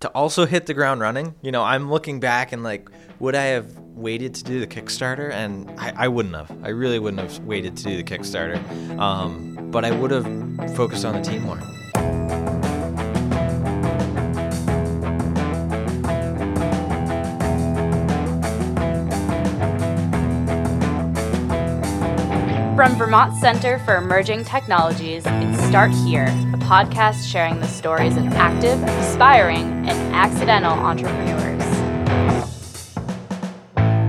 to 0.00 0.08
also 0.08 0.46
hit 0.46 0.66
the 0.66 0.74
ground 0.74 1.00
running. 1.00 1.34
You 1.42 1.52
know, 1.52 1.62
I'm 1.62 1.90
looking 1.90 2.20
back 2.20 2.52
and 2.52 2.62
like, 2.62 2.90
would 3.18 3.34
I 3.34 3.44
have 3.44 3.78
waited 3.78 4.34
to 4.36 4.44
do 4.44 4.60
the 4.60 4.66
Kickstarter? 4.66 5.30
And 5.30 5.70
I, 5.78 5.92
I 5.96 6.08
wouldn't 6.08 6.34
have. 6.34 6.50
I 6.64 6.68
really 6.70 6.98
wouldn't 6.98 7.20
have 7.20 7.38
waited 7.44 7.76
to 7.78 7.84
do 7.84 7.96
the 7.96 8.04
Kickstarter. 8.04 8.58
Um, 8.98 9.70
but 9.70 9.84
I 9.84 9.90
would 9.90 10.10
have 10.10 10.26
focused 10.74 11.04
on 11.04 11.14
the 11.14 11.22
team 11.22 11.42
more. 11.42 11.60
From 22.80 22.96
Vermont 22.96 23.36
Center 23.36 23.78
for 23.80 23.96
Emerging 23.96 24.42
Technologies, 24.46 25.24
it's 25.26 25.62
Start 25.68 25.90
Here, 25.90 26.24
a 26.24 26.56
podcast 26.60 27.30
sharing 27.30 27.60
the 27.60 27.66
stories 27.66 28.16
of 28.16 28.24
active, 28.28 28.82
aspiring, 28.82 29.86
and 29.86 30.14
accidental 30.14 30.72
entrepreneurs. 30.72 31.62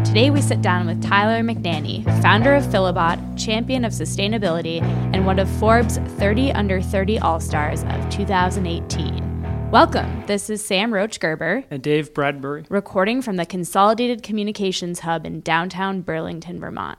Today 0.08 0.30
we 0.30 0.40
sit 0.40 0.62
down 0.62 0.88
with 0.88 1.04
Tyler 1.04 1.44
McNaney, 1.44 2.05
founder 2.22 2.55
of 2.55 2.64
Filabot, 2.64 3.38
champion 3.38 3.84
of 3.84 3.92
sustainability, 3.92 4.81
and 5.14 5.26
one 5.26 5.38
of 5.38 5.50
Forbes 5.59 5.98
30 5.98 6.53
Under 6.53 6.81
30 6.81 7.20
All 7.20 7.42
Stars 7.42 7.84
of 7.84 8.09
2018. 8.09 9.70
Welcome. 9.70 10.23
This 10.28 10.50
is 10.50 10.64
Sam 10.64 10.94
Roach 10.94 11.20
Gerber. 11.20 11.66
And 11.70 11.84
Dave 11.84 12.14
Bradbury. 12.14 12.64
Recording 12.70 13.22
from 13.22 13.36
the 13.36 13.45
Consolidated 13.45 14.23
Communications 14.23 15.02
Hub 15.02 15.26
in 15.26 15.42
downtown 15.42 16.00
Burlington, 16.00 16.58
Vermont. 16.58 16.98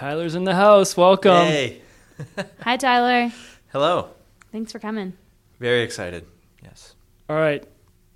Tyler's 0.00 0.34
in 0.34 0.44
the 0.44 0.54
house. 0.54 0.96
Welcome. 0.96 1.44
Hey. 1.44 1.82
Hi, 2.62 2.78
Tyler. 2.78 3.30
Hello. 3.70 4.08
Thanks 4.50 4.72
for 4.72 4.78
coming. 4.78 5.12
Very 5.58 5.82
excited. 5.82 6.24
Yes. 6.62 6.94
All 7.28 7.36
right. 7.36 7.62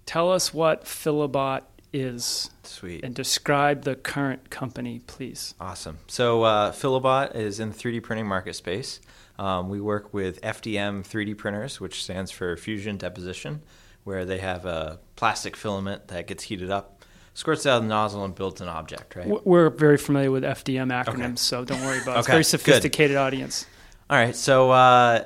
Tell 0.06 0.32
us 0.32 0.54
what 0.54 0.86
Filabot 0.86 1.60
is. 1.92 2.48
Sweet. 2.62 3.04
And 3.04 3.14
describe 3.14 3.82
the 3.82 3.96
current 3.96 4.48
company, 4.48 5.02
please. 5.06 5.54
Awesome. 5.60 5.98
So, 6.06 6.44
uh, 6.44 6.72
Filabot 6.72 7.36
is 7.36 7.60
in 7.60 7.68
the 7.68 7.76
3D 7.76 8.02
printing 8.02 8.26
market 8.26 8.54
space. 8.54 9.02
Um, 9.38 9.68
we 9.68 9.78
work 9.78 10.14
with 10.14 10.40
FDM 10.40 11.06
3D 11.06 11.36
printers, 11.36 11.82
which 11.82 12.02
stands 12.02 12.30
for 12.30 12.56
Fusion 12.56 12.96
Deposition, 12.96 13.60
where 14.04 14.24
they 14.24 14.38
have 14.38 14.64
a 14.64 15.00
plastic 15.16 15.54
filament 15.54 16.08
that 16.08 16.28
gets 16.28 16.44
heated 16.44 16.70
up 16.70 17.03
squirts 17.34 17.66
out 17.66 17.78
of 17.78 17.82
the 17.82 17.88
nozzle 17.88 18.24
and 18.24 18.34
builds 18.34 18.60
an 18.60 18.68
object, 18.68 19.16
right? 19.16 19.46
We're 19.46 19.70
very 19.70 19.98
familiar 19.98 20.30
with 20.30 20.44
FDM 20.44 20.90
acronyms, 20.90 21.24
okay. 21.24 21.36
so 21.36 21.64
don't 21.64 21.82
worry 21.82 22.00
about 22.00 22.16
it. 22.16 22.18
It's 22.20 22.28
a 22.28 22.30
very 22.30 22.44
sophisticated 22.44 23.16
Good. 23.16 23.20
audience. 23.20 23.66
All 24.08 24.16
right, 24.16 24.36
so 24.36 24.70
uh, 24.70 25.24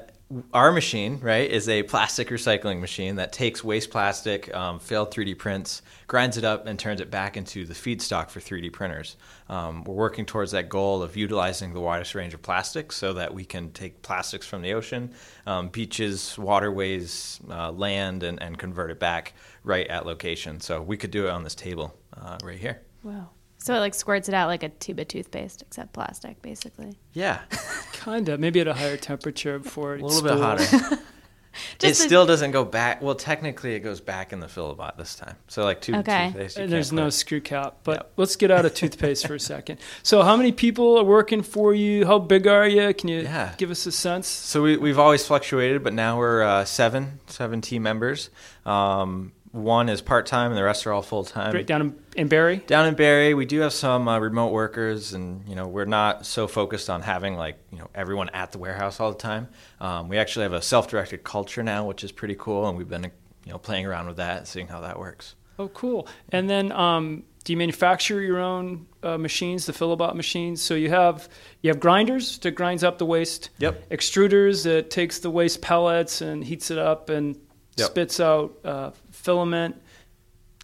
our 0.52 0.72
machine, 0.72 1.20
right, 1.20 1.50
is 1.50 1.70
a 1.70 1.82
plastic 1.84 2.28
recycling 2.28 2.80
machine 2.80 3.16
that 3.16 3.32
takes 3.32 3.64
waste 3.64 3.90
plastic, 3.90 4.54
um, 4.54 4.78
failed 4.78 5.10
3D 5.10 5.38
prints, 5.38 5.80
grinds 6.06 6.36
it 6.36 6.44
up, 6.44 6.66
and 6.66 6.78
turns 6.78 7.00
it 7.00 7.10
back 7.10 7.38
into 7.38 7.64
the 7.64 7.72
feedstock 7.72 8.28
for 8.28 8.38
3D 8.38 8.70
printers. 8.70 9.16
Um, 9.48 9.84
we're 9.84 9.94
working 9.94 10.26
towards 10.26 10.52
that 10.52 10.68
goal 10.68 11.02
of 11.02 11.16
utilizing 11.16 11.72
the 11.72 11.80
widest 11.80 12.14
range 12.14 12.34
of 12.34 12.42
plastics 12.42 12.96
so 12.96 13.14
that 13.14 13.32
we 13.32 13.46
can 13.46 13.70
take 13.72 14.02
plastics 14.02 14.46
from 14.46 14.60
the 14.60 14.74
ocean, 14.74 15.12
um, 15.46 15.68
beaches, 15.68 16.36
waterways, 16.38 17.40
uh, 17.48 17.72
land, 17.72 18.22
and, 18.22 18.40
and 18.42 18.58
convert 18.58 18.90
it 18.90 19.00
back 19.00 19.32
right 19.68 19.86
at 19.88 20.06
location. 20.06 20.60
So 20.60 20.82
we 20.82 20.96
could 20.96 21.10
do 21.10 21.26
it 21.26 21.30
on 21.30 21.44
this 21.44 21.54
table 21.54 21.94
uh, 22.16 22.38
right 22.42 22.58
here. 22.58 22.80
Wow. 23.02 23.30
So 23.58 23.74
it 23.74 23.80
like 23.80 23.94
squirts 23.94 24.28
it 24.28 24.34
out 24.34 24.48
like 24.48 24.62
a 24.62 24.68
tube 24.68 24.98
of 25.00 25.08
toothpaste, 25.08 25.62
except 25.62 25.92
plastic, 25.92 26.40
basically. 26.42 26.98
Yeah. 27.12 27.40
Kinda. 27.92 28.38
Maybe 28.38 28.60
at 28.60 28.68
a 28.68 28.74
higher 28.74 28.96
temperature 28.96 29.58
before 29.58 29.96
it 29.96 30.02
A 30.02 30.06
little 30.06 30.22
bit 30.22 30.38
hotter. 30.38 30.98
it 31.82 31.94
still 31.94 32.24
doesn't 32.24 32.52
go 32.52 32.64
back. 32.64 33.02
Well, 33.02 33.14
technically, 33.14 33.74
it 33.74 33.80
goes 33.80 34.00
back 34.00 34.32
in 34.32 34.38
the 34.40 34.46
Filabot 34.46 34.96
this 34.96 35.16
time. 35.16 35.36
So, 35.48 35.64
like 35.64 35.80
tube 35.80 35.96
okay. 35.96 36.28
toothpaste. 36.28 36.56
There's 36.56 36.92
no 36.92 37.10
screw 37.10 37.40
cap. 37.40 37.78
But 37.84 37.96
yep. 37.96 38.12
let's 38.16 38.36
get 38.36 38.50
out 38.50 38.64
of 38.64 38.74
toothpaste 38.74 39.26
for 39.26 39.34
a 39.34 39.40
second. 39.40 39.80
So, 40.04 40.22
how 40.22 40.36
many 40.36 40.52
people 40.52 40.96
are 40.96 41.04
working 41.04 41.42
for 41.42 41.74
you? 41.74 42.06
How 42.06 42.18
big 42.20 42.46
are 42.46 42.68
you? 42.68 42.94
Can 42.94 43.08
you 43.08 43.22
yeah. 43.22 43.54
give 43.58 43.70
us 43.70 43.86
a 43.86 43.92
sense? 43.92 44.28
So, 44.28 44.62
we, 44.62 44.76
we've 44.76 44.98
always 44.98 45.26
fluctuated, 45.26 45.82
but 45.82 45.92
now 45.92 46.18
we're 46.18 46.42
uh, 46.42 46.64
seven, 46.64 47.20
seven 47.26 47.60
team 47.60 47.82
members. 47.82 48.30
Um, 48.64 49.32
one 49.52 49.88
is 49.88 50.00
part 50.00 50.26
time, 50.26 50.50
and 50.50 50.58
the 50.58 50.62
rest 50.62 50.86
are 50.86 50.92
all 50.92 51.02
full 51.02 51.24
time. 51.24 51.50
Great. 51.50 51.66
Down 51.66 51.80
in, 51.80 51.98
in 52.16 52.28
Barre. 52.28 52.56
Down 52.56 52.86
in 52.86 52.94
Barre, 52.94 53.34
we 53.34 53.46
do 53.46 53.60
have 53.60 53.72
some 53.72 54.08
uh, 54.08 54.18
remote 54.18 54.52
workers, 54.52 55.14
and 55.14 55.48
you 55.48 55.54
know 55.54 55.66
we're 55.66 55.84
not 55.84 56.26
so 56.26 56.46
focused 56.46 56.90
on 56.90 57.02
having 57.02 57.36
like 57.36 57.58
you 57.72 57.78
know 57.78 57.88
everyone 57.94 58.28
at 58.30 58.52
the 58.52 58.58
warehouse 58.58 59.00
all 59.00 59.10
the 59.10 59.18
time. 59.18 59.48
Um, 59.80 60.08
we 60.08 60.18
actually 60.18 60.44
have 60.44 60.52
a 60.52 60.62
self 60.62 60.88
directed 60.88 61.24
culture 61.24 61.62
now, 61.62 61.86
which 61.86 62.04
is 62.04 62.12
pretty 62.12 62.36
cool, 62.38 62.68
and 62.68 62.76
we've 62.76 62.88
been 62.88 63.10
you 63.44 63.52
know 63.52 63.58
playing 63.58 63.86
around 63.86 64.06
with 64.08 64.16
that, 64.16 64.46
seeing 64.46 64.68
how 64.68 64.80
that 64.80 64.98
works. 64.98 65.34
Oh, 65.58 65.68
cool. 65.68 66.06
And 66.30 66.48
then, 66.48 66.70
um, 66.70 67.24
do 67.42 67.52
you 67.52 67.56
manufacture 67.56 68.20
your 68.20 68.38
own 68.38 68.86
uh, 69.02 69.18
machines, 69.18 69.66
the 69.66 69.72
Filabot 69.72 70.14
machines? 70.14 70.62
So 70.62 70.74
you 70.74 70.90
have 70.90 71.28
you 71.62 71.70
have 71.70 71.80
grinders 71.80 72.38
that 72.38 72.52
grinds 72.52 72.84
up 72.84 72.98
the 72.98 73.06
waste. 73.06 73.50
Yep. 73.58 73.88
Extruders 73.88 74.64
that 74.64 74.90
takes 74.90 75.18
the 75.20 75.30
waste 75.30 75.62
pellets 75.62 76.20
and 76.20 76.44
heats 76.44 76.70
it 76.70 76.78
up 76.78 77.08
and 77.08 77.36
yep. 77.78 77.90
spits 77.90 78.20
out 78.20 78.54
uh, 78.64 78.90
filament. 79.18 79.80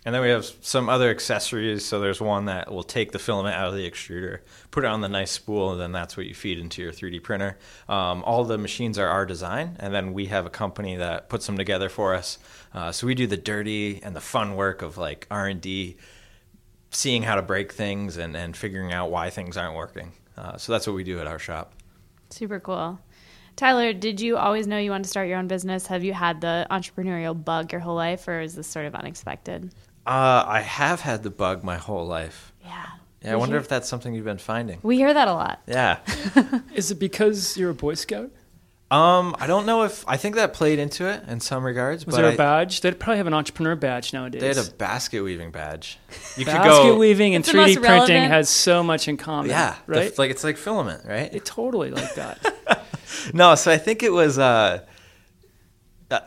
And 0.06 0.14
then 0.14 0.20
we 0.20 0.28
have 0.28 0.44
some 0.60 0.90
other 0.90 1.08
accessories. 1.08 1.84
So 1.84 1.98
there's 1.98 2.20
one 2.20 2.44
that 2.44 2.70
will 2.70 2.82
take 2.82 3.12
the 3.12 3.18
filament 3.18 3.56
out 3.56 3.68
of 3.68 3.74
the 3.74 3.90
extruder, 3.90 4.40
put 4.70 4.84
it 4.84 4.88
on 4.88 5.00
the 5.00 5.08
nice 5.08 5.30
spool, 5.30 5.72
and 5.72 5.80
then 5.80 5.92
that's 5.92 6.14
what 6.16 6.26
you 6.26 6.34
feed 6.34 6.58
into 6.58 6.82
your 6.82 6.92
3D 6.92 7.22
printer. 7.22 7.56
Um, 7.88 8.22
all 8.24 8.44
the 8.44 8.58
machines 8.58 8.98
are 8.98 9.08
our 9.08 9.24
design, 9.24 9.76
and 9.80 9.94
then 9.94 10.12
we 10.12 10.26
have 10.26 10.44
a 10.44 10.50
company 10.50 10.96
that 10.96 11.30
puts 11.30 11.46
them 11.46 11.56
together 11.56 11.88
for 11.88 12.14
us. 12.14 12.38
Uh, 12.74 12.92
so 12.92 13.06
we 13.06 13.14
do 13.14 13.26
the 13.26 13.38
dirty 13.38 14.02
and 14.02 14.14
the 14.14 14.20
fun 14.20 14.56
work 14.56 14.82
of 14.82 14.98
like 14.98 15.26
R 15.30 15.46
and 15.46 15.60
D, 15.60 15.96
seeing 16.90 17.22
how 17.22 17.36
to 17.36 17.42
break 17.42 17.72
things 17.72 18.18
and, 18.18 18.36
and 18.36 18.54
figuring 18.54 18.92
out 18.92 19.10
why 19.10 19.30
things 19.30 19.56
aren't 19.56 19.74
working. 19.74 20.12
Uh, 20.36 20.58
so 20.58 20.72
that's 20.72 20.86
what 20.86 20.94
we 20.94 21.04
do 21.04 21.18
at 21.18 21.26
our 21.26 21.38
shop. 21.38 21.72
Super 22.28 22.60
cool. 22.60 22.98
Tyler, 23.56 23.92
did 23.92 24.20
you 24.20 24.36
always 24.36 24.66
know 24.66 24.78
you 24.78 24.90
wanted 24.90 25.04
to 25.04 25.10
start 25.10 25.28
your 25.28 25.38
own 25.38 25.46
business? 25.46 25.86
Have 25.86 26.02
you 26.02 26.12
had 26.12 26.40
the 26.40 26.66
entrepreneurial 26.70 27.42
bug 27.42 27.72
your 27.72 27.80
whole 27.80 27.94
life, 27.94 28.26
or 28.26 28.40
is 28.40 28.54
this 28.54 28.66
sort 28.66 28.86
of 28.86 28.94
unexpected? 28.94 29.72
Uh, 30.06 30.44
I 30.46 30.60
have 30.60 31.00
had 31.00 31.22
the 31.22 31.30
bug 31.30 31.62
my 31.62 31.76
whole 31.76 32.06
life. 32.06 32.52
Yeah. 32.64 32.86
Yeah, 33.22 33.32
I 33.32 33.36
wonder 33.36 33.54
hear- 33.54 33.60
if 33.60 33.68
that's 33.68 33.88
something 33.88 34.12
you've 34.14 34.24
been 34.24 34.38
finding. 34.38 34.80
We 34.82 34.96
hear 34.96 35.14
that 35.14 35.28
a 35.28 35.32
lot. 35.32 35.62
Yeah. 35.66 35.98
is 36.74 36.90
it 36.90 36.98
because 36.98 37.56
you're 37.56 37.70
a 37.70 37.74
Boy 37.74 37.94
Scout? 37.94 38.30
Um, 38.90 39.34
I 39.40 39.46
don't 39.46 39.66
know 39.66 39.82
if 39.84 40.06
I 40.06 40.18
think 40.18 40.34
that 40.34 40.52
played 40.52 40.78
into 40.78 41.08
it 41.08 41.26
in 41.26 41.40
some 41.40 41.64
regards. 41.64 42.06
Was 42.06 42.16
there 42.16 42.26
a 42.26 42.32
I, 42.32 42.36
badge? 42.36 42.80
They'd 42.82 43.00
probably 43.00 43.16
have 43.16 43.26
an 43.26 43.34
entrepreneur 43.34 43.74
badge 43.74 44.12
nowadays. 44.12 44.40
They 44.40 44.48
had 44.48 44.58
a 44.58 44.70
basket 44.70 45.22
weaving 45.22 45.52
badge. 45.52 45.98
You 46.36 46.44
basket 46.44 46.62
could 46.62 46.68
go 46.68 46.98
weaving 46.98 47.34
and 47.34 47.44
three 47.44 47.74
D 47.74 47.76
printing 47.78 48.22
has 48.22 48.48
so 48.48 48.82
much 48.82 49.08
in 49.08 49.16
common. 49.16 49.50
Yeah, 49.50 49.74
right. 49.86 50.14
The, 50.14 50.20
like 50.20 50.30
it's 50.30 50.44
like 50.44 50.58
filament, 50.58 51.04
right? 51.06 51.34
It 51.34 51.44
totally 51.44 51.90
like 51.90 52.14
that. 52.14 52.83
no, 53.32 53.54
so 53.54 53.70
I 53.70 53.78
think 53.78 54.02
it 54.02 54.12
was. 54.12 54.38
Uh, 54.38 54.80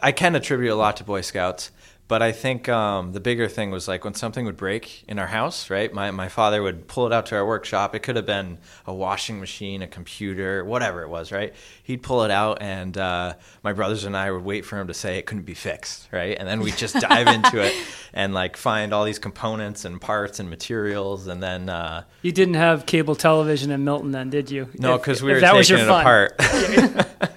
I 0.02 0.12
can 0.12 0.36
attribute 0.36 0.72
a 0.72 0.76
lot 0.76 0.98
to 0.98 1.04
Boy 1.04 1.22
Scouts. 1.22 1.72
But 2.08 2.22
I 2.22 2.32
think 2.32 2.70
um, 2.70 3.12
the 3.12 3.20
bigger 3.20 3.50
thing 3.50 3.70
was 3.70 3.88
like 3.88 4.06
when 4.06 4.14
something 4.14 4.46
would 4.46 4.56
break 4.56 5.04
in 5.10 5.20
our 5.20 5.28
house, 5.28 5.70
right? 5.70 5.94
My, 5.94 6.10
my 6.12 6.30
father 6.30 6.64
would 6.64 6.88
pull 6.88 7.06
it 7.06 7.12
out 7.12 7.26
to 7.28 7.36
our 7.36 7.46
workshop. 7.46 7.94
It 7.96 8.00
could 8.00 8.16
have 8.16 8.26
been 8.26 8.60
a 8.86 8.94
washing 8.94 9.42
machine, 9.42 9.82
a 9.82 9.88
computer, 9.88 10.64
whatever 10.64 11.02
it 11.02 11.10
was, 11.10 11.34
right? 11.34 11.54
He'd 11.84 12.02
pull 12.02 12.24
it 12.24 12.32
out, 12.32 12.62
and 12.62 12.98
uh, 12.98 13.34
my 13.62 13.74
brothers 13.74 14.06
and 14.06 14.16
I 14.16 14.32
would 14.32 14.46
wait 14.46 14.64
for 14.64 14.80
him 14.80 14.88
to 14.88 14.94
say 14.94 15.18
it 15.18 15.26
couldn't 15.26 15.44
be 15.44 15.54
fixed, 15.54 16.08
right? 16.14 16.38
And 16.40 16.48
then 16.48 16.62
we'd 16.62 16.78
just 16.78 16.96
dive 17.02 17.28
into 17.28 17.62
it 17.62 17.76
and 18.14 18.34
like 18.34 18.56
find 18.56 18.94
all 18.94 19.04
these 19.04 19.20
components 19.20 19.84
and 19.84 20.00
parts 20.00 20.40
and 20.40 20.50
materials. 20.50 21.28
And 21.28 21.44
then. 21.44 21.68
Uh, 21.68 22.04
you 22.22 22.32
didn't 22.32 22.54
have 22.54 22.86
cable 22.86 23.16
television 23.16 23.70
in 23.70 23.84
Milton 23.84 24.12
then, 24.12 24.30
did 24.30 24.50
you? 24.50 24.70
No, 24.80 24.98
because 24.98 25.22
we 25.22 25.34
were 25.34 25.42
that 25.42 25.52
taking 25.52 25.80
it 25.80 25.88
fun. 25.88 26.02
apart. 26.02 26.38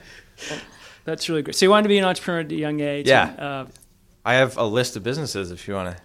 That's 1.05 1.29
really 1.29 1.43
great. 1.43 1.57
So 1.57 1.67
you 1.67 1.71
wanted 1.71 1.85
to 1.85 1.89
be 1.89 1.99
an 1.99 2.05
entrepreneur 2.05 2.41
at 2.41 2.53
a 2.53 2.55
young 2.55 2.79
age. 2.79 3.09
Yeah. 3.09 3.31
And, 3.31 3.41
uh, 3.41 3.67
I 4.31 4.35
have 4.35 4.57
a 4.57 4.65
list 4.65 4.95
of 4.95 5.03
businesses 5.03 5.51
if 5.51 5.67
you 5.67 5.75
want 5.75 5.97
to. 5.97 6.03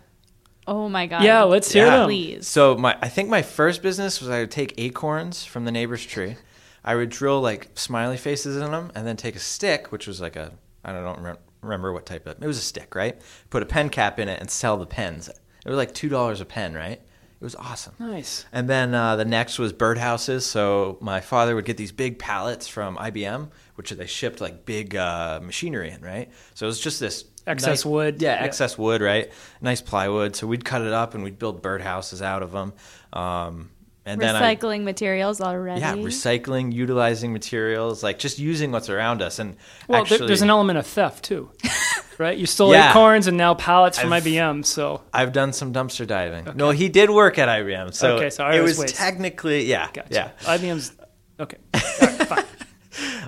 Oh 0.66 0.90
my 0.90 1.06
god! 1.06 1.22
Yeah, 1.22 1.44
let's 1.44 1.72
hear 1.72 1.86
yeah. 1.86 1.98
them. 1.98 2.08
Please. 2.08 2.48
So 2.48 2.76
my, 2.76 2.98
I 3.00 3.08
think 3.08 3.30
my 3.30 3.44
first 3.44 3.84
business 3.84 4.20
was 4.20 4.32
I 4.32 4.40
would 4.40 4.50
take 4.50 4.74
acorns 4.80 5.46
from 5.46 5.64
the 5.66 5.72
neighbor's 5.72 6.04
tree, 6.04 6.36
I 6.84 6.96
would 6.96 7.10
drill 7.10 7.40
like 7.40 7.70
smiley 7.76 8.18
faces 8.18 8.58
in 8.58 8.72
them, 8.72 8.92
and 8.96 9.06
then 9.06 9.16
take 9.16 9.36
a 9.36 9.40
stick, 9.40 9.92
which 9.92 10.08
was 10.08 10.22
like 10.22 10.36
a 10.36 10.54
I 10.84 10.92
don't 10.92 11.22
know, 11.22 11.38
remember 11.62 11.94
what 11.94 12.08
type 12.08 12.26
of 12.26 12.42
it 12.42 12.48
was 12.48 12.58
a 12.58 12.62
stick, 12.62 12.96
right? 12.96 13.22
Put 13.52 13.62
a 13.62 13.68
pen 13.68 13.90
cap 13.90 14.20
in 14.20 14.28
it 14.28 14.40
and 14.40 14.50
sell 14.50 14.76
the 14.78 14.88
pens. 14.88 15.30
It 15.30 15.70
was 15.70 15.78
like 15.78 15.94
two 15.94 16.10
dollars 16.10 16.42
a 16.42 16.46
pen, 16.46 16.74
right? 16.74 17.00
It 17.00 17.44
was 17.44 17.56
awesome. 17.56 17.94
Nice. 18.00 18.46
And 18.52 18.68
then 18.68 18.96
uh, 18.96 19.18
the 19.18 19.26
next 19.26 19.60
was 19.60 19.72
birdhouses. 19.72 20.42
So 20.42 20.98
my 21.00 21.22
father 21.22 21.54
would 21.54 21.66
get 21.66 21.78
these 21.78 21.92
big 21.92 22.18
pallets 22.18 22.68
from 22.68 22.98
IBM, 22.98 23.50
which 23.76 23.92
they 23.92 24.08
shipped 24.08 24.42
like 24.42 24.66
big 24.66 24.96
uh, 24.96 25.42
machinery 25.44 25.92
in, 25.92 26.02
right? 26.02 26.32
So 26.56 26.66
it 26.66 26.70
was 26.70 26.80
just 26.80 27.00
this 27.00 27.26
excess 27.48 27.68
nice, 27.68 27.86
wood. 27.86 28.22
Yeah, 28.22 28.40
yeah, 28.40 28.46
excess 28.46 28.78
wood, 28.78 29.02
right? 29.02 29.32
Nice 29.62 29.82
plywood. 29.82 30.36
So 30.36 30.48
we'd 30.48 30.66
cut 30.66 30.82
it 30.82 30.94
up 30.94 31.14
and 31.14 31.24
we'd 31.24 31.40
build 31.40 31.62
birdhouses 31.62 32.22
out 32.22 32.44
of 32.44 32.52
them. 32.52 32.74
Um, 33.14 33.72
and 34.08 34.22
then 34.22 34.36
recycling 34.36 34.82
I, 34.82 34.84
materials 34.84 35.42
already. 35.42 35.82
Yeah, 35.82 35.96
recycling, 35.96 36.72
utilizing 36.72 37.34
materials, 37.34 38.04
like 38.04 38.20
just 38.20 38.38
using 38.38 38.72
what's 38.72 38.90
around 38.90 39.22
us. 39.24 39.40
And 39.40 39.58
well, 39.88 40.02
actually, 40.02 40.28
there's 40.28 40.44
an 40.44 40.50
element 40.52 40.78
of 40.78 40.86
theft 40.86 41.24
too. 41.26 41.50
right? 42.20 42.38
You 42.38 42.46
stole 42.46 42.72
Yeah. 42.72 42.92
acorns 42.92 43.28
and 43.28 43.36
now 43.36 43.56
pallets 43.56 43.98
from 44.00 44.14
I've- 44.14 44.30
IBM. 44.32 44.64
So 44.66 45.02
I've 45.14 45.34
done 45.34 45.54
some 45.54 45.74
dumpster 45.74 46.06
diving. 46.06 46.56
No, 46.56 46.70
he 46.70 46.88
did 46.88 47.10
work 47.10 47.40
at 47.40 47.50
IBM, 47.50 47.94
so, 47.94 48.18
Okay, 48.18 48.30
so 48.30 48.48
it 48.48 48.62
was 48.62 48.78
Waste. 48.78 48.96
technically 48.96 49.66
yeah, 49.66 49.90
gotcha. 49.92 50.08
yeah. 50.12 50.32
IBM's 50.44 50.94
okay. 51.40 51.58
All 51.74 52.08
right, 52.08 52.28
fine. 52.28 52.46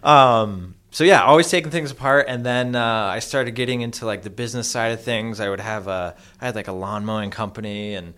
Um, 0.03 0.75
so 0.97 1.03
yeah, 1.03 1.21
always 1.21 1.47
taking 1.47 1.69
things 1.69 1.91
apart, 1.91 2.25
and 2.27 2.43
then 2.43 2.75
uh, 2.75 2.81
I 2.83 3.19
started 3.19 3.51
getting 3.51 3.81
into 3.81 4.07
like 4.07 4.23
the 4.23 4.31
business 4.31 4.67
side 4.67 4.93
of 4.93 5.03
things. 5.03 5.39
I 5.39 5.47
would 5.47 5.59
have 5.59 5.85
a, 5.87 6.15
I 6.41 6.45
had 6.47 6.55
like 6.55 6.69
a 6.69 6.71
lawn 6.71 7.05
mowing 7.05 7.29
company, 7.29 7.93
and 7.93 8.15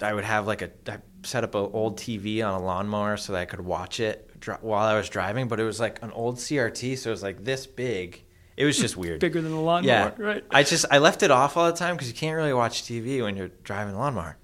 I 0.00 0.12
would 0.12 0.24
have 0.24 0.48
like 0.48 0.62
a, 0.62 0.70
I 0.88 0.96
set 1.22 1.44
up 1.44 1.54
an 1.54 1.70
old 1.72 2.00
TV 2.00 2.44
on 2.44 2.60
a 2.60 2.64
lawnmower 2.64 3.16
so 3.18 3.34
that 3.34 3.38
I 3.38 3.44
could 3.44 3.60
watch 3.60 4.00
it 4.00 4.40
dri- 4.40 4.56
while 4.62 4.84
I 4.84 4.96
was 4.96 5.08
driving. 5.08 5.46
But 5.46 5.60
it 5.60 5.64
was 5.64 5.78
like 5.78 6.02
an 6.02 6.10
old 6.10 6.38
CRT, 6.38 6.98
so 6.98 7.10
it 7.10 7.12
was 7.12 7.22
like 7.22 7.44
this 7.44 7.68
big. 7.68 8.24
It 8.56 8.64
was 8.64 8.76
just 8.76 8.96
weird. 9.02 9.20
Bigger 9.20 9.40
than 9.40 9.52
the 9.52 9.60
lawnmower, 9.60 10.12
Yeah, 10.18 10.24
right? 10.26 10.44
I 10.50 10.64
just 10.64 10.86
I 10.90 10.98
left 10.98 11.22
it 11.22 11.30
off 11.30 11.56
all 11.56 11.70
the 11.70 11.78
time 11.78 11.94
because 11.94 12.08
you 12.08 12.14
can't 12.14 12.34
really 12.34 12.52
watch 12.52 12.82
TV 12.82 13.22
when 13.22 13.36
you're 13.36 13.52
driving 13.62 13.92
the 13.92 14.00
lawnmower. 14.00 14.36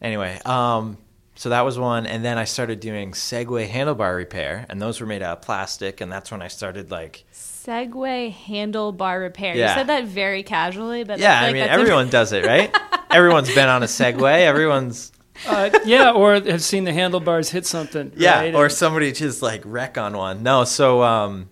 Anyway, 0.00 0.40
um, 0.44 0.98
so 1.36 1.50
that 1.50 1.60
was 1.64 1.78
one, 1.78 2.06
and 2.06 2.24
then 2.24 2.38
I 2.38 2.44
started 2.44 2.80
doing 2.80 3.12
Segway 3.12 3.68
handlebar 3.68 4.16
repair, 4.16 4.66
and 4.68 4.80
those 4.82 5.00
were 5.00 5.06
made 5.06 5.22
out 5.22 5.38
of 5.38 5.42
plastic, 5.42 6.00
and 6.00 6.10
that's 6.10 6.30
when 6.30 6.42
I 6.42 6.48
started 6.48 6.90
like, 6.90 7.24
Segway 7.32 8.32
handlebar 8.34 9.20
repair. 9.20 9.54
You 9.56 9.68
said 9.68 9.88
that 9.88 10.04
very 10.04 10.42
casually, 10.42 11.04
but 11.04 11.18
yeah, 11.18 11.36
I, 11.36 11.40
feel 11.40 11.48
I 11.48 11.52
mean 11.52 11.60
that's 11.62 11.70
a- 11.70 11.80
everyone 11.80 12.10
does 12.10 12.32
it, 12.32 12.44
right? 12.46 12.74
Everyone's 13.10 13.54
been 13.54 13.68
on 13.68 13.82
a 13.82 13.86
Segway. 13.86 14.40
Everyone's 14.40 15.12
Uh, 15.46 15.70
yeah, 15.84 16.12
or 16.12 16.34
have 16.40 16.62
seen 16.62 16.84
the 16.84 16.92
handlebars 16.92 17.50
hit 17.50 17.66
something. 17.66 18.12
yeah, 18.16 18.38
right? 18.40 18.54
or 18.54 18.64
And- 18.64 18.72
somebody 18.74 19.12
just 19.12 19.42
like 19.42 19.62
wreck 19.64 19.98
on 19.98 20.16
one. 20.16 20.42
No, 20.42 20.64
so 20.64 21.02
um, 21.02 21.48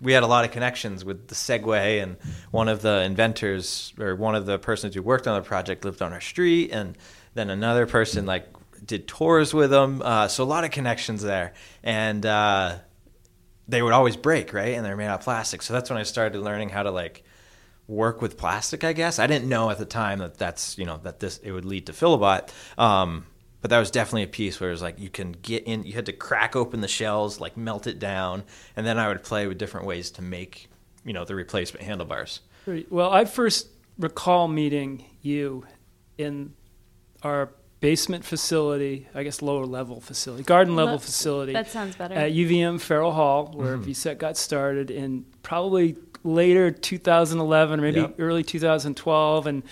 we 0.00 0.12
had 0.12 0.22
a 0.22 0.26
lot 0.26 0.44
of 0.44 0.50
connections 0.52 1.04
with 1.04 1.28
the 1.28 1.34
Segway, 1.34 2.02
and 2.02 2.16
one 2.50 2.68
of 2.68 2.80
the 2.82 3.02
inventors 3.02 3.92
or 3.98 4.14
one 4.16 4.34
of 4.34 4.46
the 4.46 4.58
persons 4.58 4.94
who 4.94 5.02
worked 5.02 5.26
on 5.26 5.40
the 5.40 5.46
project 5.46 5.84
lived 5.84 6.00
on 6.00 6.12
our 6.12 6.20
street, 6.20 6.70
and 6.72 6.96
then 7.34 7.50
another 7.50 7.86
person 7.86 8.24
like 8.24 8.46
did 8.90 9.06
tours 9.06 9.54
with 9.54 9.70
them. 9.70 10.02
Uh, 10.04 10.26
so 10.26 10.42
a 10.42 10.44
lot 10.44 10.64
of 10.64 10.72
connections 10.72 11.22
there, 11.22 11.54
and 11.82 12.26
uh, 12.26 12.76
they 13.68 13.80
would 13.80 13.92
always 13.92 14.16
break, 14.16 14.52
right? 14.52 14.74
And 14.74 14.84
they're 14.84 14.96
made 14.96 15.06
out 15.06 15.20
of 15.20 15.24
plastic. 15.24 15.62
So 15.62 15.72
that's 15.72 15.88
when 15.88 15.98
I 15.98 16.02
started 16.02 16.40
learning 16.40 16.70
how 16.70 16.82
to 16.82 16.90
like 16.90 17.22
work 17.86 18.20
with 18.20 18.36
plastic. 18.36 18.82
I 18.82 18.92
guess 18.92 19.20
I 19.20 19.28
didn't 19.28 19.48
know 19.48 19.70
at 19.70 19.78
the 19.78 19.86
time 19.86 20.18
that 20.18 20.38
that's 20.38 20.76
you 20.76 20.84
know 20.84 20.98
that 21.04 21.20
this 21.20 21.38
it 21.38 21.52
would 21.52 21.64
lead 21.64 21.86
to 21.86 21.92
Filabot. 21.92 22.50
Um, 22.76 23.26
but 23.60 23.70
that 23.70 23.78
was 23.78 23.90
definitely 23.90 24.24
a 24.24 24.28
piece 24.28 24.58
where 24.58 24.70
it 24.70 24.72
was 24.72 24.82
like 24.82 24.98
you 24.98 25.08
can 25.08 25.32
get 25.32 25.64
in. 25.64 25.84
You 25.84 25.92
had 25.92 26.06
to 26.06 26.12
crack 26.12 26.56
open 26.56 26.80
the 26.80 26.88
shells, 26.88 27.38
like 27.38 27.56
melt 27.56 27.86
it 27.86 28.00
down, 28.00 28.42
and 28.74 28.84
then 28.84 28.98
I 28.98 29.06
would 29.06 29.22
play 29.22 29.46
with 29.46 29.56
different 29.56 29.86
ways 29.86 30.10
to 30.12 30.22
make 30.22 30.68
you 31.04 31.12
know 31.12 31.24
the 31.24 31.36
replacement 31.36 31.86
handlebars. 31.86 32.40
Well, 32.90 33.12
I 33.12 33.24
first 33.24 33.68
recall 33.98 34.48
meeting 34.48 35.04
you 35.22 35.64
in 36.18 36.54
our 37.22 37.50
basement 37.80 38.24
facility, 38.24 39.06
I 39.14 39.22
guess 39.22 39.40
lower 39.42 39.64
level 39.66 40.00
facility, 40.00 40.42
garden 40.44 40.76
level 40.76 40.94
Lo- 40.94 40.98
facility 40.98 41.52
That 41.54 41.70
sounds 41.70 41.96
better. 41.96 42.14
at 42.14 42.32
UVM 42.32 42.78
Farrell 42.80 43.12
Hall, 43.12 43.50
where 43.54 43.76
Mm-hmm. 43.78 43.90
VCET 43.90 44.18
got 44.18 44.36
started 44.36 44.90
in 44.90 45.24
probably 45.42 45.96
later 46.22 46.70
2011 46.70 47.80
or 47.80 47.82
maybe 47.82 48.00
Yep. 48.00 48.16
early 48.18 48.42
2012. 48.42 49.46
And 49.46 49.62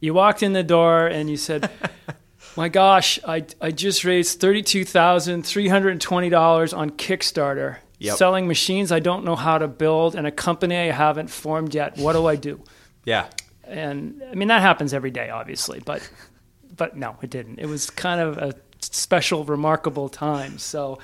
you 0.00 0.12
walked 0.14 0.42
in 0.42 0.52
the 0.52 0.62
door 0.62 1.06
and 1.06 1.30
you 1.30 1.36
said, 1.38 1.70
My 2.56 2.68
gosh, 2.68 3.18
I, 3.26 3.44
I 3.60 3.70
just 3.70 4.04
raised 4.04 4.38
$32,320 4.40 6.76
on 6.76 6.90
Kickstarter. 6.90 7.76
Yep. 7.98 8.16
Selling 8.18 8.46
machines 8.46 8.92
I 8.92 9.00
don't 9.00 9.24
know 9.24 9.36
how 9.36 9.56
to 9.56 9.66
build 9.68 10.14
and 10.14 10.26
a 10.26 10.30
company 10.30 10.76
I 10.76 10.90
haven't 10.90 11.28
formed 11.28 11.74
yet. 11.74 11.96
What 11.96 12.12
do 12.12 12.26
I 12.26 12.36
do? 12.36 12.60
Yeah, 13.04 13.26
and 13.66 14.22
I 14.30 14.34
mean 14.34 14.48
that 14.48 14.60
happens 14.62 14.92
every 14.92 15.10
day, 15.10 15.30
obviously, 15.30 15.80
but 15.84 16.06
but 16.76 16.96
no, 16.96 17.16
it 17.22 17.30
didn't. 17.30 17.58
It 17.58 17.66
was 17.66 17.90
kind 17.90 18.20
of 18.20 18.38
a 18.38 18.54
special, 18.80 19.44
remarkable 19.44 20.08
time. 20.08 20.58
So, 20.58 20.98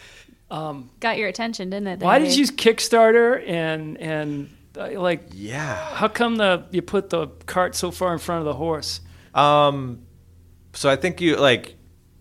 Got 0.51 1.17
your 1.19 1.29
attention, 1.29 1.71
didn't 1.71 1.87
it? 1.87 2.01
why 2.01 2.19
did 2.19 2.33
you 2.33 2.41
use 2.41 2.51
Kickstarter 2.51 3.47
and 3.49 3.97
and 3.99 4.51
uh, 4.77 5.01
like 5.01 5.29
yeah. 5.33 5.95
how 5.95 6.09
come 6.09 6.37
the 6.37 6.65
you 6.71 6.83
put 6.83 7.11
the 7.11 7.29
cart 7.47 7.75
so 7.75 7.91
far 7.91 8.13
in 8.13 8.19
front 8.19 8.41
of 8.41 8.45
the 8.47 8.55
horse? 8.55 9.01
Um, 9.35 10.03
so 10.73 10.91
I 10.91 10.97
think 10.97 11.21
you 11.21 11.37
like, 11.37 11.77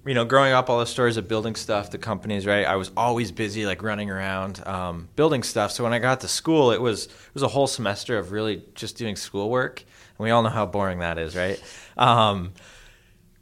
you 0.06 0.14
know, 0.14 0.26
growing 0.26 0.54
up, 0.54 0.70
all 0.70 0.80
the 0.80 0.86
stories 0.86 1.18
of 1.18 1.28
building 1.28 1.56
stuff, 1.56 1.92
the 1.92 1.98
companies, 1.98 2.46
right? 2.46 2.66
I 2.66 2.76
was 2.76 2.92
always 2.96 3.32
busy, 3.32 3.66
like 3.66 3.84
running 3.84 4.10
around, 4.10 4.66
um, 4.68 5.10
building 5.16 5.44
stuff. 5.44 5.72
So 5.72 5.84
when 5.84 5.94
I 5.94 6.00
got 6.00 6.22
to 6.22 6.28
school, 6.28 6.72
it 6.72 6.82
was 6.82 7.06
it 7.06 7.34
was 7.34 7.44
a 7.44 7.48
whole 7.48 7.68
semester 7.68 8.18
of 8.18 8.32
really 8.32 8.64
just 8.76 8.98
doing 8.98 9.16
schoolwork, 9.16 9.82
and 9.82 10.24
we 10.24 10.30
all 10.30 10.44
know 10.44 10.50
how 10.50 10.66
boring 10.66 11.00
that 11.00 11.18
is, 11.18 11.36
right? 11.36 11.62
Um, 11.98 12.54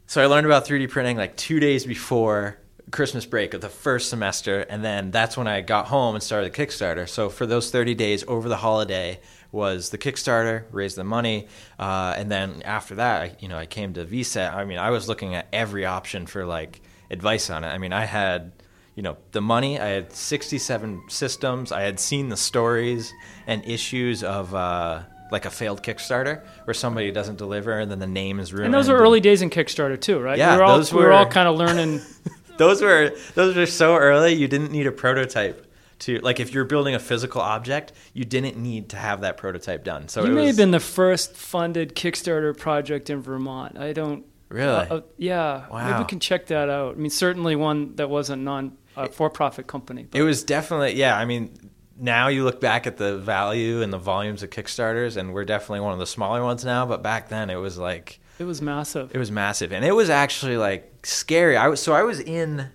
so 0.07 0.23
I 0.23 0.25
learned 0.25 0.45
about 0.45 0.65
3D 0.65 0.89
printing 0.89 1.17
like 1.17 1.35
two 1.35 1.59
days 1.59 1.85
before 1.85 2.57
Christmas 2.91 3.25
break 3.25 3.53
of 3.53 3.59
the 3.59 3.67
first 3.67 4.09
semester, 4.09 4.61
and 4.61 4.83
then 4.83 5.11
that's 5.11 5.35
when 5.35 5.47
I 5.47 5.59
got 5.59 5.87
home 5.87 6.15
and 6.15 6.23
started 6.23 6.53
the 6.53 6.57
Kickstarter. 6.57 7.07
So 7.09 7.29
for 7.29 7.45
those 7.45 7.69
30 7.69 7.93
days 7.95 8.23
over 8.25 8.47
the 8.47 8.55
holiday 8.55 9.19
was 9.51 9.89
the 9.89 9.97
Kickstarter, 9.97 10.63
raised 10.71 10.95
the 10.95 11.03
money, 11.03 11.49
uh, 11.77 12.15
and 12.17 12.31
then 12.31 12.61
after 12.63 12.95
that, 12.95 13.21
I, 13.21 13.35
you 13.39 13.49
know, 13.49 13.57
I 13.57 13.65
came 13.65 13.93
to 13.93 14.05
VCET. 14.05 14.53
I 14.53 14.63
mean, 14.63 14.77
I 14.77 14.91
was 14.91 15.09
looking 15.09 15.35
at 15.35 15.47
every 15.51 15.85
option 15.85 16.25
for 16.25 16.45
like 16.45 16.79
advice 17.11 17.49
on 17.49 17.65
it. 17.65 17.67
I 17.67 17.77
mean, 17.77 17.91
I 17.91 18.05
had 18.05 18.53
you 18.95 19.03
know 19.03 19.17
the 19.33 19.41
money. 19.41 19.77
I 19.77 19.87
had 19.87 20.13
67 20.13 21.03
systems. 21.09 21.73
I 21.73 21.81
had 21.81 21.99
seen 21.99 22.29
the 22.29 22.37
stories 22.37 23.13
and 23.45 23.63
issues 23.65 24.23
of. 24.23 24.55
Uh, 24.55 25.03
like 25.31 25.45
a 25.45 25.49
failed 25.49 25.83
Kickstarter 25.83 26.41
where 26.65 26.73
somebody 26.73 27.11
doesn't 27.11 27.37
deliver 27.37 27.79
and 27.79 27.91
then 27.91 27.99
the 27.99 28.07
name 28.07 28.39
is 28.39 28.53
ruined. 28.53 28.65
And 28.67 28.73
those 28.73 28.89
were 28.89 28.97
early 28.97 29.19
days 29.19 29.41
in 29.41 29.49
Kickstarter 29.49 29.99
too, 29.99 30.19
right? 30.19 30.37
Yeah, 30.37 30.53
we 30.53 30.57
were 30.59 30.63
all, 30.63 30.77
those 30.77 30.93
we 30.93 31.01
were 31.03 31.11
all 31.11 31.25
kind 31.25 31.47
of 31.47 31.57
learning. 31.57 32.01
those 32.57 32.81
were 32.81 33.11
those 33.35 33.55
were 33.55 33.65
so 33.65 33.95
early 33.95 34.33
you 34.33 34.47
didn't 34.47 34.71
need 34.71 34.87
a 34.87 34.91
prototype 34.91 35.63
to 35.99 36.19
like 36.19 36.39
if 36.39 36.53
you're 36.53 36.65
building 36.65 36.95
a 36.95 36.99
physical 36.99 37.41
object 37.41 37.91
you 38.13 38.23
didn't 38.23 38.55
need 38.57 38.89
to 38.89 38.97
have 38.97 39.21
that 39.21 39.37
prototype 39.37 39.83
done 39.83 40.07
so 40.07 40.23
you 40.23 40.31
it 40.31 40.33
may 40.35 40.41
was 40.41 40.47
have 40.49 40.57
been 40.57 40.71
the 40.71 40.79
first 40.79 41.35
funded 41.35 41.95
Kickstarter 41.95 42.55
project 42.57 43.09
in 43.09 43.21
Vermont. 43.21 43.77
I 43.77 43.93
don't. 43.93 44.25
really 44.49 44.87
Uh, 44.89 45.01
yeah, 45.17 45.65
maybe 45.71 45.99
we 45.99 46.05
can 46.05 46.19
check 46.19 46.47
that 46.47 46.69
out. 46.69 46.95
I 46.95 46.97
mean, 46.97 47.09
certainly 47.09 47.55
one 47.55 47.95
that 47.95 48.09
wasn't 48.09 48.43
non 48.43 48.77
uh, 48.95 49.07
for 49.07 49.29
profit 49.29 49.67
company. 49.67 50.07
but- 50.09 50.19
it 50.19 50.23
was 50.23 50.43
definitely 50.43 50.93
yeah 50.95 51.15
i 51.15 51.25
mean 51.25 51.51
now 51.99 52.27
you 52.27 52.43
look 52.43 52.61
back 52.61 52.85
at 52.87 52.97
the 52.97 53.17
value 53.17 53.81
and 53.81 53.91
the 53.91 53.97
volumes 53.97 54.43
of 54.43 54.49
kickstarters 54.49 55.17
and 55.17 55.33
we're 55.33 55.45
definitely 55.45 55.79
one 55.79 55.93
of 55.93 55.99
the 55.99 56.05
smaller 56.05 56.43
ones 56.43 56.63
now 56.63 56.85
but 56.85 57.01
back 57.01 57.29
then 57.29 57.49
it 57.49 57.55
was 57.55 57.77
like 57.77 58.19
It 58.39 58.43
was 58.45 58.61
massive. 58.61 59.13
it 59.15 59.17
was 59.17 59.31
massive 59.31 59.71
and 59.73 59.83
it 59.83 59.93
was 59.93 60.09
actually 60.09 60.57
like 60.57 61.05
scary 61.05 61.57
i 61.57 61.67
was 61.67 61.81
so 61.81 61.93
i 61.93 62.03
was 62.03 62.19
in 62.19 62.69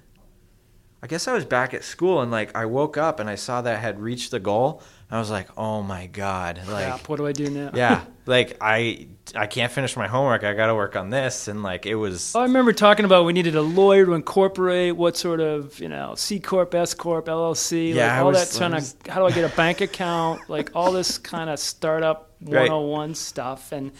i 1.02 1.06
guess 1.06 1.28
i 1.28 1.32
was 1.32 1.44
back 1.44 1.72
at 1.74 1.84
school 1.84 2.20
and 2.20 2.30
like 2.32 2.54
i 2.56 2.64
woke 2.66 2.96
up 2.96 3.20
and 3.20 3.28
i 3.30 3.34
saw 3.36 3.62
that 3.62 3.76
I 3.76 3.80
had 3.80 4.00
reached 4.00 4.30
the 4.32 4.40
goal 4.40 4.82
i 5.12 5.18
was 5.20 5.30
like 5.30 5.46
oh 5.56 5.80
my 5.82 6.06
god 6.08 6.56
like 6.66 6.86
Crap, 6.86 7.08
what 7.08 7.16
do 7.16 7.26
I 7.26 7.32
do 7.32 7.48
now? 7.50 7.70
yeah 7.74 8.02
like 8.26 8.56
i 8.60 9.06
i 9.36 9.46
can't 9.46 9.70
finish 9.70 9.96
my 9.96 10.08
homework 10.08 10.42
i 10.42 10.52
gotta 10.54 10.74
work 10.74 10.96
on 10.96 11.10
this 11.10 11.46
and 11.46 11.62
like 11.62 11.86
it 11.86 11.94
was 11.94 12.34
oh, 12.34 12.40
I 12.40 12.44
remember 12.44 12.72
talking 12.72 13.04
about 13.04 13.24
we 13.24 13.32
needed 13.32 13.54
a 13.54 13.62
lawyer 13.62 14.04
to 14.06 14.14
incorporate 14.14 14.96
what 14.96 15.16
sort 15.16 15.40
of 15.40 15.78
you 15.78 15.88
know 15.88 16.14
C 16.16 16.40
corp, 16.40 16.74
S 16.74 16.94
corp, 16.94 17.26
LLC, 17.26 17.94
Yeah, 17.94 18.14
like 18.16 18.20
all 18.24 18.30
was- 18.32 18.52
that 18.52 18.58
kind 18.58 18.74
I 18.74 18.78
of 18.78 18.94
how 19.08 19.20
do 19.20 19.26
I 19.26 19.30
get 19.30 19.50
a 19.52 19.54
bank 19.56 19.80
account, 19.80 20.48
like 20.48 20.70
all 20.74 20.90
this 20.92 21.18
kind 21.18 21.48
of 21.50 21.58
startup 21.58 22.30
Right. 22.42 22.68
101 22.70 23.14
stuff. 23.14 23.70
And 23.70 23.92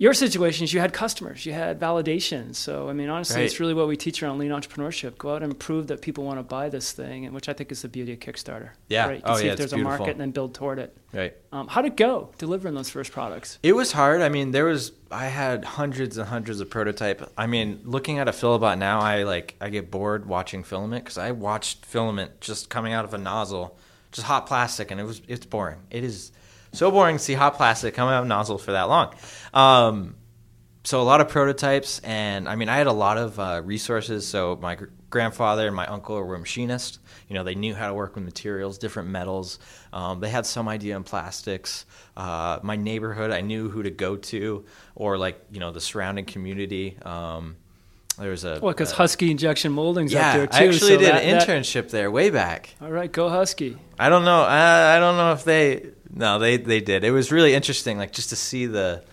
your 0.00 0.14
situation 0.14 0.64
is 0.64 0.72
you 0.72 0.80
had 0.80 0.94
customers, 0.94 1.44
you 1.44 1.52
had 1.52 1.78
validation. 1.78 2.54
So 2.54 2.88
I 2.88 2.94
mean, 2.94 3.10
honestly, 3.10 3.44
it's 3.44 3.60
really 3.60 3.74
what 3.74 3.86
we 3.86 3.98
teach 3.98 4.22
around 4.22 4.38
lean 4.38 4.50
entrepreneurship. 4.50 5.18
Go 5.18 5.34
out 5.34 5.42
and 5.42 5.56
prove 5.56 5.88
that 5.88 6.00
people 6.00 6.24
want 6.24 6.38
to 6.38 6.42
buy 6.42 6.70
this 6.70 6.90
thing, 6.92 7.26
and 7.26 7.34
which 7.34 7.50
I 7.50 7.52
think 7.52 7.70
is 7.70 7.82
the 7.82 7.88
beauty 7.88 8.14
of 8.14 8.18
Kickstarter. 8.18 8.70
Yeah. 8.88 9.06
right? 9.06 9.16
You 9.16 9.22
can 9.22 9.30
Oh, 9.30 9.36
see 9.36 9.44
yeah, 9.46 9.52
if 9.52 9.58
there's 9.58 9.74
a 9.74 9.76
market 9.76 10.08
and 10.12 10.20
then 10.20 10.30
build 10.30 10.54
toward 10.54 10.78
it. 10.78 10.96
right 11.12 11.34
Um, 11.52 11.68
how'd 11.68 11.84
it 11.84 11.96
go 11.98 12.32
delivering 12.38 12.74
those 12.74 12.88
first 12.88 13.12
products? 13.12 13.58
It 13.62 13.74
was 13.74 13.92
hard. 13.92 14.22
I 14.22 14.30
mean, 14.30 14.52
there 14.52 14.64
was 14.64 14.92
I 15.10 15.26
had 15.26 15.66
hundreds 15.66 16.16
and 16.16 16.26
hundreds 16.28 16.60
of 16.60 16.70
prototype. 16.70 17.30
I 17.36 17.46
mean, 17.46 17.80
looking 17.84 18.18
at 18.18 18.26
a 18.26 18.32
Filabot 18.32 18.78
now, 18.78 19.00
I 19.00 19.24
like 19.24 19.54
I 19.60 19.68
get 19.68 19.90
bored 19.90 20.24
watching 20.24 20.62
filament 20.64 21.04
because 21.04 21.18
I 21.18 21.32
watched 21.32 21.84
filament 21.84 22.40
just 22.40 22.70
coming 22.70 22.94
out 22.94 23.04
of 23.04 23.12
a 23.12 23.18
nozzle, 23.18 23.76
just 24.12 24.26
hot 24.28 24.46
plastic, 24.46 24.90
and 24.90 24.98
it 24.98 25.04
was 25.04 25.20
it's 25.28 25.44
boring. 25.44 25.80
It 25.90 26.04
is 26.04 26.32
so 26.72 26.90
boring 26.90 27.16
to 27.16 27.22
see 27.22 27.34
hot 27.34 27.56
plastic 27.56 27.94
coming 27.94 28.14
out 28.14 28.20
of 28.20 28.24
a 28.26 28.28
nozzle 28.28 28.58
for 28.58 28.72
that 28.72 28.84
long. 28.88 29.14
Um, 29.54 30.14
so 30.84 31.00
a 31.00 31.04
lot 31.04 31.20
of 31.20 31.28
prototypes, 31.28 31.98
and 32.00 32.48
I 32.48 32.56
mean, 32.56 32.68
I 32.70 32.76
had 32.76 32.86
a 32.86 32.92
lot 32.92 33.18
of 33.18 33.38
uh, 33.38 33.60
resources. 33.64 34.26
So 34.26 34.58
my 34.62 34.76
gr- 34.76 34.86
grandfather 35.10 35.66
and 35.66 35.76
my 35.76 35.86
uncle 35.86 36.22
were 36.22 36.38
machinists. 36.38 36.98
You 37.28 37.34
know, 37.34 37.44
they 37.44 37.54
knew 37.54 37.74
how 37.74 37.88
to 37.88 37.94
work 37.94 38.14
with 38.14 38.24
materials, 38.24 38.78
different 38.78 39.10
metals. 39.10 39.58
Um, 39.92 40.20
they 40.20 40.30
had 40.30 40.46
some 40.46 40.68
idea 40.68 40.96
in 40.96 41.04
plastics. 41.04 41.84
Uh, 42.16 42.60
my 42.62 42.76
neighborhood, 42.76 43.30
I 43.30 43.40
knew 43.42 43.68
who 43.68 43.82
to 43.82 43.90
go 43.90 44.16
to, 44.16 44.64
or 44.94 45.18
like 45.18 45.38
you 45.52 45.60
know 45.60 45.70
the 45.70 45.80
surrounding 45.82 46.24
community. 46.24 46.96
Um, 47.02 47.56
there 48.18 48.30
was 48.30 48.44
a 48.44 48.58
Well, 48.62 48.72
because 48.72 48.92
Husky 48.92 49.30
Injection 49.30 49.72
Molding's 49.72 50.12
yeah, 50.14 50.28
up 50.30 50.34
there 50.36 50.46
too. 50.46 50.56
I 50.56 50.64
actually 50.64 50.78
so 50.78 50.88
did 50.98 51.00
that- 51.12 51.22
an 51.24 51.38
that- 51.38 51.46
internship 51.46 51.90
there 51.90 52.10
way 52.10 52.30
back. 52.30 52.74
all 52.80 52.90
right, 52.90 53.10
go 53.12 53.28
Husky. 53.28 53.76
I 53.98 54.08
don't 54.08 54.24
know. 54.24 54.42
I, 54.42 54.96
I 54.96 54.98
don't 54.98 55.16
know 55.18 55.32
if 55.32 55.44
they. 55.44 55.90
No, 56.12 56.38
they 56.38 56.56
they 56.56 56.80
did. 56.80 57.04
It 57.04 57.12
was 57.12 57.30
really 57.30 57.54
interesting, 57.54 57.98
like 57.98 58.12
just 58.12 58.30
to 58.30 58.36
see 58.36 58.66
the 58.66 59.04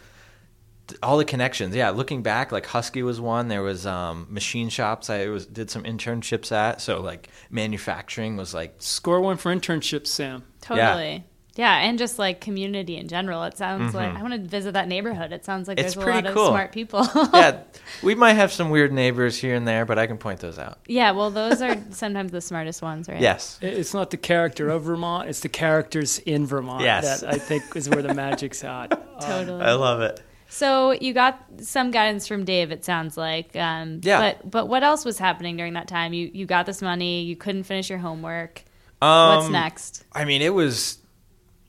all 1.04 1.18
the 1.18 1.26
connections. 1.26 1.76
Yeah, 1.76 1.90
looking 1.90 2.24
back, 2.24 2.52
like 2.52 2.66
Husky 2.66 3.04
was 3.04 3.20
one. 3.20 3.48
There 3.48 3.62
was 3.64 3.86
um, 3.86 4.28
machine 4.30 4.70
shops. 4.70 5.10
I 5.10 5.28
was 5.28 5.46
did 5.46 5.70
some 5.70 5.84
internships 5.84 6.52
at. 6.52 6.82
So 6.82 7.02
like 7.02 7.30
manufacturing 7.50 8.38
was 8.38 8.54
like 8.54 8.76
Score 8.80 9.22
one 9.22 9.38
for 9.38 9.54
internships, 9.54 10.08
Sam. 10.08 10.44
Totally. 10.62 11.14
Yeah. 11.14 11.20
And 11.66 11.98
just 11.98 12.20
like 12.20 12.40
community 12.42 12.98
in 12.98 13.08
general. 13.08 13.44
It 13.44 13.58
sounds 13.58 13.94
like 13.96 14.14
I 14.16 14.22
want 14.22 14.34
to 14.34 14.40
visit 14.40 14.74
that 14.74 14.88
neighborhood. 14.88 15.32
It 15.32 15.44
sounds 15.46 15.68
like 15.68 15.78
Mm-hmm. 15.78 15.86
It's 15.88 15.96
there's 15.96 16.04
a 16.04 16.12
pretty 16.12 16.28
lot 16.28 16.34
cool. 16.34 16.44
of 16.48 16.50
smart 16.50 16.72
people. 16.72 17.08
yeah. 17.34 17.62
We 18.04 18.16
might 18.16 18.34
have 18.34 18.52
some 18.52 18.70
weird 18.70 18.92
neighbors 18.92 19.38
here 19.38 19.56
and 19.56 19.68
there, 19.68 19.86
but 19.86 19.98
I 20.00 20.08
can 20.08 20.18
point 20.18 20.40
those 20.40 20.58
out. 20.60 20.80
yeah, 20.88 21.12
well, 21.12 21.30
those 21.42 21.62
are 21.62 21.78
sometimes 21.92 22.32
the 22.32 22.42
smartest 22.42 22.82
ones, 22.82 23.08
right? 23.10 23.20
Yes. 23.22 23.58
It's 23.62 23.94
not 23.94 24.12
the 24.12 24.18
character 24.18 24.70
of 24.70 24.84
Vermont; 24.84 25.30
it's 25.30 25.40
the 25.42 25.50
characters 25.50 26.20
in 26.20 26.46
Vermont. 26.46 26.84
Yes. 26.84 27.22
that 27.22 27.34
I 27.34 27.38
think 27.38 27.64
is 27.76 27.90
where 27.90 28.02
the 28.02 28.14
magic's 28.14 28.64
at. 28.64 28.90
Totally. 29.22 29.62
I 29.64 29.74
love 29.74 30.02
it. 30.02 30.22
So 30.50 30.92
you 30.92 31.14
got 31.14 31.44
some 31.60 31.92
guidance 31.92 32.26
from 32.28 32.46
Dave. 32.46 32.72
It 32.72 32.86
sounds 32.86 33.18
like. 33.18 33.56
Um, 33.56 34.00
Yeah. 34.04 34.20
But 34.20 34.50
but 34.50 34.66
what 34.68 34.82
else 34.84 35.04
was 35.06 35.18
happening 35.18 35.58
during 35.58 35.74
that 35.74 35.88
time? 35.88 36.14
You 36.14 36.30
you 36.34 36.46
got 36.46 36.66
this 36.66 36.82
money. 36.82 37.24
You 37.24 37.36
couldn't 37.36 37.64
finish 37.64 37.90
your 37.90 38.00
homework. 38.00 38.64
Um, 39.02 39.36
What's 39.38 39.50
next? 39.50 40.06
I 40.14 40.24
mean, 40.26 40.42
it 40.42 40.54
was. 40.54 41.00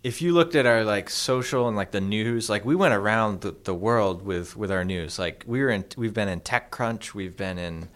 If 0.02 0.22
you 0.22 0.32
looked 0.32 0.54
at 0.54 0.64
our 0.64 0.84
like 0.84 1.10
social 1.10 1.66
and 1.68 1.76
like 1.76 1.90
the 1.90 2.00
news, 2.00 2.48
like 2.48 2.64
we 2.64 2.76
went 2.76 2.94
around 2.94 3.40
the, 3.40 3.54
the 3.64 3.74
world 3.74 4.22
with 4.22 4.56
with 4.56 4.70
our 4.70 4.84
news. 4.84 5.18
Like 5.18 5.44
we 5.46 5.60
were 5.60 5.70
in, 5.70 5.84
we've 5.96 6.14
been 6.14 6.28
in 6.28 6.40
TechCrunch, 6.40 7.14
we've 7.14 7.36
been 7.36 7.58
in, 7.58 7.88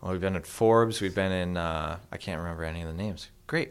well, 0.00 0.12
we've 0.12 0.20
been 0.20 0.36
in 0.36 0.42
Forbes, 0.42 1.00
we've 1.00 1.14
been 1.14 1.32
in. 1.32 1.56
Uh, 1.56 1.98
I 2.12 2.16
can't 2.16 2.38
remember 2.38 2.64
any 2.64 2.82
of 2.82 2.88
the 2.88 2.94
names. 2.94 3.30
Great. 3.46 3.70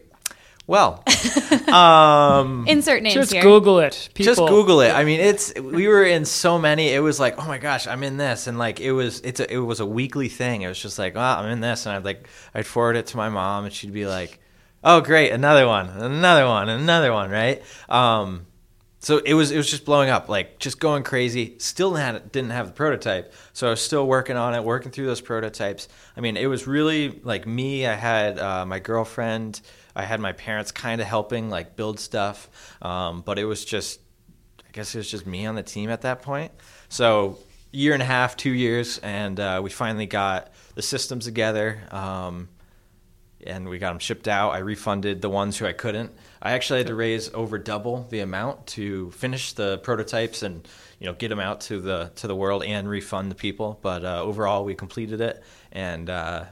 Well, 0.68 1.02
um, 1.74 2.66
Insert 2.68 3.02
names 3.02 3.16
Just 3.16 3.32
here. 3.32 3.42
Google 3.42 3.80
it. 3.80 4.10
People. 4.14 4.36
just 4.36 4.40
Google 4.50 4.82
it. 4.82 4.92
I 4.92 5.06
mean, 5.06 5.22
it's 5.22 5.54
we 5.56 5.88
were 5.88 6.04
in 6.04 6.26
so 6.26 6.60
many. 6.60 6.90
It 6.90 7.00
was 7.00 7.22
like, 7.22 7.42
oh 7.42 7.48
my 7.48 7.58
gosh, 7.58 7.88
I'm 7.88 8.04
in 8.04 8.18
this, 8.18 8.48
and 8.48 8.58
like 8.58 8.82
it 8.82 8.92
was 8.92 9.22
it's 9.22 9.40
a, 9.40 9.52
it 9.52 9.60
was 9.60 9.80
a 9.80 9.86
weekly 9.86 10.28
thing. 10.28 10.64
It 10.64 10.68
was 10.68 10.80
just 10.80 11.00
like, 11.00 11.16
oh, 11.16 11.22
I'm 11.22 11.50
in 11.50 11.62
this, 11.62 11.86
and 11.86 11.96
I'd 11.96 12.04
like 12.04 12.28
I'd 12.54 12.66
forward 12.66 12.98
it 12.98 13.08
to 13.08 13.18
my 13.18 13.30
mom, 13.30 13.64
and 13.64 13.74
she'd 13.74 13.94
be 13.94 14.06
like, 14.06 14.40
oh 14.88 15.02
great, 15.02 15.32
another 15.32 15.68
one, 15.68 15.90
another 15.90 16.48
one, 16.48 16.70
another 16.70 17.12
one, 17.12 17.30
right? 17.30 17.62
Um, 17.90 18.46
so 19.00 19.20
it 19.20 19.34
was 19.36 19.52
it 19.52 19.58
was 19.58 19.70
just 19.70 19.86
blowing 19.86 20.10
up, 20.10 20.30
like 20.30 20.60
just 20.60 20.80
going 20.80 21.04
crazy. 21.04 21.56
Still 21.60 21.94
had 21.94 22.32
didn't 22.32 22.52
have 22.52 22.68
the 22.68 22.74
prototype, 22.74 23.34
so 23.54 23.68
I 23.68 23.70
was 23.72 23.82
still 23.82 24.08
working 24.08 24.38
on 24.38 24.56
it, 24.56 24.64
working 24.64 24.92
through 24.92 25.06
those 25.06 25.22
prototypes. 25.22 25.88
I 26.16 26.22
mean, 26.22 26.38
it 26.38 26.48
was 26.48 26.66
really 26.66 27.20
like 27.24 27.46
me. 27.46 27.86
I 27.86 27.94
had 27.94 28.40
uh, 28.40 28.66
my 28.66 28.80
girlfriend. 28.80 29.62
I 29.96 30.04
had 30.04 30.20
my 30.20 30.32
parents 30.32 30.72
kind 30.72 31.02
of 31.02 31.08
helping, 31.08 31.50
like 31.50 31.76
build 31.76 32.00
stuff, 32.00 32.50
um, 32.82 33.22
but 33.22 33.38
it 33.38 33.46
was 33.46 33.66
just 33.66 34.00
I 34.66 34.72
guess 34.72 34.96
it 34.96 35.00
was 35.00 35.12
just 35.12 35.28
me 35.28 35.46
on 35.46 35.56
the 35.56 35.64
team 35.64 35.90
at 35.90 36.02
that 36.02 36.22
point. 36.22 36.52
So 36.90 37.40
year 37.72 37.94
and 37.94 38.02
a 38.02 38.06
half, 38.06 38.38
two 38.38 38.52
years, 38.52 39.00
and 39.00 39.40
uh, 39.40 39.60
we 39.64 39.70
finally 39.70 40.06
got 40.06 40.52
the 40.76 40.82
systems 40.82 41.26
together, 41.26 41.82
um, 41.92 42.50
and 43.48 43.68
we 43.70 43.78
got 43.80 43.90
them 43.92 44.00
shipped 44.00 44.28
out. 44.28 44.52
I 44.52 44.60
refunded 44.60 45.22
the 45.22 45.30
ones 45.30 45.58
who 45.58 45.66
I 45.66 45.74
couldn't. 45.74 46.12
I 46.42 46.52
actually 46.52 46.80
had 46.80 46.88
to 46.88 46.96
raise 46.96 47.34
over 47.34 47.58
double 47.58 48.06
the 48.10 48.20
amount 48.20 48.68
to 48.68 49.12
finish 49.12 49.54
the 49.54 49.80
prototypes 49.80 50.44
and 50.44 50.68
you 51.00 51.08
know 51.08 51.14
get 51.14 51.30
them 51.30 51.40
out 51.40 51.62
to 51.62 51.80
the 51.82 52.12
to 52.18 52.28
the 52.28 52.36
world 52.36 52.64
and 52.64 52.88
refund 52.90 53.32
the 53.32 53.36
people. 53.36 53.80
But 53.82 54.06
uh, 54.06 54.22
overall, 54.22 54.64
we 54.66 54.76
completed 54.76 55.22
it, 55.22 55.42
and 55.72 56.10
uh, 56.10 56.46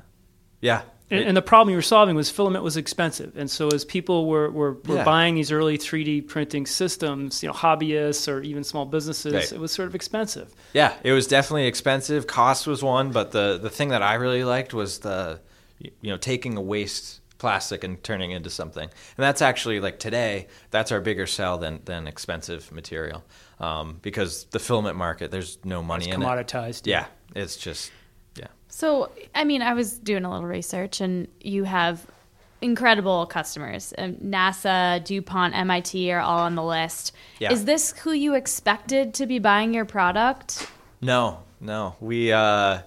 yeah. 0.62 0.82
And, 1.12 1.24
and 1.24 1.38
the 1.38 1.44
problem 1.44 1.70
you 1.70 1.76
were 1.76 1.84
solving 1.84 2.16
was 2.16 2.32
filament 2.32 2.64
was 2.64 2.78
expensive, 2.78 3.38
and 3.38 3.50
so 3.50 3.68
as 3.68 3.86
people 3.86 4.26
were, 4.28 4.50
were, 4.50 4.74
were 4.86 4.96
Yeah. 4.96 5.04
buying 5.04 5.36
these 5.36 5.52
early 5.52 5.78
3D 5.78 6.28
printing 6.28 6.66
systems, 6.66 7.44
you 7.44 7.48
know, 7.48 7.54
hobbyists 7.54 8.28
or 8.28 8.42
even 8.42 8.64
small 8.64 8.86
businesses, 8.86 9.34
Right. 9.34 9.52
it 9.52 9.60
was 9.60 9.72
sort 9.72 9.88
of 9.88 9.94
expensive. 9.94 10.52
Yeah, 10.74 10.94
it 11.04 11.12
was 11.12 11.28
definitely 11.28 11.68
expensive. 11.68 12.26
Cost 12.26 12.66
was 12.66 12.82
one, 12.82 13.12
but 13.12 13.32
the 13.34 13.60
the 13.62 13.70
thing 13.70 13.90
that 13.90 14.02
I 14.02 14.16
really 14.16 14.44
liked 14.44 14.74
was 14.74 14.98
the 15.00 15.42
you 15.80 15.92
know 16.04 16.18
taking 16.18 16.58
a 16.58 16.62
waste 16.62 17.22
plastic 17.38 17.84
and 17.84 18.02
turning 18.04 18.32
it 18.32 18.38
into 18.38 18.50
something. 18.50 18.84
And 18.84 19.24
that's 19.24 19.42
actually 19.42 19.80
like 19.80 20.00
today, 20.00 20.48
that's 20.72 20.92
our 20.92 21.02
bigger 21.02 21.28
sell 21.28 21.58
than 21.58 21.82
than 21.86 22.08
expensive 22.08 22.72
material. 22.72 23.24
Um, 23.60 24.00
because 24.02 24.46
the 24.46 24.60
filament 24.60 24.98
market, 24.98 25.32
there's 25.32 25.58
no 25.64 25.82
money 25.82 26.08
It's 26.08 26.16
in 26.16 26.22
it. 26.22 26.26
commoditized. 26.26 26.88
Yeah, 26.88 27.06
it's 27.36 27.56
just 27.58 27.92
yeah. 28.36 28.48
So, 28.68 29.12
I 29.34 29.44
mean, 29.46 29.62
I 29.62 29.74
was 29.74 29.98
doing 29.98 30.26
a 30.26 30.32
little 30.32 30.48
research, 30.48 31.00
and 31.02 31.28
you 31.40 31.64
have 31.64 32.06
incredible 32.62 33.26
customers. 33.28 33.94
Um, 33.98 34.16
NASA, 34.16 35.04
DuPont, 35.06 35.56
MIT 35.56 36.12
are 36.12 36.20
all 36.20 36.40
on 36.40 36.56
the 36.56 36.64
list. 36.64 37.14
Yeah. 37.40 37.54
Is 37.54 37.66
this 37.66 37.92
who 38.00 38.12
you 38.12 38.34
expected 38.34 39.14
to 39.16 39.26
be 39.26 39.40
buying 39.40 39.74
your 39.74 39.86
product? 39.86 40.68
No, 41.02 41.44
no. 41.62 41.96
We, 42.00 42.32
uh, 42.34 42.80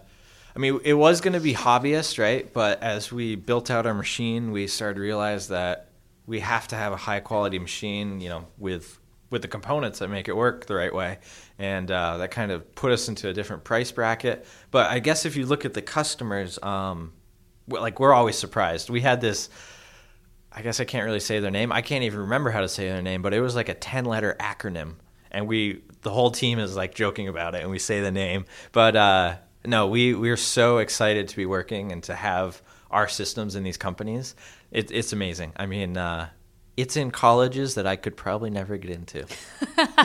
I 0.59 0.61
mean, 0.61 0.81
it 0.83 0.95
was 0.95 1.21
going 1.21 1.35
to 1.35 1.41
be 1.41 1.55
hobbyist, 1.55 2.19
right? 2.19 2.53
But 2.53 2.83
as 2.83 3.13
we 3.13 3.37
built 3.37 3.71
out 3.71 3.87
our 3.87 3.95
machine, 3.95 4.51
we 4.51 4.67
started 4.67 4.95
to 4.95 5.01
realize 5.01 5.47
that 5.49 5.91
we 6.27 6.41
have 6.41 6.67
to 6.69 6.77
have 6.77 6.93
a 6.93 6.97
high 6.97 7.21
quality 7.21 7.61
machine, 7.61 8.21
you 8.21 8.29
know, 8.29 8.45
with 8.59 8.99
with 9.31 9.43
the 9.43 9.49
components 9.49 10.01
that 10.01 10.09
make 10.09 10.27
it 10.27 10.35
work 10.35 10.67
the 10.67 10.75
right 10.75 10.93
way, 10.93 11.19
and 11.61 11.89
uh, 11.93 12.17
that 12.17 12.33
kind 12.33 12.51
of 12.51 12.75
put 12.75 12.91
us 12.91 13.09
into 13.09 13.29
a 13.29 13.33
different 13.33 13.63
price 13.63 13.93
bracket. 13.93 14.47
But 14.73 14.91
I 14.91 14.99
guess 14.99 15.25
if 15.25 15.37
you 15.37 15.47
look 15.47 15.65
at 15.65 15.75
the 15.75 15.83
customers, 15.83 16.61
um, 16.61 17.13
like 17.69 18.01
we're 18.01 18.13
always 18.13 18.37
surprised. 18.37 18.91
We 18.91 19.01
had 19.01 19.21
this. 19.21 19.51
I 20.51 20.63
guess 20.63 20.81
I 20.81 20.85
can't 20.85 21.05
really 21.05 21.21
say 21.21 21.39
their 21.39 21.53
name. 21.53 21.71
I 21.71 21.83
can't 21.83 22.03
even 22.03 22.19
remember 22.19 22.51
how 22.51 22.63
to 22.63 22.69
say 22.69 22.89
their 22.89 23.01
name, 23.01 23.23
but 23.23 23.33
it 23.33 23.41
was 23.41 23.55
like 23.55 23.69
a 23.69 23.75
10 23.75 24.07
letter 24.07 24.35
acronym. 24.41 24.97
And 25.31 25.47
we, 25.47 25.83
the 26.01 26.11
whole 26.11 26.33
team 26.33 26.59
is 26.59 26.75
like 26.75 26.95
joking 26.95 27.29
about 27.29 27.55
it 27.55 27.61
and 27.61 27.71
we 27.71 27.79
say 27.79 28.01
the 28.01 28.11
name. 28.11 28.47
But 28.73 28.97
uh, 28.97 29.37
no, 29.69 29.87
we, 29.87 30.15
we're 30.15 30.37
so 30.37 30.79
excited 30.79 31.29
to 31.29 31.37
be 31.37 31.47
working 31.47 31.93
and 31.93 32.03
to 32.05 32.15
have 32.15 32.63
our 32.91 33.07
systems 33.09 33.55
in 33.55 33.63
these 33.63 33.77
companies. 33.77 34.35
It, 34.71 34.91
it's 34.91 35.13
amazing. 35.13 35.53
I 35.57 35.67
mean, 35.67 35.97
uh, 35.97 36.29
it's 36.77 36.97
in 36.97 37.11
colleges 37.11 37.75
that 37.75 37.87
I 37.87 37.97
could 37.97 38.17
probably 38.17 38.51
never 38.51 38.77
get 38.77 38.91
into. 38.91 39.27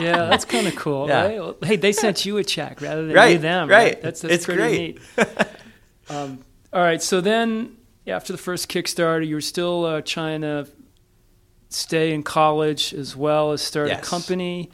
Yeah, 0.00 0.26
that's 0.26 0.44
kind 0.44 0.66
of 0.68 0.74
cool. 0.76 1.08
Yeah. 1.08 1.24
Right? 1.24 1.38
Well, 1.40 1.56
Hey, 1.62 1.76
they 1.76 1.92
sent 1.92 2.24
you 2.26 2.36
a 2.36 2.44
check 2.44 2.80
rather 2.80 3.02
than 3.02 3.10
you 3.10 3.16
Right, 3.16 3.40
them. 3.40 3.68
right. 3.68 4.00
That's, 4.00 4.20
that's 4.20 4.34
It's 4.34 4.44
pretty 4.44 4.60
great. 4.60 4.98
neat. 5.16 5.26
um, 6.10 6.40
all 6.72 6.80
right, 6.82 7.00
so 7.02 7.20
then 7.20 7.76
after 8.06 8.32
the 8.32 8.38
first 8.38 8.68
Kickstarter, 8.68 9.26
you 9.26 9.34
were 9.36 9.40
still 9.40 9.84
uh, 9.84 10.00
trying 10.04 10.40
to 10.42 10.68
stay 11.70 12.12
in 12.12 12.22
college 12.22 12.92
as 12.94 13.16
well 13.16 13.52
as 13.52 13.62
start 13.62 13.86
a 13.88 13.90
Yes. 13.90 14.08
company. 14.08 14.70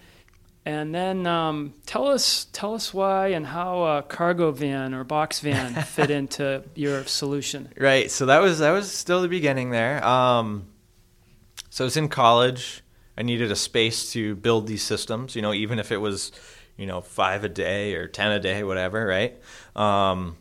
And 0.70 0.94
then 0.94 1.26
um, 1.26 1.74
tell 1.84 2.06
us 2.06 2.46
tell 2.52 2.74
us 2.74 2.94
why 2.94 3.28
and 3.28 3.44
how 3.44 3.82
a 3.82 4.02
cargo 4.02 4.52
van 4.52 4.94
or 4.94 5.02
box 5.02 5.40
van 5.40 5.74
fit 5.84 6.12
into 6.12 6.62
your 6.76 7.04
solution. 7.06 7.72
Right. 7.76 8.08
So 8.08 8.26
that 8.26 8.40
was 8.40 8.60
that 8.60 8.70
was 8.70 8.90
still 8.90 9.20
the 9.20 9.28
beginning 9.28 9.70
there. 9.70 10.04
Um, 10.04 10.68
so 11.70 11.84
I 11.84 11.86
was 11.86 11.96
in 11.96 12.08
college. 12.08 12.84
I 13.18 13.22
needed 13.22 13.50
a 13.50 13.56
space 13.56 14.12
to 14.12 14.36
build 14.36 14.68
these 14.68 14.84
systems. 14.84 15.34
You 15.34 15.42
know, 15.42 15.52
even 15.52 15.80
if 15.80 15.90
it 15.90 15.98
was, 15.98 16.30
you 16.76 16.86
know, 16.86 17.00
five 17.00 17.42
a 17.42 17.48
day 17.48 17.94
or 17.96 18.06
ten 18.06 18.30
a 18.30 18.38
day, 18.38 18.62
whatever. 18.62 19.04
Right. 19.04 19.40
Um, 19.74 20.36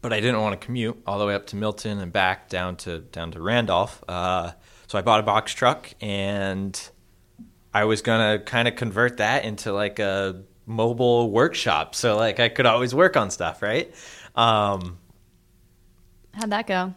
but 0.00 0.14
I 0.14 0.20
didn't 0.20 0.40
want 0.40 0.58
to 0.58 0.64
commute 0.64 1.02
all 1.06 1.18
the 1.18 1.26
way 1.26 1.34
up 1.34 1.48
to 1.48 1.56
Milton 1.56 1.98
and 1.98 2.10
back 2.10 2.48
down 2.48 2.76
to 2.76 3.00
down 3.00 3.32
to 3.32 3.42
Randolph. 3.42 4.02
Uh, 4.08 4.52
so 4.86 4.98
I 4.98 5.02
bought 5.02 5.20
a 5.20 5.22
box 5.22 5.52
truck 5.52 5.92
and 6.00 6.90
I 7.72 7.84
was 7.84 8.02
gonna 8.02 8.38
kind 8.38 8.68
of 8.68 8.76
convert 8.76 9.18
that 9.18 9.44
into 9.44 9.72
like 9.72 9.98
a 9.98 10.42
mobile 10.66 11.30
workshop. 11.30 11.94
So 11.94 12.16
like 12.16 12.40
I 12.40 12.48
could 12.48 12.66
always 12.66 12.94
work 12.94 13.16
on 13.16 13.30
stuff. 13.30 13.62
Right. 13.62 13.94
Um, 14.34 14.98
How'd 16.32 16.50
that 16.50 16.66
go? 16.66 16.94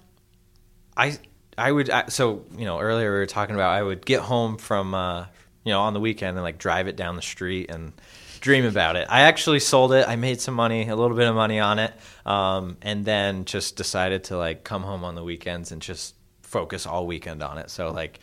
I 0.96 1.18
I 1.58 1.72
would 1.72 1.90
I, 1.90 2.08
so 2.08 2.46
you 2.58 2.66
know 2.66 2.80
earlier 2.80 3.12
we 3.12 3.18
were 3.20 3.26
talking 3.26 3.56
about 3.56 3.72
I 3.72 3.82
would 3.82 4.06
get 4.06 4.22
home 4.22 4.58
from 4.58 4.94
uh, 4.94 5.26
you 5.64 5.72
know 5.72 5.82
on 5.82 5.94
the 5.94 6.00
weekend 6.00 6.38
and 6.38 6.44
like 6.44 6.58
drive 6.58 6.88
it 6.88 6.96
down 6.96 7.16
the 7.16 7.22
street 7.22 7.72
and 7.72 7.94
dream 8.42 8.66
about 8.66 8.96
it. 8.96 9.08
I 9.10 9.22
actually 9.22 9.60
sold 9.60 9.94
it. 9.94 10.08
I 10.08 10.16
made 10.16 10.42
some 10.42 10.56
money, 10.56 10.88
a 10.88 10.96
little 10.96 11.16
bit 11.16 11.28
of 11.28 11.36
money 11.36 11.60
on 11.60 11.80
it, 11.80 11.94
um, 12.26 12.78
and 12.82 13.06
then 13.06 13.46
just 13.46 13.76
decided 13.76 14.26
to 14.26 14.38
like 14.38 14.64
come 14.64 14.84
home 14.84 15.04
on 15.04 15.16
the 15.16 15.24
weekends 15.24 15.72
and 15.72 15.82
just 15.82 16.16
focus 16.42 16.86
all 16.86 17.08
weekend 17.08 17.42
on 17.42 17.58
it. 17.58 17.70
So 17.70 17.92
like 17.92 18.20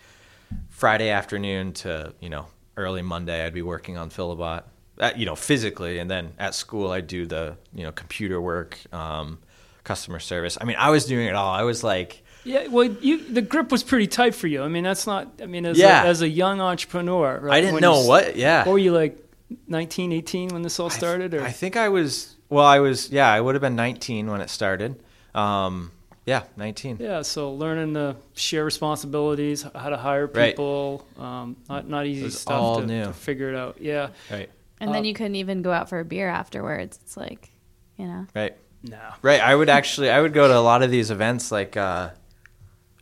Friday 0.69 1.11
afternoon 1.11 1.73
to 1.75 2.15
you 2.21 2.29
know 2.31 2.47
early 2.77 3.03
Monday, 3.03 3.45
I'd 3.45 3.55
be 3.55 3.63
working 3.63 3.97
on 3.99 4.11
Filabot, 4.11 4.63
uh, 5.01 5.11
you 5.17 5.27
know 5.27 5.35
physically, 5.37 5.99
and 5.99 6.11
then 6.11 6.33
at 6.39 6.55
school 6.55 6.91
I'd 6.91 7.07
do 7.07 7.27
the 7.27 7.57
you 7.75 7.83
know 7.83 7.93
computer 7.93 8.41
work, 8.41 8.79
um, 8.93 9.39
customer 9.85 10.19
service. 10.21 10.57
I 10.61 10.65
mean, 10.65 10.77
I 10.79 10.91
was 10.91 11.05
doing 11.07 11.27
it 11.27 11.35
all. 11.35 11.53
I 11.53 11.63
was 11.63 11.83
like. 11.85 12.23
Yeah, 12.45 12.69
well, 12.69 12.85
you 12.85 13.19
the 13.29 13.43
grip 13.43 13.71
was 13.73 13.83
pretty 13.83 14.07
tight 14.07 14.35
for 14.35 14.47
you. 14.47 14.63
I 14.63 14.69
mean, 14.69 14.85
that's 14.85 15.07
not. 15.07 15.29
I 15.43 15.47
mean, 15.47 15.67
as 15.67 15.77
Yeah. 15.77 16.05
a, 16.05 16.07
as 16.07 16.23
a 16.23 16.29
young 16.29 16.61
entrepreneur, 16.61 17.39
right? 17.43 17.55
I 17.55 17.61
didn't 17.61 17.75
when 17.75 17.81
know 17.83 18.01
you 18.03 18.09
what. 18.09 18.37
Yeah. 18.37 18.65
What 18.65 18.73
were 18.73 18.79
you 18.79 18.93
like, 18.93 19.19
19, 19.67 20.13
18 20.13 20.51
when 20.51 20.63
this 20.63 20.79
all 20.81 20.89
started? 20.89 21.35
Or 21.35 21.43
I 21.43 21.51
think 21.51 21.77
I 21.77 21.89
was 21.91 22.37
Well, 22.49 22.65
I 22.65 22.79
was 22.79 23.11
yeah, 23.11 23.31
I 23.31 23.41
would 23.41 23.55
have 23.55 23.61
been 23.61 23.77
19 23.77 24.31
when 24.31 24.41
it 24.41 24.49
started. 24.51 25.03
Um, 25.35 25.91
yeah, 26.29 26.43
19. 26.57 26.99
Yeah, 27.01 27.23
so 27.23 27.53
learning 27.55 27.95
to 27.95 28.17
share 28.35 28.65
responsibilities, 28.65 29.63
how 29.75 29.89
to 29.89 29.97
hire 29.97 30.27
Right. 30.27 30.51
people, 30.53 31.07
um, 31.19 31.57
not 31.69 31.89
not 31.89 32.07
easy 32.07 32.25
was 32.25 32.39
stuff 32.41 32.61
all 32.61 32.81
to, 32.81 32.87
new. 32.87 33.05
to 33.05 33.13
figure 33.13 33.49
it 33.49 33.57
out. 33.57 33.77
Yeah, 33.81 34.09
Right. 34.31 34.51
And 34.81 34.95
then 34.95 35.03
Uh, 35.03 35.07
you 35.07 35.15
couldn't 35.15 35.35
even 35.37 35.63
go 35.63 35.73
out 35.73 35.89
for 35.89 35.99
a 36.01 36.05
beer 36.05 36.29
afterwards. 36.29 36.99
It's 37.03 37.17
like, 37.17 37.51
you 37.97 38.07
know. 38.07 38.27
Right. 38.35 38.55
no, 38.83 38.99
Right. 39.23 39.41
I 39.41 39.53
would 39.55 39.69
actually 39.69 40.11
I 40.11 40.21
would 40.21 40.33
go 40.35 40.47
to 40.47 40.57
a 40.57 40.61
lot 40.61 40.83
of 40.85 40.91
these 40.91 41.11
events 41.11 41.51
like 41.51 41.77
uh 41.77 42.11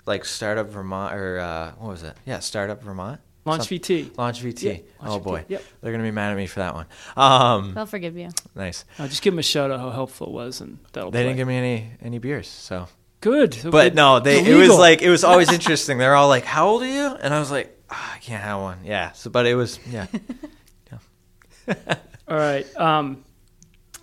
like 0.06 0.24
Startup 0.24 0.68
Vermont 0.68 1.14
or 1.14 1.38
uh 1.40 1.72
what 1.78 1.88
was 1.90 2.02
it? 2.02 2.16
Yeah, 2.24 2.38
Startup 2.38 2.80
Vermont. 2.82 3.20
launch 3.44 3.68
Some- 3.68 3.78
VT. 3.78 4.16
Launch 4.16 4.40
VT. 4.42 4.62
Yeah, 4.62 4.72
Launch 5.06 5.12
oh 5.12 5.18
VT. 5.20 5.24
boy. 5.24 5.44
Yep. 5.48 5.62
They're 5.80 5.92
going 5.92 6.02
to 6.02 6.08
be 6.08 6.14
mad 6.14 6.30
at 6.30 6.36
me 6.36 6.46
for 6.46 6.60
that 6.60 6.74
one. 6.74 6.86
Um 7.16 7.74
They'll 7.74 7.84
forgive 7.86 8.16
you. 8.16 8.30
nice. 8.54 8.84
Uh, 8.98 9.06
just 9.08 9.20
give 9.22 9.32
them 9.34 9.38
a 9.40 9.42
shout 9.42 9.70
out 9.70 9.80
how 9.80 9.90
helpful 9.90 10.28
it 10.28 10.32
was, 10.32 10.60
and 10.62 10.78
that'll. 10.92 11.10
They 11.10 11.18
play. 11.18 11.24
didn't 11.24 11.36
give 11.36 11.48
me 11.48 11.56
any 11.56 11.90
any 12.00 12.18
beers, 12.18 12.48
so 12.48 12.88
good, 13.20 13.58
But 13.64 13.94
no, 13.94 14.20
they 14.20 14.44
it 14.44 14.54
was 14.54 14.76
like 14.76 15.02
it 15.02 15.10
was 15.10 15.24
always 15.24 15.50
interesting. 15.58 15.98
They're 15.98 16.14
all 16.14 16.28
like, 16.28 16.44
"How 16.44 16.68
old 16.68 16.82
are 16.82 16.86
you?" 16.86 17.06
And 17.20 17.32
I 17.34 17.38
was 17.40 17.50
like, 17.50 17.76
"Ah, 17.90 18.14
"I 18.14 18.18
can't 18.18 18.42
have 18.42 18.60
one." 18.60 18.78
Yeah. 18.84 19.12
So 19.12 19.30
but 19.30 19.46
it 19.46 19.54
was 19.54 19.78
yeah. 19.90 20.06
All 22.28 22.36
right. 22.36 22.66
Um, 22.76 23.24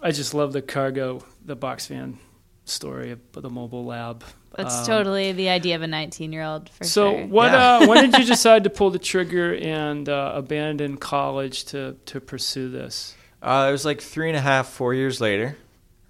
I 0.01 0.12
just 0.12 0.34
love 0.34 0.53
the 0.53 0.62
cargo, 0.62 1.24
the 1.46 1.55
box 1.55 1.88
van 1.88 2.17
story 2.65 3.12
of 3.12 3.20
the 3.32 3.50
mobile 3.50 3.86
lab. 3.86 4.24
That's 4.55 4.79
Um, 4.79 4.86
totally 4.86 5.32
the 5.32 5.50
idea 5.50 5.75
of 5.75 5.82
a 5.82 5.88
19 5.88 6.32
year 6.32 6.43
old 6.43 6.70
for 6.70 6.84
So 6.84 7.12
sure. 7.17 7.27
what? 7.27 7.51
Yeah. 7.51 7.77
Uh, 7.77 7.88
when 7.88 8.10
did 8.12 8.20
you 8.20 8.25
decide 8.25 8.63
to 8.65 8.70
pull 8.70 8.91
the 8.91 9.00
trigger 9.00 9.55
and 9.55 10.08
uh, 10.08 10.34
abandon 10.36 10.98
college 10.98 11.65
to 11.65 11.96
to 12.05 12.20
pursue 12.22 12.70
this? 12.70 13.15
Uh, 13.41 13.67
it 13.70 13.72
was 13.72 13.84
like 13.86 14.01
three 14.01 14.29
and 14.29 14.38
a 14.38 14.41
half, 14.41 14.70
four 14.70 14.93
years 14.93 15.20
later, 15.20 15.58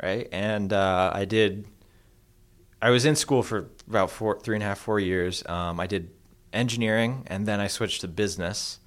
right? 0.02 0.28
And 0.32 0.72
uh, 0.74 1.12
I 1.14 1.26
did. 1.26 1.66
I 2.84 2.90
was 2.90 3.06
in 3.06 3.16
school 3.16 3.44
for 3.44 3.70
about 3.88 4.12
four, 4.12 4.38
three 4.42 4.58
and 4.58 4.64
a 4.64 4.68
half, 4.68 4.78
four 4.78 5.00
years. 5.00 5.42
Um, 5.48 5.80
I 5.80 5.88
did 5.88 6.12
engineering, 6.52 7.24
and 7.28 7.46
then 7.46 7.62
I 7.62 7.68
switched 7.68 8.02
to 8.02 8.10
business, 8.10 8.80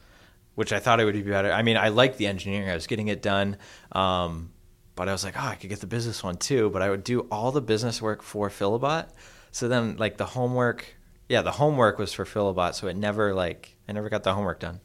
which 0.55 0.71
I 0.71 0.81
thought 0.81 1.01
it 1.01 1.07
would 1.07 1.15
be 1.15 1.23
better. 1.23 1.51
I 1.51 1.63
mean, 1.63 1.79
I 1.79 1.89
liked 1.89 2.19
the 2.19 2.27
engineering; 2.27 2.69
I 2.69 2.75
was 2.75 2.87
getting 2.87 3.09
it 3.09 3.23
done, 3.23 3.57
um, 3.93 4.53
but 4.97 5.09
I 5.09 5.13
was 5.13 5.25
like, 5.25 5.35
oh, 5.39 5.47
I 5.47 5.55
could 5.55 5.71
get 5.71 5.81
the 5.81 5.87
business 5.87 6.23
one 6.23 6.37
too. 6.37 6.69
But 6.69 6.83
I 6.83 6.91
would 6.91 7.05
do 7.05 7.21
all 7.31 7.53
the 7.53 7.63
business 7.63 8.03
work 8.03 8.23
for 8.23 8.51
Filabot. 8.51 9.09
So 9.51 9.67
then, 9.67 9.97
like 9.97 10.19
the 10.19 10.27
homework, 10.27 10.85
yeah, 11.31 11.41
the 11.41 11.53
homework 11.53 11.99
was 11.99 12.13
for 12.13 12.27
Filabot, 12.27 12.75
so 12.75 12.89
it 12.89 12.97
never 12.99 13.33
like 13.33 13.77
I 13.89 13.93
never 13.93 14.11
got 14.11 14.25
the 14.25 14.35
homework 14.35 14.61
done. 14.61 14.81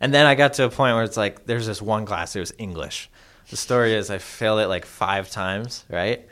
And 0.00 0.12
then 0.12 0.26
I 0.26 0.34
got 0.34 0.54
to 0.54 0.64
a 0.64 0.68
point 0.68 0.96
where 0.96 1.04
it's 1.04 1.16
like, 1.16 1.46
there's 1.46 1.66
this 1.66 1.80
one 1.80 2.06
class, 2.06 2.34
it 2.34 2.40
was 2.40 2.52
English. 2.58 3.08
The 3.50 3.56
story 3.56 3.94
is 3.94 4.10
I 4.10 4.18
failed 4.18 4.58
it 4.58 4.66
like 4.66 4.84
five 4.84 5.30
times, 5.30 5.84
right? 5.88 6.28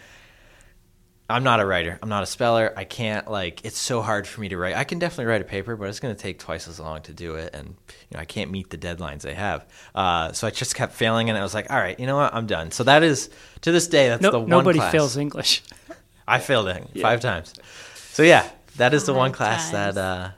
I'm 1.29 1.43
not 1.43 1.59
a 1.59 1.67
writer. 1.67 1.99
I'm 2.03 2.09
not 2.09 2.23
a 2.23 2.27
speller. 2.27 2.73
I 2.77 2.85
can't 2.85 3.29
like. 3.29 3.65
It's 3.65 3.79
so 3.79 4.01
hard 4.01 4.29
for 4.29 4.41
me 4.41 4.49
to 4.51 4.57
write. 4.57 4.77
I 4.77 4.85
can 4.85 5.01
definitely 5.01 5.25
write 5.27 5.41
a 5.41 5.45
paper, 5.45 5.75
but 5.75 5.89
it's 5.89 5.99
going 5.99 6.15
to 6.15 6.21
take 6.21 6.39
twice 6.39 6.69
as 6.69 6.79
long 6.79 7.03
to 7.03 7.13
do 7.13 7.35
it, 7.35 7.53
and 7.53 7.75
you 7.89 8.15
know 8.15 8.21
I 8.21 8.25
can't 8.25 8.51
meet 8.53 8.71
the 8.71 8.79
deadlines 8.79 9.23
they 9.23 9.35
have. 9.35 9.67
Uh, 9.95 10.31
so 10.33 10.47
I 10.47 10.51
just 10.51 10.77
kept 10.77 10.93
failing, 10.93 11.29
and 11.29 11.37
I 11.37 11.43
was 11.43 11.53
like, 11.53 11.69
all 11.71 11.79
right, 11.79 11.99
you 11.99 12.07
know 12.07 12.17
what? 12.17 12.33
I'm 12.33 12.47
done. 12.47 12.71
So 12.71 12.85
that 12.85 13.03
is 13.03 13.29
to 13.63 13.73
this 13.73 13.89
day. 13.89 14.09
That's 14.09 14.23
No, 14.23 14.31
the 14.31 14.39
one 14.41 14.49
nobody 14.49 14.79
class. 14.79 14.93
fails 14.93 15.17
English. 15.17 15.63
I 16.29 16.39
failed 16.39 16.69
it 16.69 16.89
Yeah. 16.93 17.03
five 17.03 17.21
times. 17.21 17.55
So 18.13 18.23
yeah, 18.23 18.49
that 18.77 18.95
is 18.95 19.05
the 19.05 19.15
one 19.15 19.33
class 19.33 19.71
times. 19.73 19.95
that. 19.97 20.01
Uh, 20.01 20.19
that 20.29 20.35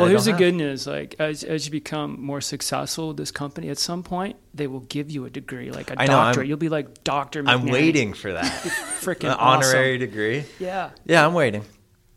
well, 0.00 0.04
I 0.06 0.08
here's 0.10 0.24
the 0.24 0.30
don't 0.32 0.38
good 0.38 0.54
news: 0.54 0.86
like 0.86 1.16
as 1.18 1.44
as 1.44 1.66
you 1.66 1.70
become 1.72 2.20
more 2.20 2.40
successful 2.40 3.08
with 3.08 3.16
this 3.18 3.30
company, 3.30 3.68
at 3.68 3.78
some 3.78 4.02
point 4.02 4.36
they 4.54 4.66
will 4.66 4.80
give 4.80 5.10
you 5.10 5.24
a 5.26 5.30
degree, 5.30 5.70
like 5.70 5.90
a 5.90 6.00
I 6.00 6.06
know, 6.06 6.18
I'm- 6.18 6.26
doctorate. 6.28 6.48
You'll 6.48 6.56
be 6.58 6.68
like 6.70 7.04
Doctor. 7.04 7.42
I'm 7.46 7.66
waiting 7.66 8.14
for 8.14 8.32
that. 8.32 8.44
Freaking 9.00 9.28
An 9.30 9.36
honorary 9.38 9.98
degree. 9.98 10.44
Yeah, 10.58 10.90
Yeah, 11.04 11.26
I'm 11.26 11.34
waiting. 11.34 11.64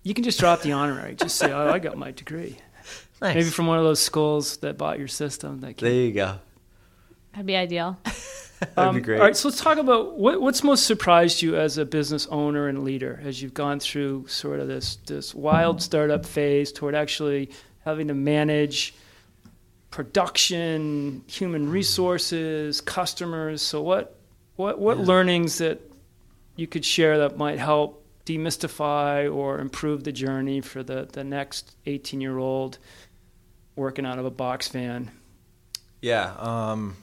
you 0.03 0.13
can 0.13 0.23
just 0.23 0.39
drop 0.39 0.61
the 0.61 0.71
honorary. 0.71 1.15
Just 1.15 1.35
say, 1.37 1.51
"Oh, 1.51 1.67
I 1.69 1.79
got 1.79 1.97
my 1.97 2.11
degree." 2.11 2.57
Nice. 3.21 3.35
Maybe 3.35 3.49
from 3.49 3.67
one 3.67 3.77
of 3.77 3.83
those 3.85 4.01
schools 4.01 4.57
that 4.57 4.77
bought 4.77 4.99
your 4.99 5.07
system. 5.07 5.61
That 5.61 5.77
there 5.77 5.91
you 5.91 6.11
go. 6.11 6.39
That'd 7.31 7.45
be 7.45 7.55
ideal. 7.55 7.97
That'd 8.75 8.95
be 8.95 9.01
great. 9.01 9.15
Um, 9.17 9.21
All 9.21 9.27
right, 9.27 9.35
so 9.35 9.49
let's 9.49 9.59
talk 9.61 9.77
about 9.77 10.17
what, 10.17 10.39
what's 10.41 10.63
most 10.63 10.85
surprised 10.85 11.41
you 11.41 11.57
as 11.57 11.77
a 11.77 11.85
business 11.85 12.25
owner 12.27 12.67
and 12.69 12.83
leader 12.85 13.21
as 13.23 13.41
you've 13.41 13.53
gone 13.53 13.79
through 13.81 14.27
sort 14.27 14.59
of 14.61 14.67
this 14.69 14.95
this 15.07 15.35
wild 15.35 15.81
startup 15.81 16.25
phase 16.25 16.71
toward 16.71 16.95
actually 16.95 17.51
having 17.85 18.07
to 18.07 18.13
manage 18.13 18.93
production, 19.91 21.23
human 21.27 21.69
resources, 21.69 22.81
customers. 22.81 23.61
So 23.61 23.81
what 23.81 24.19
what 24.55 24.79
what 24.79 24.97
learnings 24.97 25.59
that 25.59 25.79
you 26.55 26.67
could 26.67 26.83
share 26.83 27.19
that 27.19 27.37
might 27.37 27.59
help 27.59 28.03
demystify 28.25 29.33
or 29.33 29.59
improve 29.59 30.03
the 30.03 30.11
journey 30.11 30.59
for 30.59 30.81
the, 30.81 31.07
the 31.11 31.23
next 31.23 31.75
18 31.85 32.19
year 32.19 32.37
old 32.37 32.79
working 33.75 34.05
out 34.05 34.19
of 34.19 34.25
a 34.25 34.31
box 34.31 34.67
van? 34.67 35.11
Yeah, 36.01 36.33
um, 36.37 36.97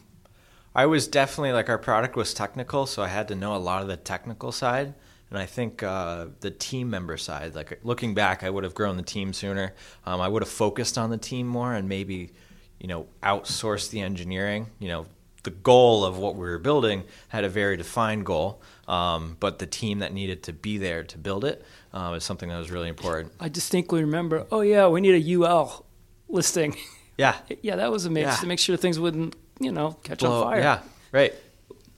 I 0.74 0.86
was 0.86 1.06
definitely 1.06 1.52
like 1.52 1.68
our 1.68 1.78
product 1.78 2.16
was 2.16 2.34
technical, 2.34 2.86
so 2.86 3.02
I 3.02 3.08
had 3.08 3.28
to 3.28 3.34
know 3.34 3.54
a 3.54 3.58
lot 3.58 3.82
of 3.82 3.88
the 3.88 3.96
technical 3.96 4.52
side, 4.52 4.94
and 5.32 5.40
I 5.40 5.46
think 5.46 5.82
uh, 5.82 6.26
the 6.40 6.50
team 6.50 6.90
member 6.90 7.16
side. 7.16 7.54
Like 7.54 7.80
looking 7.82 8.12
back, 8.12 8.42
I 8.44 8.50
would 8.50 8.64
have 8.64 8.74
grown 8.74 8.98
the 8.98 9.02
team 9.02 9.32
sooner. 9.32 9.72
Um, 10.04 10.20
I 10.20 10.28
would 10.28 10.42
have 10.42 10.50
focused 10.50 10.98
on 10.98 11.08
the 11.08 11.16
team 11.16 11.46
more, 11.46 11.72
and 11.72 11.88
maybe, 11.88 12.32
you 12.78 12.86
know, 12.86 13.06
outsourced 13.22 13.88
the 13.90 14.02
engineering. 14.02 14.66
You 14.78 14.88
know, 14.88 15.06
the 15.42 15.50
goal 15.50 16.04
of 16.04 16.18
what 16.18 16.34
we 16.34 16.40
were 16.42 16.58
building 16.58 17.04
had 17.28 17.44
a 17.44 17.48
very 17.48 17.78
defined 17.78 18.26
goal, 18.26 18.60
um, 18.86 19.38
but 19.40 19.58
the 19.58 19.66
team 19.66 20.00
that 20.00 20.12
needed 20.12 20.42
to 20.42 20.52
be 20.52 20.76
there 20.76 21.02
to 21.04 21.16
build 21.16 21.46
it 21.46 21.64
uh, 21.94 22.12
is 22.14 22.24
something 22.24 22.50
that 22.50 22.58
was 22.58 22.70
really 22.70 22.90
important. 22.90 23.32
I 23.40 23.48
distinctly 23.48 24.02
remember, 24.02 24.46
oh, 24.52 24.60
yeah, 24.60 24.86
we 24.88 25.00
need 25.00 25.14
a 25.14 25.32
UL 25.40 25.86
listing. 26.28 26.76
Yeah, 27.16 27.36
Yeah, 27.62 27.76
that 27.76 27.90
was 27.90 28.04
a 28.04 28.10
mix 28.10 28.26
Yeah. 28.26 28.36
to 28.36 28.46
make 28.46 28.58
sure 28.58 28.76
things 28.76 29.00
wouldn't, 29.00 29.34
you 29.58 29.72
know, 29.72 29.92
catch 30.04 30.18
blow- 30.18 30.42
on 30.44 30.52
fire. 30.52 30.60
Yeah, 30.60 30.80
right. 31.10 31.32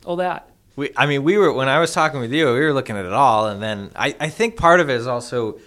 All 0.04 0.16
that. 0.16 0.48
We, 0.76 0.90
I 0.96 1.06
mean, 1.06 1.22
we 1.22 1.38
were 1.38 1.52
when 1.52 1.68
I 1.68 1.78
was 1.78 1.92
talking 1.92 2.20
with 2.20 2.32
you, 2.32 2.46
we 2.46 2.60
were 2.60 2.72
looking 2.72 2.96
at 2.96 3.04
it 3.04 3.12
all, 3.12 3.46
and 3.46 3.62
then 3.62 3.90
I, 3.94 4.16
I 4.18 4.28
think 4.28 4.56
part 4.56 4.80
of 4.80 4.90
it 4.90 4.94
is 4.94 5.06
also 5.06 5.58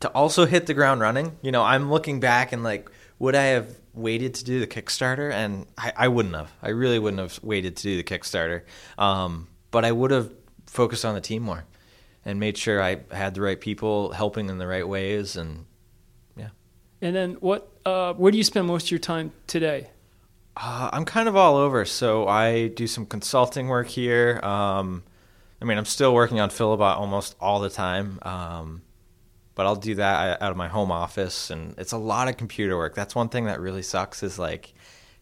to 0.00 0.08
also 0.08 0.46
hit 0.46 0.66
the 0.66 0.74
ground 0.74 1.00
running. 1.00 1.36
You 1.42 1.52
know, 1.52 1.62
I'm 1.62 1.90
looking 1.90 2.20
back 2.20 2.52
and 2.52 2.62
like, 2.62 2.90
would 3.18 3.34
I 3.34 3.44
have 3.44 3.78
waited 3.94 4.34
to 4.34 4.44
do 4.44 4.60
the 4.60 4.66
Kickstarter? 4.66 5.32
And 5.32 5.66
I, 5.78 5.92
I 5.96 6.08
wouldn't 6.08 6.34
have. 6.34 6.52
I 6.62 6.70
really 6.70 6.98
wouldn't 6.98 7.20
have 7.20 7.42
waited 7.42 7.76
to 7.76 7.82
do 7.82 7.96
the 7.96 8.04
Kickstarter. 8.04 8.62
Um, 8.98 9.48
but 9.70 9.84
I 9.84 9.92
would 9.92 10.10
have 10.10 10.32
focused 10.66 11.04
on 11.04 11.14
the 11.14 11.20
team 11.20 11.42
more 11.42 11.64
and 12.24 12.38
made 12.40 12.56
sure 12.56 12.82
I 12.82 12.98
had 13.10 13.34
the 13.34 13.40
right 13.40 13.60
people 13.60 14.12
helping 14.12 14.48
in 14.48 14.58
the 14.58 14.66
right 14.66 14.86
ways. 14.86 15.36
And 15.36 15.66
yeah. 16.36 16.48
And 17.00 17.14
then 17.14 17.32
what? 17.34 17.70
Uh, 17.84 18.12
where 18.14 18.30
do 18.30 18.38
you 18.38 18.44
spend 18.44 18.66
most 18.66 18.86
of 18.86 18.90
your 18.90 19.00
time 19.00 19.32
today? 19.46 19.88
Uh, 20.56 20.90
I'm 20.92 21.04
kind 21.04 21.28
of 21.28 21.36
all 21.36 21.56
over. 21.56 21.84
So 21.84 22.26
I 22.28 22.68
do 22.68 22.86
some 22.86 23.06
consulting 23.06 23.68
work 23.68 23.88
here. 23.88 24.40
Um, 24.42 25.02
I 25.60 25.64
mean, 25.64 25.78
I'm 25.78 25.84
still 25.84 26.14
working 26.14 26.40
on 26.40 26.48
Filabot 26.50 26.96
almost 26.96 27.36
all 27.40 27.60
the 27.60 27.68
time, 27.70 28.18
um, 28.22 28.82
but 29.54 29.66
I'll 29.66 29.76
do 29.76 29.94
that 29.96 30.40
out 30.40 30.50
of 30.50 30.56
my 30.56 30.68
home 30.68 30.90
office, 30.90 31.50
and 31.50 31.74
it's 31.76 31.92
a 31.92 31.98
lot 31.98 32.28
of 32.28 32.38
computer 32.38 32.76
work. 32.78 32.94
That's 32.94 33.14
one 33.14 33.28
thing 33.28 33.44
that 33.44 33.60
really 33.60 33.82
sucks 33.82 34.22
is 34.22 34.38
like 34.38 34.72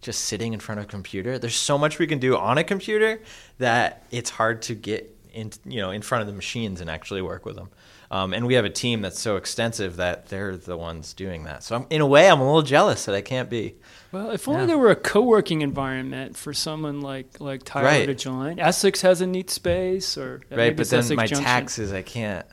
just 0.01 0.27
sitting 0.27 0.53
in 0.53 0.61
front 0.61 0.79
of 0.79 0.85
a 0.85 0.89
computer. 0.89 1.39
There's 1.41 1.57
so 1.57 1.77
much 1.77 1.99
we 1.99 2.07
can 2.07 2.21
do 2.21 2.37
on 2.37 2.57
a 2.57 2.63
computer 2.63 3.21
that 3.59 4.07
it's 4.13 4.31
hard 4.31 4.63
to 4.63 4.77
get 4.77 5.13
in, 5.33 5.51
you 5.65 5.81
know, 5.81 5.91
in 5.91 6.03
front 6.03 6.23
of 6.23 6.29
the 6.29 6.35
machines 6.35 6.81
and 6.81 6.89
actually 6.89 7.21
work 7.21 7.45
with 7.45 7.57
them. 7.57 7.71
Um, 8.11 8.33
and 8.33 8.47
we 8.47 8.55
have 8.55 8.65
a 8.65 8.71
team 8.71 9.03
that's 9.03 9.21
so 9.21 9.37
extensive 9.37 9.97
that 9.97 10.29
they're 10.29 10.57
the 10.57 10.79
ones 10.79 11.13
doing 11.13 11.45
that. 11.45 11.63
So 11.63 11.77
I'm, 11.77 11.87
in 11.91 12.01
a 12.01 12.07
way, 12.07 12.31
I'm 12.31 12.41
a 12.41 12.45
little 12.47 12.63
jealous 12.63 13.05
that 13.05 13.15
I 13.15 13.21
can't 13.21 13.51
be. 13.51 13.75
Well, 14.13 14.31
if 14.31 14.49
only 14.49 14.61
Yeah. 14.63 14.67
there 14.69 14.79
were 14.79 14.91
a 14.91 14.97
co-working 14.97 15.61
environment 15.61 16.35
for 16.37 16.55
someone 16.55 17.03
like 17.03 17.39
like 17.41 17.65
Tyler 17.65 17.85
Right. 17.87 18.07
to 18.07 18.15
join. 18.15 18.59
Essex 18.59 19.03
has 19.03 19.21
a 19.21 19.27
neat 19.27 19.51
space, 19.51 20.17
or 20.17 20.41
right 20.51 20.75
but 20.75 20.89
then 20.89 21.01
Essex 21.01 21.17
my 21.17 21.27
Junction. 21.27 21.45
taxes 21.45 21.93
i 21.93 22.01
can't 22.01 22.47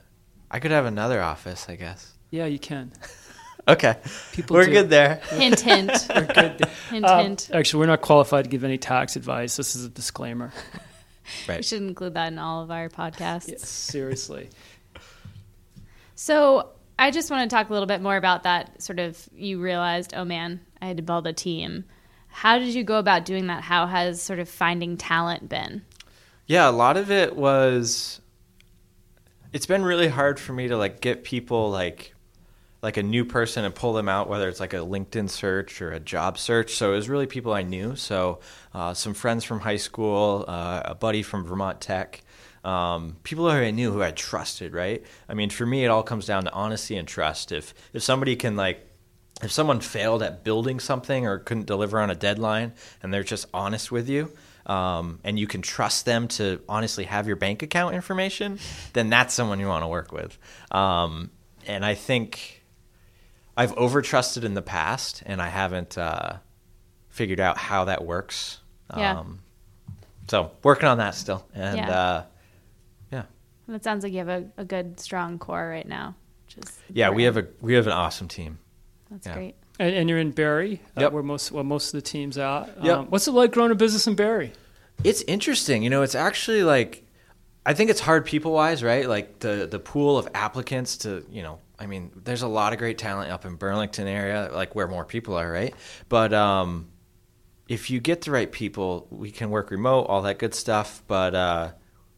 i 0.52 0.60
could 0.60 0.72
have 0.72 0.86
another 0.86 1.22
office 1.22 1.68
i 1.70 1.76
guess 1.78 2.12
Yeah, 2.32 2.46
you 2.48 2.60
can. 2.60 2.92
okay 3.70 3.96
People 4.34 4.56
we're 4.58 4.66
do. 4.66 4.74
good 4.74 4.90
there 4.90 5.22
hint, 5.30 5.62
hint. 5.62 5.92
We're 6.14 6.26
good. 6.26 6.66
hint, 6.92 7.06
Um, 7.06 7.22
hint. 7.28 7.50
actually, 7.54 7.80
we're 7.80 7.86
not 7.88 8.02
qualified 8.02 8.44
to 8.44 8.50
give 8.50 8.66
any 8.66 8.78
tax 8.78 9.16
advice. 9.16 9.56
This 9.56 9.74
is 9.78 9.86
a 9.86 9.90
disclaimer. 9.90 10.52
Right. 11.48 11.58
We 11.60 11.64
should 11.64 11.82
include 11.82 12.14
that 12.16 12.28
in 12.34 12.38
all 12.38 12.62
of 12.62 12.70
our 12.70 12.88
podcasts. 12.90 13.48
Yes, 13.48 13.68
seriously. 13.68 14.50
So 16.26 16.70
I 16.98 17.12
just 17.12 17.30
want 17.30 17.50
to 17.50 17.56
talk 17.56 17.70
a 17.70 17.74
little 17.74 17.88
bit 17.88 18.02
more 18.02 18.18
about 18.18 18.44
that. 18.44 18.82
Sort 18.82 19.00
of, 19.00 19.30
you 19.36 19.62
realized, 19.62 20.14
oh 20.16 20.26
man, 20.26 20.62
I 20.82 20.88
had 20.88 20.98
to 20.98 21.04
build 21.04 21.28
a 21.28 21.34
team. 21.34 21.86
How 22.28 22.58
did 22.60 22.74
you 22.74 22.84
go 22.84 22.98
about 23.00 23.26
doing 23.26 23.48
that? 23.48 23.64
How 23.64 23.86
has 23.86 24.22
sort 24.22 24.40
of 24.40 24.50
finding 24.50 24.98
talent 24.98 25.48
been? 25.48 25.84
yeah 26.48 26.70
a 26.70 26.72
lot 26.72 26.98
of 26.98 27.12
it 27.12 27.36
was 27.36 28.22
it's 29.54 29.66
been 29.66 29.84
really 29.84 30.08
hard 30.08 30.40
for 30.40 30.54
me 30.54 30.68
to 30.68 30.78
like 30.78 31.02
get 31.02 31.24
people 31.24 31.70
like 31.72 32.14
like 32.82 32.98
a 32.98 33.04
new 33.04 33.26
person 33.26 33.66
and 33.66 33.74
pull 33.74 33.94
them 33.94 34.08
out 34.08 34.30
whether 34.30 34.48
it's 34.48 34.60
like 34.60 34.74
a 34.74 34.78
linkedin 34.78 35.30
search 35.30 35.82
or 35.82 35.92
a 35.92 36.00
job 36.00 36.38
search 36.38 36.76
so 36.76 36.94
it 36.94 36.96
was 36.96 37.10
really 37.10 37.26
people 37.26 37.54
i 37.54 37.64
knew 37.64 37.96
so 37.96 38.40
uh, 38.74 38.94
some 38.94 39.14
friends 39.14 39.44
from 39.44 39.60
high 39.60 39.78
school 39.78 40.46
uh, 40.48 40.82
a 40.86 40.96
buddy 40.96 41.24
from 41.24 41.44
vermont 41.44 41.82
tech 41.82 42.22
Um, 42.66 43.18
people 43.24 43.50
who 43.50 43.56
I 43.58 43.70
knew 43.72 43.92
who 43.92 44.02
I 44.02 44.12
trusted, 44.12 44.74
right? 44.74 45.04
I 45.30 45.36
mean, 45.36 45.50
for 45.52 45.66
me, 45.66 45.86
it 45.86 45.90
all 45.90 46.04
comes 46.04 46.26
down 46.26 46.46
to 46.46 46.52
honesty 46.52 46.98
and 46.98 47.08
trust. 47.08 47.52
If 47.52 47.74
if 47.94 48.02
somebody 48.02 48.36
can 48.36 48.56
like, 48.56 48.86
if 49.44 49.52
someone 49.52 49.80
failed 49.82 50.24
at 50.24 50.44
building 50.44 50.80
something 50.80 51.28
or 51.28 51.38
couldn't 51.40 51.68
deliver 51.68 52.00
on 52.00 52.10
a 52.10 52.16
deadline, 52.16 52.74
and 53.04 53.14
they're 53.14 53.24
just 53.24 53.46
honest 53.54 53.92
with 53.92 54.10
you, 54.10 54.32
um, 54.66 55.20
and 55.24 55.38
you 55.38 55.46
can 55.46 55.62
trust 55.62 56.06
them 56.06 56.28
to 56.30 56.60
honestly 56.68 57.04
have 57.04 57.28
your 57.28 57.36
bank 57.36 57.62
account 57.62 57.94
information, 57.94 58.58
then 58.94 59.10
that's 59.12 59.34
someone 59.36 59.60
you 59.60 59.68
want 59.68 59.84
to 59.84 59.88
work 59.88 60.12
with. 60.12 60.36
Um, 60.72 61.30
and 61.68 61.86
I 61.86 61.94
think 61.94 62.64
I've 63.56 63.74
over 63.78 64.02
trusted 64.02 64.44
in 64.44 64.56
the 64.56 64.64
past, 64.64 65.22
and 65.28 65.40
I 65.40 65.50
haven't 65.50 65.98
uh, 66.00 66.38
figured 67.10 67.40
out 67.40 67.58
how 67.58 67.86
that 67.86 68.04
works. 68.04 68.60
Yeah. 68.98 69.20
Um, 69.20 69.40
so 70.28 70.52
working 70.64 70.88
on 70.88 70.98
that 70.98 71.14
still, 71.14 71.46
and 71.54 71.78
Yeah. 71.78 71.92
uh, 71.92 72.24
yeah, 73.68 73.72
And 73.74 73.76
it 73.76 73.84
sounds 73.84 74.04
like 74.04 74.12
you 74.14 74.20
have 74.20 74.30
a, 74.30 74.46
a 74.58 74.66
good, 74.66 75.00
strong 75.00 75.40
core 75.40 75.70
right 75.70 75.88
now. 75.88 76.16
Which 76.46 76.66
is 76.66 76.80
yeah, 76.92 77.10
we 77.10 77.24
have 77.24 77.38
a 77.38 77.48
we 77.62 77.74
have 77.74 77.88
an 77.88 77.94
awesome 77.94 78.28
team. 78.28 78.60
That's 79.10 79.28
yeah. 79.28 79.34
great. 79.34 79.56
And, 79.80 79.94
and 79.94 80.10
you're 80.10 80.20
in 80.20 80.32
Barre, 80.32 80.80
uh, 80.98 81.02
Yep. 81.02 81.12
where 81.12 81.24
most 81.24 81.52
where 81.52 81.64
most 81.64 81.94
of 81.94 81.98
the 82.02 82.08
teams 82.10 82.38
at. 82.38 82.68
Yep. 82.82 82.98
Um, 82.98 83.06
what's 83.08 83.28
it 83.28 83.32
like 83.32 83.52
growing 83.52 83.72
a 83.72 83.76
business 83.76 84.08
in 84.08 84.16
Barre? 84.16 84.52
It's 85.04 85.22
interesting. 85.24 85.84
You 85.84 85.90
know, 85.90 86.02
it's 86.02 86.16
actually 86.16 86.64
like 86.64 87.04
I 87.66 87.74
think 87.74 87.90
it's 87.90 88.00
hard 88.00 88.26
people 88.26 88.54
wise, 88.54 88.84
right? 88.84 89.08
Like 89.10 89.40
the 89.40 89.68
the 89.70 89.80
pool 89.80 90.18
of 90.18 90.28
applicants 90.34 90.98
to, 90.98 91.26
you 91.30 91.42
know, 91.44 91.60
I 91.80 91.88
mean, 91.88 92.12
there's 92.24 92.44
a 92.44 92.48
lot 92.48 92.72
of 92.74 92.80
great 92.80 92.98
talent 92.98 93.32
up 93.32 93.44
in 93.44 93.56
Burlington 93.56 94.08
area, 94.08 94.50
like 94.54 94.76
where 94.76 94.88
more 94.88 95.04
people 95.04 95.36
are, 95.36 95.52
right? 95.52 95.74
But 96.08 96.32
um 96.34 96.90
if 97.68 97.90
you 97.90 98.00
get 98.00 98.22
the 98.22 98.32
right 98.32 98.52
people, 98.52 99.08
we 99.10 99.32
can 99.32 99.50
work 99.50 99.72
remote, 99.72 100.04
all 100.04 100.22
that 100.22 100.38
good 100.40 100.54
stuff, 100.54 101.02
but 101.08 101.34
uh 101.36 101.72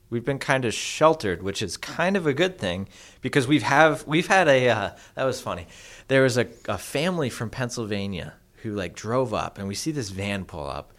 we've 0.10 0.26
been 0.26 0.40
kind 0.40 0.66
of 0.66 0.74
sheltered, 0.74 1.44
which 1.44 1.62
is 1.62 1.78
kind 1.78 2.16
of 2.16 2.26
a 2.28 2.34
good 2.34 2.58
thing 2.58 2.88
because 3.22 3.48
we've 3.48 3.64
have 3.64 4.06
we've 4.08 4.28
had 4.28 4.48
a 4.48 4.70
uh, 4.70 4.90
that 5.16 5.24
was 5.24 5.42
funny. 5.42 5.68
There 6.08 6.24
was 6.24 6.38
a, 6.38 6.48
a 6.68 6.78
family 6.78 7.30
from 7.30 7.50
Pennsylvania 7.50 8.34
who 8.64 8.74
like 8.74 8.96
drove 8.96 9.34
up, 9.34 9.58
and 9.58 9.68
we 9.68 9.76
see 9.76 9.92
this 9.92 10.10
van 10.10 10.46
pull 10.46 10.68
up, 10.68 10.94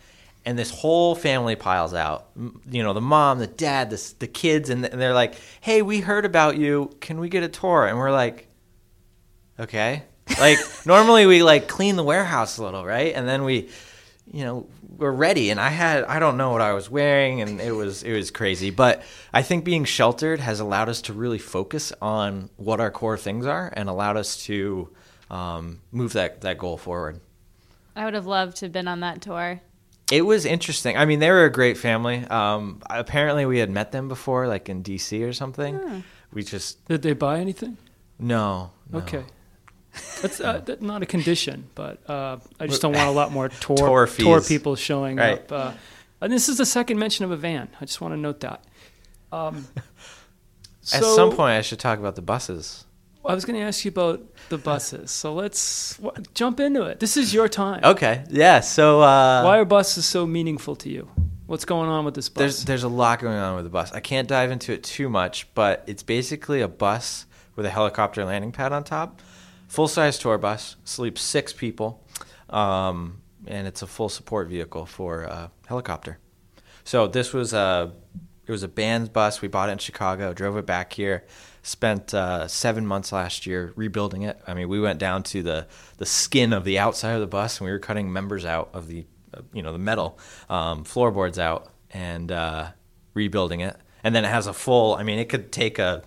and 0.45 0.59
this 0.59 0.71
whole 0.71 1.15
family 1.15 1.57
piles 1.57 1.95
out. 1.95 2.29
You 2.71 2.83
know, 2.83 2.93
the 2.93 3.01
mom, 3.01 3.39
the 3.39 3.47
dad, 3.47 3.91
the 3.91 4.15
the 4.19 4.29
kids, 4.29 4.71
and 4.71 4.85
and 4.85 5.01
they're 5.01 5.15
like, 5.15 5.35
"Hey, 5.61 5.83
we 5.83 6.01
heard 6.01 6.25
about 6.25 6.57
you. 6.57 6.91
Can 7.01 7.19
we 7.19 7.29
get 7.29 7.43
a 7.43 7.49
tour?" 7.49 7.87
And 7.87 7.99
we're 7.99 8.13
like, 8.13 8.49
"Okay." 9.59 10.05
Like 10.39 10.59
normally 10.85 11.27
we 11.27 11.43
like 11.43 11.69
clean 11.69 11.97
the 11.97 12.05
warehouse 12.05 12.59
a 12.59 12.65
little, 12.65 12.85
right? 12.85 13.15
And 13.15 13.27
then 13.27 13.45
we 13.45 13.71
you 14.31 14.45
know 14.45 14.67
we're 14.97 15.11
ready 15.13 15.51
and 15.51 15.61
i 15.61 15.69
had 15.69 16.03
i 16.05 16.19
don't 16.19 16.37
know 16.39 16.51
what 16.51 16.61
i 16.63 16.73
was 16.73 16.89
wearing 16.91 17.41
and 17.43 17.61
it 17.61 17.73
was 17.73 18.03
it 18.03 18.13
was 18.13 18.31
crazy 18.31 18.71
but 18.71 19.03
i 19.35 19.43
think 19.43 19.65
being 19.65 19.85
sheltered 19.85 20.41
has 20.41 20.61
allowed 20.61 20.89
us 20.89 21.03
to 21.03 21.13
really 21.13 21.39
focus 21.39 21.93
on 22.01 22.49
what 22.57 22.81
our 22.81 22.91
core 22.91 23.19
things 23.19 23.45
are 23.45 23.73
and 23.77 23.89
allowed 23.89 24.17
us 24.17 24.43
to 24.45 24.89
um, 25.31 25.81
move 25.93 26.15
that 26.15 26.41
that 26.41 26.57
goal 26.59 26.77
forward 26.79 27.21
I 27.95 28.05
would 28.05 28.15
have 28.15 28.27
loved 28.27 28.57
to 28.59 28.65
have 28.67 28.73
been 28.73 28.89
on 28.89 29.01
that 29.01 29.21
tour. 29.21 29.61
it 30.11 30.23
was 30.23 30.47
interesting 30.47 30.97
i 30.97 31.05
mean 31.05 31.19
they 31.19 31.31
were 31.31 31.45
a 31.45 31.53
great 31.53 31.77
family 31.77 32.25
um, 32.27 32.81
apparently 32.89 33.45
we 33.45 33.59
had 33.59 33.69
met 33.71 33.93
them 33.93 34.09
before 34.09 34.49
like 34.49 34.69
in 34.71 34.83
dc 34.83 35.27
or 35.29 35.33
something 35.35 36.03
we 36.33 36.43
just 36.43 36.83
Did 36.87 37.03
they 37.03 37.13
buy 37.13 37.41
anything? 37.41 37.77
no, 38.19 38.71
no. 38.91 38.99
Okay. 39.01 39.25
That's 40.23 40.41
uh, 40.41 40.63
not 40.81 41.03
a 41.03 41.07
condition, 41.07 41.69
but 41.75 42.09
uh, 42.09 42.39
I 42.61 42.67
just 42.67 42.83
don't 42.83 42.95
want 42.95 43.09
a 43.09 43.13
lot 43.13 43.33
more 43.33 43.49
tour 43.61 43.77
Tour 43.77 44.07
tour, 44.07 44.41
people 44.41 44.77
showing 44.77 45.17
Right. 45.17 45.39
up. 45.39 45.53
Uh, 45.53 45.73
and 46.21 46.33
this 46.33 46.49
is 46.49 46.59
the 46.59 46.67
second 46.67 46.99
mention 46.99 47.25
of 47.25 47.31
a 47.31 47.37
van. 47.37 47.69
I 47.81 47.85
just 47.85 48.01
want 48.01 48.13
to 48.13 48.19
note 48.19 48.41
that. 48.41 48.65
Um, 49.33 49.67
at 49.77 51.03
so 51.03 51.17
some 51.17 51.31
point 51.33 51.53
i 51.53 51.61
should 51.61 51.79
talk 51.79 51.99
about 51.99 52.17
the 52.17 52.23
buses 52.23 52.85
I 53.27 53.35
was 53.35 53.45
going 53.45 53.59
to 53.61 53.67
ask 53.67 53.85
you 53.85 53.91
about 53.91 54.23
the 54.49 54.57
buses. 54.57 55.11
So 55.11 55.35
let's 55.35 55.99
w- 55.99 56.25
jump 56.33 56.61
into 56.61 56.85
it. 56.85 56.99
This 56.99 57.19
is 57.19 57.35
your 57.35 57.47
time. 57.47 57.81
okay 57.85 58.25
yeah 58.31 58.61
so 58.61 59.03
uh, 59.03 59.43
Why 59.43 59.59
are 59.59 59.67
buses 59.67 60.07
so 60.07 60.27
meaningful 60.27 60.77
to 60.77 60.89
you? 60.89 61.11
What's 61.47 61.67
going 61.67 61.91
on 61.91 62.07
with 62.07 62.15
this 62.15 62.29
bus? 62.31 62.39
There's 62.41 62.65
there's 62.65 62.83
a 62.85 62.89
lot 62.89 63.21
going 63.21 63.37
on 63.37 63.57
with 63.57 63.65
the 63.65 63.71
bus. 63.71 63.93
I 63.93 64.01
can't 64.01 64.29
dive 64.29 64.51
into 64.51 64.73
it 64.73 64.83
too 64.83 65.11
much, 65.11 65.47
but 65.55 65.85
it's 65.87 66.03
basically 66.03 66.63
a 66.63 66.69
bus 66.69 67.27
with 67.57 67.67
a 67.67 67.71
helicopter 67.71 68.25
landing 68.25 68.53
pad 68.53 68.73
on 68.73 68.85
top, 68.85 69.21
full 69.69 69.89
size 69.89 70.19
tour 70.19 70.39
bus, 70.39 70.77
sleeps 70.85 71.21
six 71.21 71.53
people, 71.53 72.05
um, 72.51 73.23
and 73.47 73.67
it's 73.67 73.83
a 73.83 73.87
full 73.87 74.09
support 74.09 74.49
vehicle 74.49 74.87
for 74.87 75.23
a 75.23 75.51
helicopter. 75.67 76.19
So 76.85 77.07
this 77.07 77.33
was 77.33 77.53
a 77.53 77.93
it 78.47 78.51
was 78.51 78.63
a 78.63 78.69
band's 78.69 79.11
bus. 79.11 79.43
We 79.43 79.49
bought 79.49 79.69
it 79.69 79.73
in 79.73 79.79
Chicago, 79.79 80.33
drove 80.33 80.57
it 80.57 80.65
back 80.65 80.95
here, 80.95 81.27
spent 81.63 82.15
uh, 82.15 82.49
seven 82.49 82.87
months 82.87 83.13
last 83.13 83.47
year 83.47 83.75
rebuilding 83.77 84.23
it. 84.23 84.41
I 84.47 84.55
mean, 84.55 84.71
we 84.71 84.81
went 84.81 84.99
down 84.99 85.23
to 85.25 85.43
the 85.43 85.67
the 85.99 86.07
skin 86.07 86.53
of 86.53 86.65
the 86.65 86.79
outside 86.79 87.13
of 87.13 87.21
the 87.21 87.27
bus, 87.27 87.61
and 87.61 87.67
we 87.67 87.71
were 87.71 87.79
cutting 87.79 88.11
members 88.13 88.45
out 88.45 88.71
of 88.73 88.89
the 88.89 89.07
uh, 89.35 89.43
you 89.53 89.63
know 89.63 89.73
the 89.73 89.79
metal 89.79 90.19
um, 90.49 90.85
floorboards 90.85 91.39
out 91.39 91.71
and 91.91 92.33
uh, 92.33 92.69
rebuilding 93.15 93.61
it. 93.61 93.77
And 94.03 94.15
then 94.15 94.25
it 94.25 94.29
has 94.29 94.47
a 94.47 94.53
full. 94.53 94.95
I 94.95 95.03
mean, 95.03 95.19
it 95.19 95.29
could 95.29 95.53
take 95.53 95.79
a 95.79 96.03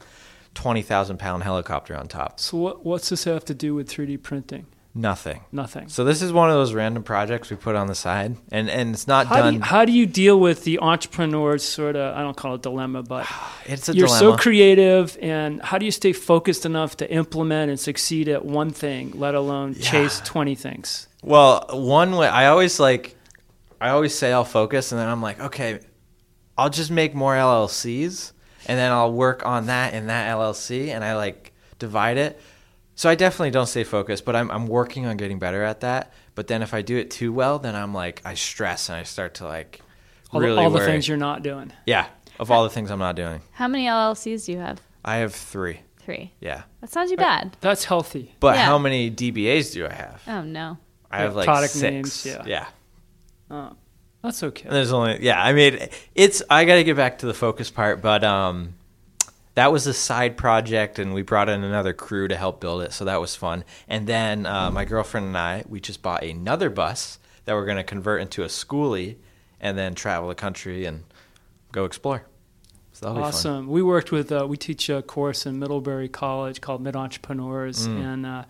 twenty 0.54 0.82
thousand 0.82 1.18
pound 1.18 1.44
helicopter 1.44 1.96
on 1.96 2.08
top. 2.08 2.40
so 2.40 2.58
what, 2.58 2.86
what's 2.86 3.10
this 3.10 3.24
have 3.26 3.46
to 3.46 3.54
do 3.54 3.74
with 3.76 3.90
3D 3.90 4.22
printing? 4.22 4.66
Nothing. 4.94 5.40
Nothing. 5.54 5.88
So 5.88 6.04
this 6.04 6.22
is 6.22 6.34
one 6.34 6.50
of 6.50 6.56
those 6.58 6.74
random 6.74 7.04
projects 7.04 7.50
we 7.50 7.56
put 7.56 7.76
on 7.76 7.88
the 7.88 7.96
side, 7.96 8.36
and 8.52 8.70
and 8.70 8.94
it's 8.94 9.08
not 9.08 9.28
How 9.28 9.38
do, 9.38 9.42
done. 9.44 9.54
you, 9.54 9.62
how 9.62 9.86
do 9.86 9.94
you 9.94 10.06
deal 10.06 10.38
with 10.38 10.66
the 10.66 10.80
entrepreneur's 10.80 11.64
sort 11.64 11.96
of, 11.96 12.14
I 12.14 12.22
don't 12.22 12.36
call 12.36 12.56
it 12.56 12.62
dilemma, 12.62 13.02
but 13.02 13.26
it's 13.66 13.88
a 13.88 13.94
you're 13.96 14.08
dilemma. 14.08 14.20
so 14.20 14.36
creative, 14.38 15.18
and 15.22 15.62
how 15.62 15.78
do 15.78 15.86
you 15.86 15.92
stay 15.92 16.12
focused 16.12 16.66
enough 16.66 16.98
to 16.98 17.10
implement 17.10 17.70
and 17.72 17.80
succeed 17.80 18.28
at 18.28 18.44
one 18.44 18.72
thing, 18.72 19.12
let 19.16 19.34
alone 19.34 19.76
chase 19.76 20.20
20 20.26 20.56
things? 20.56 21.08
Well, 21.24 21.66
one 21.72 22.18
way 22.18 22.28
I 22.28 22.48
always 22.48 22.78
like, 22.78 23.16
I 23.80 23.92
always 23.92 24.14
say 24.14 24.34
I'll 24.34 24.44
focus, 24.44 24.92
and 24.92 25.00
then 25.00 25.08
I'm 25.08 25.22
like, 25.22 25.40
okay, 25.40 25.80
I'll 26.58 26.70
just 26.70 26.92
make 26.92 27.16
more 27.16 27.34
LLCs, 27.34 28.34
and 28.68 28.78
then 28.78 28.92
I'll 28.92 29.12
work 29.14 29.46
on 29.46 29.68
that 29.68 29.94
in 29.94 30.08
that 30.08 30.30
LLC, 30.36 30.90
and 30.90 31.04
I 31.04 31.16
like 31.16 31.52
divide 31.80 32.18
it. 32.18 32.40
So 32.96 33.10
I 33.10 33.16
definitely 33.16 33.52
don't 33.52 33.66
stay 33.68 33.84
focused, 33.84 34.26
but 34.26 34.36
I'm 34.36 34.52
I'm 34.52 34.68
working 34.68 35.06
on 35.06 35.18
getting 35.18 35.40
better 35.40 35.64
at 35.64 35.80
that. 35.82 36.14
But 36.36 36.48
then 36.48 36.62
if 36.62 36.74
I 36.74 36.82
do 36.82 36.98
it 36.98 37.10
too 37.12 37.34
well, 37.34 37.60
then 37.60 37.76
I'm 37.76 37.94
like 37.94 38.22
I 38.26 38.36
stress 38.36 38.90
and 38.90 38.98
I 38.98 39.04
start 39.04 39.36
to 39.36 39.46
like 39.46 39.82
All, 40.32 40.40
the- 40.40 40.46
really 40.48 40.64
all 40.64 40.70
the 40.70 40.80
things 40.86 41.08
you're 41.08 41.18
not 41.18 41.44
doing. 41.44 41.72
yeah, 41.86 42.08
of 42.40 42.52
all 42.52 42.64
the 42.64 42.70
things 42.70 42.92
I'm 42.92 43.00
not 43.00 43.16
doing, 43.16 43.42
How 43.52 43.68
many 43.68 43.86
LLCs 43.88 44.46
do 44.46 44.52
you 44.54 44.60
have? 44.60 44.80
I 45.04 45.18
have 45.18 45.34
three. 45.34 45.80
Three. 46.00 46.32
Yeah, 46.40 46.64
That's 46.80 46.96
not 46.96 47.08
too 47.10 47.16
bad. 47.18 47.56
That's 47.62 47.84
healthy. 47.86 48.34
but 48.40 48.56
Yeah. 48.56 48.66
how 48.66 48.78
many 48.78 49.10
DBAs 49.12 49.74
do 49.74 49.86
I 49.88 49.94
have? 49.94 50.22
Oh 50.28 50.42
no. 50.44 50.78
I 51.12 51.20
have 51.22 51.36
like 51.36 51.46
product 51.46 51.74
six. 51.74 51.82
names, 51.84 52.26
yeah. 52.26 52.44
yeah. 52.46 52.66
Uh, 53.56 53.70
that's 54.22 54.44
okay. 54.44 54.66
And 54.66 54.76
there's 54.76 54.92
only 54.92 55.24
yeah. 55.24 55.42
I 55.42 55.54
mean, 55.54 55.88
it's 56.16 56.44
I 56.50 56.66
got 56.66 56.76
to 56.76 56.84
get 56.84 56.96
back 56.96 57.20
to 57.20 57.26
the 57.26 57.34
focus 57.34 57.70
part, 57.72 58.02
but 58.02 58.24
um, 58.24 58.76
that 59.56 59.72
was 59.72 59.88
a 59.88 59.94
side 59.94 60.38
project, 60.38 61.00
and 61.00 61.14
we 61.14 61.22
brought 61.24 61.50
in 61.50 61.64
another 61.64 61.94
crew 61.94 62.28
to 62.28 62.36
help 62.36 62.62
build 62.62 62.84
it, 62.84 62.94
so 62.94 63.06
that 63.06 63.20
was 63.20 63.36
fun. 63.36 63.64
And 63.88 64.08
then 64.08 64.46
uh, 64.46 64.72
my 64.72 64.86
girlfriend 64.86 65.28
and 65.28 65.38
I, 65.38 65.64
we 65.68 65.80
just 65.80 66.02
bought 66.02 66.24
another 66.24 66.70
bus 66.70 67.20
that 67.46 67.56
we're 67.56 67.66
going 67.66 67.78
to 67.78 67.84
convert 67.84 68.22
into 68.22 68.44
a 68.44 68.48
schoolie, 68.48 69.18
and 69.60 69.78
then 69.78 69.96
travel 69.96 70.30
the 70.30 70.36
country 70.36 70.86
and 70.86 71.04
go 71.72 71.86
explore. 71.86 72.24
So 72.94 73.06
that'll 73.08 73.16
be 73.16 73.22
fun. 73.22 73.28
Awesome. 73.30 73.68
We 73.68 73.82
worked 73.82 74.12
with, 74.12 74.32
uh, 74.32 74.46
we 74.48 74.58
teach 74.58 74.90
a 74.90 75.02
course 75.02 75.46
in 75.46 75.58
Middlebury 75.60 76.08
College 76.10 76.62
called 76.62 76.82
Mid 76.82 76.96
Entrepreneurs, 76.96 77.88
Mm. 77.88 78.14
and 78.14 78.26
uh, 78.26 78.44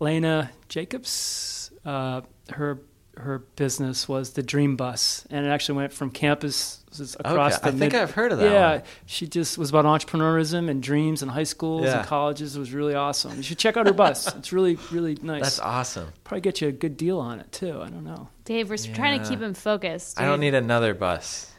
Lena 0.00 0.50
Jacobs, 0.68 1.70
uh, 1.84 2.20
her 2.50 2.80
her 3.20 3.38
business 3.56 4.08
was 4.08 4.32
the 4.32 4.42
Dream 4.42 4.76
Bus, 4.76 5.26
and 5.30 5.44
it 5.44 5.48
actually 5.48 5.76
went 5.78 5.92
from 5.92 6.10
campuses 6.10 7.16
across 7.20 7.54
Okay, 7.54 7.62
the. 7.62 7.68
I 7.68 7.70
think 7.78 7.92
mid- 7.92 7.94
I've 8.02 8.12
heard 8.12 8.32
of 8.32 8.38
that 8.38 8.50
Yeah, 8.52 8.70
one. 8.76 8.82
she 9.06 9.26
just 9.26 9.58
was 9.58 9.70
about 9.70 9.84
entrepreneurism 9.84 10.68
and 10.70 10.82
dreams 10.82 11.22
in 11.22 11.28
high 11.28 11.42
schools 11.44 11.84
Yeah. 11.84 11.98
and 11.98 12.06
colleges. 12.06 12.56
It 12.56 12.58
was 12.58 12.72
really 12.72 12.94
awesome. 12.94 13.36
You 13.36 13.42
should 13.42 13.58
check 13.58 13.76
out 13.76 13.86
her 13.86 13.92
bus. 13.92 14.34
It's 14.36 14.52
really 14.52 14.78
really 14.90 15.16
nice. 15.22 15.42
That's 15.42 15.60
awesome. 15.60 16.08
Probably 16.24 16.40
get 16.42 16.60
you 16.60 16.68
a 16.68 16.72
good 16.72 16.96
deal 16.96 17.18
on 17.18 17.40
it 17.40 17.50
too. 17.52 17.80
I 17.82 17.88
don't 17.88 18.04
know. 18.04 18.28
Dave, 18.44 18.68
we're 18.68 18.74
s 18.74 18.86
trying 18.86 19.20
to 19.22 19.28
keep 19.28 19.40
him 19.40 19.54
focused. 19.54 20.18
I 20.20 20.24
don't 20.24 20.40
need 20.40 20.54
another 20.54 20.94
bus. 20.94 21.50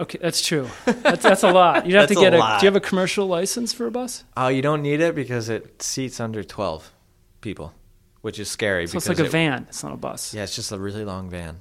Okay, 0.00 0.18
that's 0.22 0.46
true. 0.46 0.68
That's, 0.86 1.24
that's 1.24 1.42
a 1.42 1.50
lot. 1.50 1.84
You'd 1.84 1.96
have 1.96 2.06
to 2.06 2.14
That's 2.14 2.20
a 2.20 2.30
get 2.30 2.34
a. 2.34 2.38
lot. 2.38 2.60
Do 2.60 2.66
you 2.66 2.72
have 2.72 2.76
a 2.76 2.86
commercial 2.86 3.26
license 3.26 3.72
for 3.72 3.86
a 3.88 3.90
bus? 3.90 4.22
Oh, 4.36 4.46
you 4.46 4.62
don't 4.62 4.80
need 4.80 5.00
it 5.00 5.16
because 5.16 5.48
it 5.48 5.82
seats 5.82 6.20
under 6.20 6.44
twelve 6.44 6.92
people, 7.40 7.74
which 8.22 8.38
is 8.38 8.48
scary. 8.50 8.86
So 8.86 8.96
it's 8.98 9.08
like 9.08 9.18
a 9.18 9.24
it- 9.24 9.30
van. 9.30 9.66
It's 9.68 9.82
not 9.82 9.92
a 9.92 9.96
bus. 9.96 10.34
Yeah, 10.34 10.42
it's 10.44 10.56
just 10.56 10.72
a 10.72 10.78
really 10.78 11.04
long 11.04 11.30
van. 11.30 11.60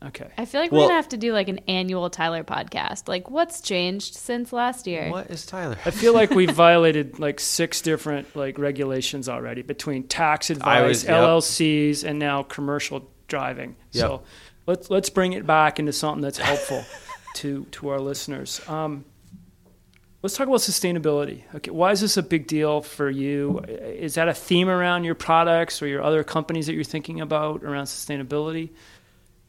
Okay. 0.00 0.28
I 0.38 0.44
feel 0.44 0.60
like 0.60 0.70
Well- 0.70 0.82
we're 0.82 0.86
gonna 0.88 0.94
have 1.00 1.08
to 1.08 1.16
do 1.16 1.32
like 1.32 1.48
an 1.48 1.58
annual 1.66 2.08
Tyler 2.08 2.44
podcast. 2.44 3.08
Like, 3.08 3.28
what's 3.30 3.60
changed 3.60 4.14
since 4.14 4.52
last 4.52 4.86
year? 4.86 5.10
What 5.10 5.28
is 5.28 5.44
Tyler? 5.44 5.76
I 5.84 5.90
feel 5.90 6.14
like 6.14 6.30
we 6.30 6.46
violated 6.46 7.18
like 7.18 7.40
six 7.40 7.80
different 7.82 8.36
like 8.36 8.58
regulations 8.58 9.28
already 9.28 9.62
between 9.62 10.04
tax 10.06 10.50
advice, 10.50 10.86
was- 10.88 11.04
yep. 11.04 11.14
LLCs, 11.14 12.04
and 12.04 12.20
now 12.20 12.44
commercial 12.44 13.10
driving. 13.26 13.74
Yep. 13.90 14.00
So 14.00 14.22
let's 14.68 14.88
let's 14.88 15.10
bring 15.10 15.32
it 15.32 15.44
back 15.48 15.80
into 15.80 15.92
something 15.92 16.22
that's 16.22 16.38
helpful 16.38 16.84
to 17.34 17.64
to 17.72 17.88
our 17.88 17.98
listeners. 17.98 18.60
Um, 18.68 19.04
let's 20.22 20.36
talk 20.36 20.48
about 20.48 20.60
sustainability. 20.60 21.42
Okay, 21.54 21.70
why 21.70 21.92
is 21.92 22.00
this 22.00 22.16
a 22.16 22.22
big 22.22 22.46
deal 22.46 22.80
for 22.82 23.08
you? 23.08 23.60
Is 23.68 24.14
that 24.14 24.28
a 24.28 24.34
theme 24.34 24.68
around 24.68 25.04
your 25.04 25.14
products 25.14 25.80
or 25.82 25.86
your 25.86 26.02
other 26.02 26.24
companies 26.24 26.66
that 26.66 26.74
you're 26.74 26.84
thinking 26.84 27.20
about 27.20 27.62
around 27.62 27.84
sustainability? 27.84 28.70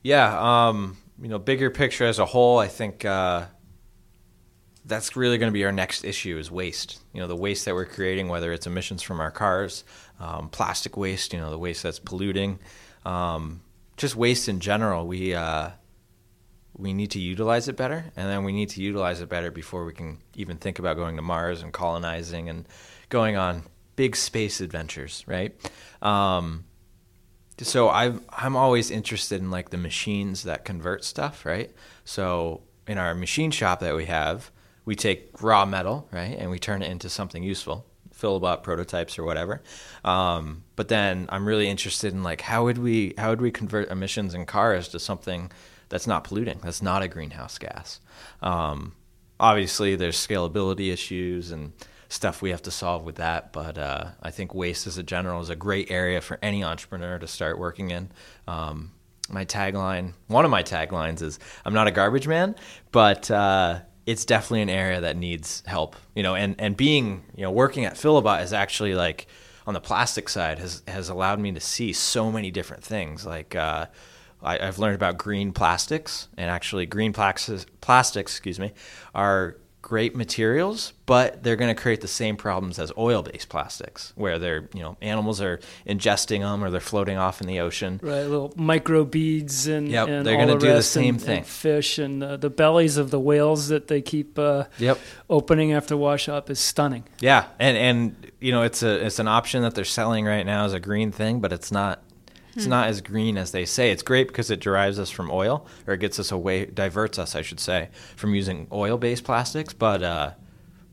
Yeah, 0.04 0.68
um, 0.68 0.98
you 1.22 1.28
know, 1.28 1.40
bigger 1.40 1.70
picture 1.70 2.06
as 2.06 2.20
a 2.20 2.26
whole, 2.26 2.60
I 2.60 2.68
think 2.68 3.04
uh, 3.04 3.46
that's 4.86 5.16
really 5.16 5.38
going 5.38 5.52
to 5.52 5.54
be 5.54 5.66
our 5.66 5.72
next 5.72 6.04
issue 6.04 6.38
is 6.38 6.50
waste. 6.50 7.00
You 7.14 7.22
know, 7.22 7.28
the 7.28 7.36
waste 7.36 7.66
that 7.66 7.76
we're 7.76 7.86
creating, 7.86 8.28
whether 8.28 8.54
it's 8.54 8.68
emissions 8.68 9.02
from 9.02 9.20
our 9.20 9.32
cars, 9.32 9.84
um, 10.20 10.50
plastic 10.50 10.96
waste, 10.96 11.34
you 11.34 11.40
know, 11.40 11.50
the 11.50 11.58
waste 11.58 11.84
that's 11.84 12.00
polluting, 12.00 12.60
um, 13.06 13.62
just 13.98 14.16
waste 14.16 14.48
in 14.48 14.60
general. 14.60 15.08
We 15.08 15.34
uh, 15.34 15.72
we 16.80 16.94
need 16.94 17.12
to 17.12 17.20
utilize 17.20 17.68
it 17.68 17.76
better, 17.76 18.06
and 18.16 18.30
then 18.30 18.44
we 18.44 18.54
need 18.54 18.70
to 18.70 18.82
utilize 18.82 19.20
it 19.20 19.28
better 19.28 19.52
before 19.52 19.84
we 19.86 19.94
can 19.94 20.20
even 20.36 20.58
think 20.58 20.80
about 20.80 20.96
going 20.96 21.18
to 21.18 21.22
Mars 21.22 21.62
and 21.62 21.74
colonizing 21.74 22.48
and 22.48 22.66
going 23.10 23.36
on 23.36 23.64
big 23.98 24.16
space 24.16 24.62
adventures, 24.62 25.26
right? 25.28 25.54
Um, 26.02 26.64
so 27.62 27.90
i 27.90 28.14
I'm 28.30 28.56
always 28.56 28.92
interested 28.92 29.42
in 29.42 29.52
like 29.52 29.72
the 29.72 29.78
machines 29.78 30.44
that 30.44 30.64
convert 30.64 31.04
stuff, 31.04 31.46
right? 31.46 31.70
So 32.06 32.62
in 32.88 32.98
our 32.98 33.14
machine 33.14 33.52
shop 33.52 33.82
that 33.82 33.96
we 33.96 34.06
have, 34.06 34.52
we 34.86 34.96
take 34.96 35.42
raw 35.42 35.66
metal, 35.66 36.08
right, 36.14 36.38
and 36.40 36.50
we 36.50 36.60
turn 36.60 36.82
it 36.82 36.90
into 36.90 37.10
something 37.10 37.44
useful, 37.44 37.86
Filabot 38.18 38.64
prototypes 38.64 39.20
or 39.20 39.26
whatever. 39.26 39.62
Um, 40.06 40.64
but 40.78 40.88
then 40.88 41.28
I'm 41.28 41.46
really 41.46 41.68
interested 41.68 42.14
in 42.14 42.24
like 42.24 42.40
how 42.40 42.64
would 42.64 42.78
we 42.78 43.16
how 43.18 43.32
would 43.32 43.42
we 43.42 43.52
convert 43.52 43.92
emissions 43.92 44.34
in 44.34 44.46
cars 44.46 44.88
to 44.90 45.00
something 45.00 45.52
that's 45.90 46.08
not 46.08 46.24
polluting, 46.24 46.60
that's 46.64 46.82
not 46.82 47.02
a 47.02 47.08
greenhouse 47.08 47.58
gas. 47.58 48.00
Um, 48.42 48.94
obviously, 49.40 49.96
there's 49.96 50.18
scalability 50.18 50.92
issues 50.92 51.52
and 51.52 51.74
stuff 52.10 52.42
we 52.42 52.50
have 52.50 52.62
to 52.64 52.72
solve 52.72 53.06
with 53.06 53.16
that. 53.16 53.54
But 53.54 53.78
uh, 53.78 54.10
I 54.22 54.32
think 54.32 54.54
waste 54.54 54.88
as 54.88 54.98
a 54.98 55.04
general 55.04 55.42
is 55.42 55.50
a 55.50 55.56
great 55.56 55.92
area 55.92 56.22
for 56.22 56.40
any 56.42 56.64
entrepreneur 56.64 57.20
to 57.20 57.28
start 57.28 57.58
working 57.58 57.92
in. 57.92 58.12
Um, 58.48 58.92
my 59.30 59.46
tagline, 59.46 60.14
one 60.28 60.44
of 60.44 60.52
my 60.52 60.64
taglines 60.64 61.22
is 61.22 61.40
I'm 61.64 61.74
not 61.74 61.88
a 61.88 61.92
garbage 61.92 62.28
man, 62.28 62.56
but 62.92 63.30
uh, 63.30 63.82
it's 64.08 64.26
definitely 64.26 64.64
an 64.64 64.70
area 64.70 65.02
that 65.02 65.18
needs 65.18 65.62
help. 65.68 65.96
You 66.16 66.24
know, 66.24 66.36
and, 66.36 66.56
and 66.60 66.76
being, 66.76 67.24
you 67.36 67.44
know, 67.44 67.52
working 67.52 67.86
at 67.86 67.94
Filabot 67.94 68.44
is 68.44 68.54
actually 68.54 68.96
like 68.96 69.28
on 69.68 69.76
the 69.76 69.82
plastic 69.82 70.30
side 70.30 70.58
has, 70.58 70.82
has 70.88 71.10
allowed 71.10 71.40
me 71.40 71.52
to 71.52 71.60
see 71.60 71.94
so 71.94 72.32
many 72.32 72.50
different 72.50 72.84
things. 72.84 73.24
Like, 73.24 73.56
uh, 73.56 73.86
I, 74.42 74.66
have 74.66 74.80
learned 74.80 74.96
about 74.96 75.18
green 75.18 75.52
plastics, 75.52 76.28
and 76.38 76.50
actually, 76.50 76.86
green 76.86 77.14
plastics, 77.14 77.66
plastics, 77.82 78.32
excuse 78.32 78.60
me, 78.60 78.74
are 79.14 79.58
great 79.82 80.16
materials, 80.16 80.94
but 81.06 81.42
they're 81.42 81.56
going 81.56 81.74
to 81.74 81.82
create 81.82 82.02
the 82.02 82.08
same 82.08 82.36
problems 82.36 82.80
as 82.80 82.92
oil-based 82.98 83.50
plastics, 83.50 84.14
where 84.16 84.38
they're 84.38 84.70
you 84.74 84.82
know 84.82 84.98
animals 85.02 85.42
are 85.42 85.60
ingesting 85.88 86.42
them 86.42 86.64
or 86.64 86.70
they're 86.70 86.80
floating 86.80 87.18
off 87.18 87.42
in 87.42 87.48
the 87.48 87.60
ocean. 87.60 88.00
Right, 88.04 88.24
little 88.24 88.54
micro 88.56 89.06
beads 89.06 89.68
and 89.68 89.88
yep, 89.88 90.08
and 90.08 90.26
they're 90.26 90.36
going 90.36 90.48
to 90.50 90.56
the 90.56 90.60
do 90.60 90.74
the 90.74 90.84
same 90.84 91.16
and, 91.16 91.24
thing. 91.24 91.38
And 91.40 91.48
fish 91.48 91.98
and 91.98 92.24
uh, 92.24 92.38
the 92.38 92.50
bellies 92.50 92.98
of 92.98 93.10
the 93.10 93.20
whales 93.20 93.70
that 93.70 93.88
they 93.88 94.02
keep 94.02 94.38
uh, 94.38 94.66
yep. 94.78 95.00
opening 95.30 95.74
after 95.74 95.96
wash 95.96 96.30
up 96.30 96.50
is 96.50 96.60
stunning. 96.60 97.06
Yeah, 97.20 97.46
and 97.60 97.78
and 97.78 98.32
you 98.40 98.52
know 98.52 98.64
it's 98.64 98.84
a 98.84 99.06
it's 99.06 99.20
an 99.20 99.28
option 99.28 99.64
that 99.64 99.76
they're 99.76 99.86
selling 99.86 100.26
right 100.26 100.46
now 100.46 100.66
as 100.66 100.74
a 100.74 100.80
green 100.80 101.12
thing, 101.12 101.40
but 101.40 101.54
it's 101.54 101.72
not 101.72 102.04
it's 102.56 102.66
hmm. 102.66 102.70
not 102.70 102.88
as 102.88 103.02
green 103.02 103.38
as 103.38 103.52
they 103.52 103.66
say. 103.66 103.92
It's 103.92 104.04
great 104.04 104.28
because 104.28 104.50
it 104.52 104.60
derives 104.60 105.00
us 105.00 105.10
from 105.10 105.30
oil, 105.32 105.66
or 105.88 105.94
it 105.94 106.00
gets 106.00 106.20
us 106.20 106.32
away, 106.32 106.66
diverts 106.66 107.20
us, 107.20 107.36
I 107.36 107.42
should 107.42 107.60
say, 107.60 107.90
from 108.16 108.36
using 108.36 108.68
oil-based 108.72 109.24
plastics. 109.24 109.74
But 109.74 110.04
uh, 110.04 110.32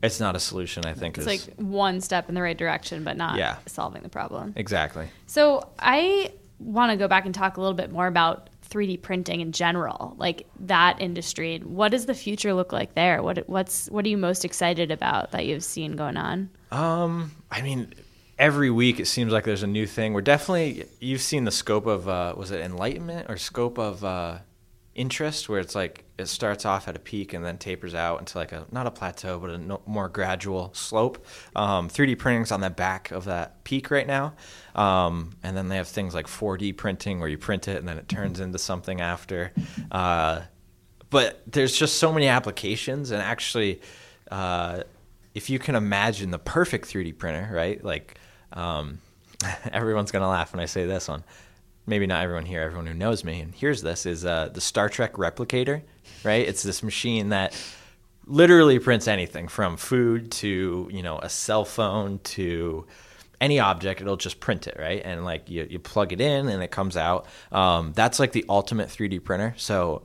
it's 0.03 0.21
not 0.21 0.37
a 0.37 0.41
solution. 0.41 0.85
I 0.85 0.95
think 0.95 1.19
it's 1.19 1.27
like 1.27 1.43
one 1.57 2.01
step 2.01 2.29
in 2.29 2.35
the 2.35 2.43
right 2.43 2.57
direction, 2.57 3.05
but 3.05 3.17
not 3.17 3.39
yeah. 3.39 3.57
solving 3.67 4.03
the 4.03 4.09
problem. 4.09 4.53
Exactly. 4.57 5.09
So 5.27 5.69
I 5.79 6.33
want 6.59 6.91
to 6.91 6.97
go 6.97 7.09
back 7.09 7.27
and 7.27 7.35
talk 7.35 7.57
a 7.57 7.61
little 7.61 7.75
bit 7.75 7.91
more 7.91 8.07
about 8.07 8.49
3D 8.69 9.03
printing 9.03 9.41
in 9.41 9.53
general, 9.53 10.15
like 10.19 10.47
that 10.61 11.01
industry. 11.01 11.59
What 11.59 11.91
does 11.91 12.07
the 12.07 12.15
future 12.15 12.53
look 12.55 12.73
like 12.73 12.95
there? 12.95 13.23
What 13.23 13.49
what's 13.49 13.89
what 13.91 14.05
are 14.05 14.09
you 14.09 14.17
most 14.17 14.45
excited 14.45 14.91
about 14.91 15.33
that 15.33 15.47
you've 15.47 15.65
seen 15.65 15.97
going 15.97 16.17
on? 16.17 16.51
Um, 16.71 17.33
I 17.51 17.63
mean, 17.63 17.95
every 18.39 18.71
week 18.71 19.01
it 19.01 19.07
seems 19.07 19.33
like 19.33 19.45
there's 19.45 19.63
a 19.63 19.69
new 19.69 19.87
thing. 19.87 20.13
We're 20.13 20.21
definitely 20.21 20.87
you've 21.01 21.23
seen 21.23 21.45
the 21.45 21.51
scope 21.51 21.87
of 21.87 22.09
uh, 22.09 22.35
was 22.37 22.51
it 22.51 22.61
enlightenment 22.61 23.31
or 23.31 23.37
scope 23.37 23.79
of 23.79 24.05
uh, 24.05 24.39
interest 24.95 25.49
where 25.49 25.61
it's 25.61 25.75
like 25.75 26.05
it 26.19 26.27
starts 26.27 26.65
off 26.65 26.89
at 26.89 26.97
a 26.97 26.99
peak 26.99 27.35
and 27.35 27.45
then 27.45 27.59
tapers 27.59 27.95
out 27.95 28.19
into 28.19 28.39
like 28.39 28.53
a 28.53 28.67
not 28.71 28.87
a 28.87 28.91
plateau 28.91 29.39
but 29.39 29.51
a 29.51 29.59
no, 29.59 29.81
more 29.87 30.09
gradual 30.09 30.73
slope. 30.75 31.25
Um, 31.55 31.89
3D 31.89 32.19
printing's 32.19 32.53
on 32.53 32.61
the 32.61 32.71
back 32.71 33.11
of 33.11 33.25
that 33.25 33.65
peak 33.65 33.91
right 33.91 34.07
now, 34.07 34.35
um, 34.75 35.37
and 35.43 35.57
then 35.57 35.69
they 35.69 35.77
have 35.77 35.89
things 35.89 36.15
like 36.15 36.27
4D 36.27 36.77
printing 36.77 37.21
where 37.21 37.29
you 37.29 37.39
print 37.39 37.69
it 37.69 37.77
and 37.77 37.89
then 37.89 37.99
it 37.99 38.09
turns 38.09 38.41
into 38.41 38.59
something 38.59 39.01
after. 39.01 39.53
Uh, 39.91 40.43
but 41.09 41.43
there's 41.47 41.77
just 41.77 41.97
so 41.99 42.13
many 42.13 42.29
applications 42.29 43.11
and 43.11 43.23
actually. 43.23 43.81
Uh, 44.31 44.83
if 45.37 45.51
you 45.51 45.59
can 45.59 45.75
imagine 45.75 46.31
the 46.31 46.39
perfect 46.39 46.89
3D 46.89 47.19
printer, 47.19 47.51
right? 47.53 47.85
Like 47.85 48.19
um, 48.53 49.01
everyone's 49.73 50.13
gonna 50.13 50.29
laugh 50.29 50.53
when 50.53 50.61
I 50.61 50.67
say 50.67 50.87
this 50.87 51.09
one. 51.09 51.25
Maybe 51.87 52.07
not 52.07 52.23
everyone 52.23 52.47
here. 52.47 52.63
Everyone 52.63 52.87
who 52.87 52.95
knows 52.95 53.23
me 53.23 53.41
and 53.41 53.55
hears 53.55 53.81
this 53.83 54.07
is 54.07 54.25
uh, 54.25 54.49
the 54.53 54.61
Star 54.61 54.89
Trek 54.89 55.13
replicator, 55.13 55.83
right? 56.25 56.47
It's 56.47 56.65
this 56.65 56.83
machine 56.83 57.29
that 57.29 57.55
literally 58.27 58.79
prints 58.79 59.07
anything 59.07 59.49
from 59.49 59.77
food 59.77 60.31
to 60.33 60.89
you 60.93 61.03
know 61.03 61.19
a 61.21 61.29
cell 61.29 61.65
phone 61.65 62.19
to 62.25 62.85
any 63.41 63.61
object 63.61 64.01
it'll 64.01 64.17
just 64.17 64.41
print 64.41 64.67
it 64.67 64.77
right 64.79 65.03
and 65.05 65.25
like 65.25 65.49
you, 65.49 65.67
you 65.71 65.79
plug 65.79 66.13
it 66.13 66.21
in 66.21 66.49
and 66.49 66.63
it 66.63 66.71
comes 66.71 66.97
out 66.97 67.27
um, 67.53 67.93
that's 67.95 68.19
like 68.19 68.33
the 68.33 68.45
ultimate 68.49 68.89
3d 68.89 69.23
printer 69.23 69.55
so 69.57 70.03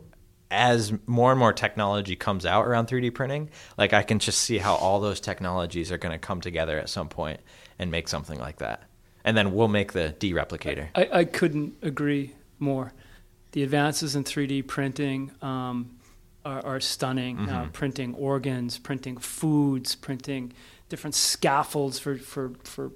as 0.52 0.94
more 1.08 1.32
and 1.32 1.40
more 1.40 1.54
technology 1.54 2.16
comes 2.16 2.46
out 2.46 2.68
around 2.68 2.88
3d 2.88 3.14
printing 3.14 3.50
like 3.78 3.94
i 3.94 4.04
can 4.04 4.20
just 4.20 4.40
see 4.40 4.60
how 4.60 4.76
all 4.76 5.00
those 5.00 5.20
technologies 5.20 5.92
are 5.92 5.98
going 5.98 6.12
to 6.12 6.20
come 6.20 6.42
together 6.42 6.78
at 6.78 6.90
some 6.90 7.10
point 7.10 7.40
and 7.82 7.92
make 7.92 8.08
something 8.08 8.40
like 8.40 8.60
that. 8.60 8.84
And 9.26 9.36
then 9.36 9.54
we'll 9.54 9.68
make 9.68 9.92
the 9.92 10.16
dereplicator. 10.20 10.88
I, 10.96 11.10
I 11.12 11.26
couldn't 11.26 11.76
agree 11.82 12.34
more. 12.60 12.94
The 13.52 13.64
advances 13.64 14.16
in 14.16 14.24
3D 14.24 14.66
printing 14.68 15.32
um, 15.42 15.98
are, 16.46 16.66
are, 16.66 16.80
stunning. 16.80 17.38
Mm-hmm. 17.38 17.50
Uh, 17.50 17.68
printing 17.74 18.16
organs, 18.16 18.78
printing 18.78 19.18
foods, 19.18 19.96
printing 19.96 20.54
different 20.90 21.16
scaffolds 21.16 22.00
for, 22.00 22.18
for, 22.18 22.54
for 22.64 22.92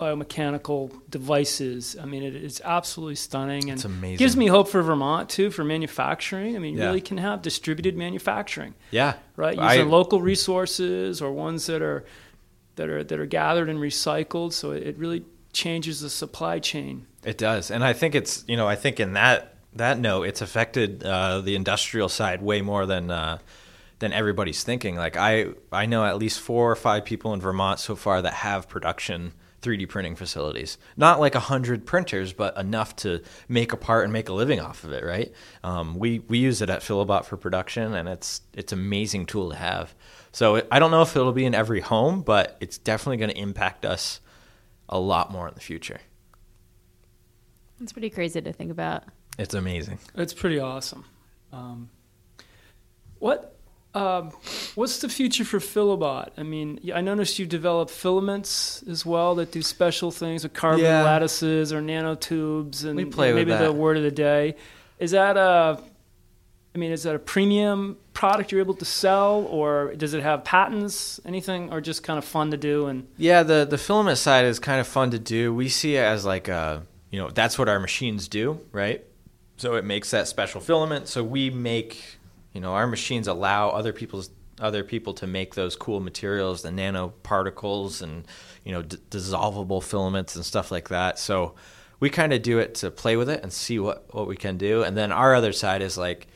biomechanical 0.00 0.90
devices. 1.08 1.96
I 2.00 2.06
mean, 2.06 2.22
it, 2.22 2.34
it's 2.34 2.60
absolutely 2.64 3.16
stunning, 3.16 3.64
and 3.64 3.78
it's 3.78 3.84
amazing. 3.84 4.16
gives 4.16 4.36
me 4.36 4.46
hope 4.46 4.68
for 4.68 4.82
Vermont 4.82 5.28
too 5.28 5.50
for 5.50 5.62
manufacturing. 5.62 6.56
I 6.56 6.58
mean, 6.58 6.76
yeah. 6.76 6.86
really 6.86 7.00
can 7.00 7.18
have 7.18 7.42
distributed 7.42 7.96
manufacturing. 7.96 8.74
Yeah, 8.90 9.14
right. 9.36 9.54
Using 9.54 9.80
I, 9.80 9.82
local 9.82 10.20
resources 10.20 11.22
or 11.22 11.32
ones 11.32 11.66
that 11.66 11.82
are 11.82 12.04
that 12.76 12.88
are 12.88 13.04
that 13.04 13.18
are 13.18 13.26
gathered 13.26 13.68
and 13.68 13.78
recycled. 13.78 14.52
So 14.52 14.70
it 14.72 14.96
really 14.98 15.24
changes 15.52 16.00
the 16.00 16.10
supply 16.10 16.58
chain. 16.58 17.06
It 17.24 17.38
does, 17.38 17.70
and 17.70 17.84
I 17.84 17.92
think 17.92 18.14
it's 18.14 18.44
you 18.46 18.56
know 18.56 18.66
I 18.66 18.76
think 18.76 19.00
in 19.00 19.14
that 19.14 19.54
that 19.74 19.98
note 19.98 20.24
it's 20.24 20.40
affected 20.40 21.02
uh, 21.02 21.40
the 21.40 21.54
industrial 21.54 22.08
side 22.08 22.42
way 22.42 22.62
more 22.62 22.86
than. 22.86 23.10
Uh, 23.10 23.38
than 24.00 24.12
everybody's 24.12 24.62
thinking. 24.64 24.96
Like 24.96 25.16
I, 25.16 25.46
I 25.72 25.86
know 25.86 26.04
at 26.04 26.18
least 26.18 26.40
four 26.40 26.70
or 26.70 26.76
five 26.76 27.04
people 27.04 27.32
in 27.32 27.40
Vermont 27.40 27.78
so 27.78 27.94
far 27.94 28.20
that 28.20 28.34
have 28.34 28.68
production 28.68 29.32
3D 29.64 29.88
printing 29.88 30.14
facilities. 30.14 30.78
Not 30.96 31.18
like 31.18 31.34
a 31.34 31.40
hundred 31.40 31.86
printers, 31.86 32.32
but 32.32 32.56
enough 32.56 32.94
to 32.96 33.22
make 33.48 33.72
a 33.72 33.76
part 33.76 34.04
and 34.04 34.12
make 34.12 34.28
a 34.28 34.32
living 34.32 34.60
off 34.60 34.84
of 34.84 34.92
it. 34.92 35.04
Right? 35.04 35.32
Um, 35.64 35.98
we 35.98 36.20
we 36.20 36.38
use 36.38 36.62
it 36.62 36.70
at 36.70 36.80
Filabot 36.80 37.24
for 37.24 37.36
production, 37.36 37.94
and 37.94 38.08
it's 38.08 38.42
it's 38.52 38.72
amazing 38.72 39.26
tool 39.26 39.50
to 39.50 39.56
have. 39.56 39.94
So 40.32 40.62
I 40.70 40.78
don't 40.78 40.90
know 40.90 41.02
if 41.02 41.16
it'll 41.16 41.32
be 41.32 41.44
in 41.44 41.54
every 41.54 41.80
home, 41.80 42.22
but 42.22 42.56
it's 42.60 42.78
definitely 42.78 43.16
going 43.16 43.30
to 43.30 43.38
impact 43.38 43.84
us 43.84 44.20
a 44.88 44.98
lot 44.98 45.32
more 45.32 45.48
in 45.48 45.54
the 45.54 45.60
future. 45.60 46.00
It's 47.80 47.92
pretty 47.92 48.10
crazy 48.10 48.40
to 48.40 48.52
think 48.52 48.70
about. 48.70 49.04
It's 49.38 49.54
amazing. 49.54 49.98
It's 50.14 50.32
pretty 50.32 50.58
awesome. 50.58 51.04
Um, 51.52 51.90
what 53.18 53.53
um, 53.94 54.30
what's 54.74 54.98
the 54.98 55.08
future 55.08 55.44
for 55.44 55.58
Filabot? 55.58 56.30
I 56.36 56.42
mean, 56.42 56.80
I 56.94 57.00
noticed 57.00 57.38
you 57.38 57.46
develop 57.46 57.90
filaments 57.90 58.82
as 58.88 59.06
well 59.06 59.34
that 59.36 59.52
do 59.52 59.62
special 59.62 60.10
things 60.10 60.42
with 60.42 60.52
carbon 60.52 60.84
yeah. 60.84 61.02
lattices 61.02 61.72
or 61.72 61.80
nanotubes, 61.80 62.84
and 62.84 62.96
we 62.96 63.04
play 63.04 63.32
maybe 63.32 63.54
the 63.54 63.72
word 63.72 63.96
of 63.96 64.02
the 64.02 64.10
day. 64.10 64.56
Is 64.98 65.12
that 65.12 65.36
a 65.36 65.82
I 66.74 66.78
mean, 66.78 66.90
is 66.90 67.04
that 67.04 67.14
a 67.14 67.20
premium 67.20 67.96
product 68.14 68.50
you're 68.50 68.60
able 68.60 68.74
to 68.74 68.84
sell, 68.84 69.46
or 69.48 69.94
does 69.94 70.12
it 70.12 70.22
have 70.22 70.44
patents, 70.44 71.20
anything, 71.24 71.72
or 71.72 71.80
just 71.80 72.02
kind 72.02 72.18
of 72.18 72.24
fun 72.24 72.50
to 72.50 72.56
do? 72.56 72.86
And 72.86 73.06
yeah, 73.16 73.44
the 73.44 73.64
the 73.64 73.78
filament 73.78 74.18
side 74.18 74.44
is 74.44 74.58
kind 74.58 74.80
of 74.80 74.86
fun 74.88 75.12
to 75.12 75.18
do. 75.18 75.54
We 75.54 75.68
see 75.68 75.94
it 75.94 76.02
as 76.02 76.24
like 76.24 76.48
a, 76.48 76.82
you 77.10 77.20
know, 77.20 77.30
that's 77.30 77.58
what 77.58 77.68
our 77.68 77.78
machines 77.78 78.26
do, 78.26 78.60
right? 78.72 79.04
So 79.56 79.76
it 79.76 79.84
makes 79.84 80.10
that 80.10 80.26
special 80.26 80.60
filament. 80.60 81.06
So 81.06 81.22
we 81.22 81.48
make, 81.48 82.18
you 82.54 82.60
know, 82.60 82.72
our 82.72 82.86
machines 82.86 83.28
allow 83.28 83.68
other 83.70 83.92
people's 83.92 84.30
other 84.60 84.84
people 84.84 85.12
to 85.14 85.26
make 85.26 85.56
those 85.56 85.74
cool 85.74 85.98
materials, 86.00 86.62
the 86.62 86.70
nanoparticles 86.70 88.00
and 88.00 88.24
you 88.64 88.72
know 88.72 88.82
d- 88.82 88.96
dissolvable 89.10 89.82
filaments 89.82 90.36
and 90.36 90.44
stuff 90.44 90.70
like 90.70 90.88
that. 90.88 91.18
So 91.18 91.54
we 92.00 92.08
kind 92.08 92.32
of 92.32 92.42
do 92.42 92.58
it 92.60 92.76
to 92.76 92.90
play 92.90 93.16
with 93.16 93.28
it 93.28 93.42
and 93.42 93.52
see 93.52 93.78
what 93.78 94.14
what 94.14 94.26
we 94.26 94.36
can 94.36 94.56
do. 94.56 94.82
And 94.82 94.96
then 94.96 95.12
our 95.12 95.34
other 95.34 95.52
side 95.52 95.82
is 95.82 95.98
like 95.98 96.28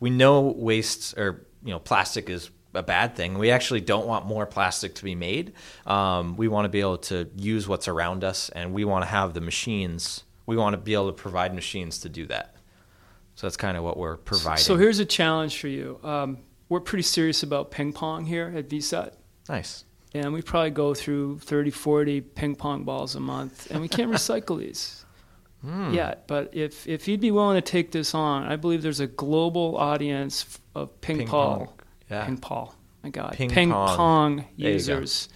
we 0.00 0.10
know 0.10 0.40
waste 0.40 1.16
or 1.18 1.46
you 1.62 1.70
know 1.70 1.78
plastic 1.78 2.30
is 2.30 2.50
a 2.74 2.82
bad 2.82 3.14
thing. 3.14 3.38
We 3.38 3.50
actually 3.50 3.80
don't 3.82 4.06
want 4.06 4.26
more 4.26 4.46
plastic 4.46 4.94
to 4.96 5.04
be 5.04 5.14
made. 5.14 5.52
Um, 5.86 6.36
we 6.36 6.48
want 6.48 6.64
to 6.64 6.68
be 6.70 6.80
able 6.80 6.98
to 6.98 7.28
use 7.36 7.68
what's 7.68 7.88
around 7.88 8.24
us, 8.24 8.48
and 8.50 8.72
we 8.72 8.84
want 8.84 9.02
to 9.02 9.08
have 9.08 9.34
the 9.34 9.40
machines. 9.40 10.24
We 10.46 10.56
want 10.56 10.74
to 10.74 10.78
be 10.78 10.94
able 10.94 11.08
to 11.08 11.12
provide 11.12 11.54
machines 11.54 11.98
to 12.00 12.08
do 12.08 12.26
that. 12.26 12.55
So 13.36 13.46
that's 13.46 13.56
kind 13.56 13.76
of 13.76 13.84
what 13.84 13.96
we're 13.96 14.16
providing. 14.16 14.62
So 14.64 14.76
here's 14.76 14.98
a 14.98 15.04
challenge 15.04 15.60
for 15.60 15.68
you. 15.68 16.00
Um, 16.02 16.38
we're 16.68 16.80
pretty 16.80 17.02
serious 17.04 17.42
about 17.44 17.70
ping 17.70 17.92
pong 17.92 18.24
here 18.26 18.52
at 18.56 18.68
VCET. 18.68 19.12
nice. 19.48 19.84
And 20.14 20.32
we 20.32 20.40
probably 20.40 20.70
go 20.70 20.94
through 20.94 21.40
30, 21.40 21.70
40 21.70 22.20
ping 22.22 22.54
pong 22.56 22.84
balls 22.84 23.14
a 23.16 23.20
month, 23.20 23.70
and 23.70 23.80
we 23.82 23.88
can't 23.88 24.10
recycle 24.18 24.58
these 24.58 25.04
Hmm. 25.62 25.92
yet. 25.92 26.26
But 26.26 26.50
if, 26.54 26.86
if 26.86 27.08
you'd 27.08 27.20
be 27.20 27.30
willing 27.30 27.56
to 27.56 27.60
take 27.62 27.90
this 27.92 28.14
on, 28.14 28.44
I 28.44 28.56
believe 28.56 28.82
there's 28.82 29.00
a 29.00 29.06
global 29.06 29.76
audience 29.76 30.58
of 30.74 30.98
ping, 31.00 31.18
Ping 31.18 31.28
pong. 31.28 31.68
Yeah. 32.10 32.24
Ping 32.24 32.38
pong. 32.38 32.72
My 33.02 33.10
God. 33.10 33.32
Ping 33.32 33.50
Ping, 33.50 33.70
pong. 33.70 33.96
pong 33.96 34.44
users 34.56 35.28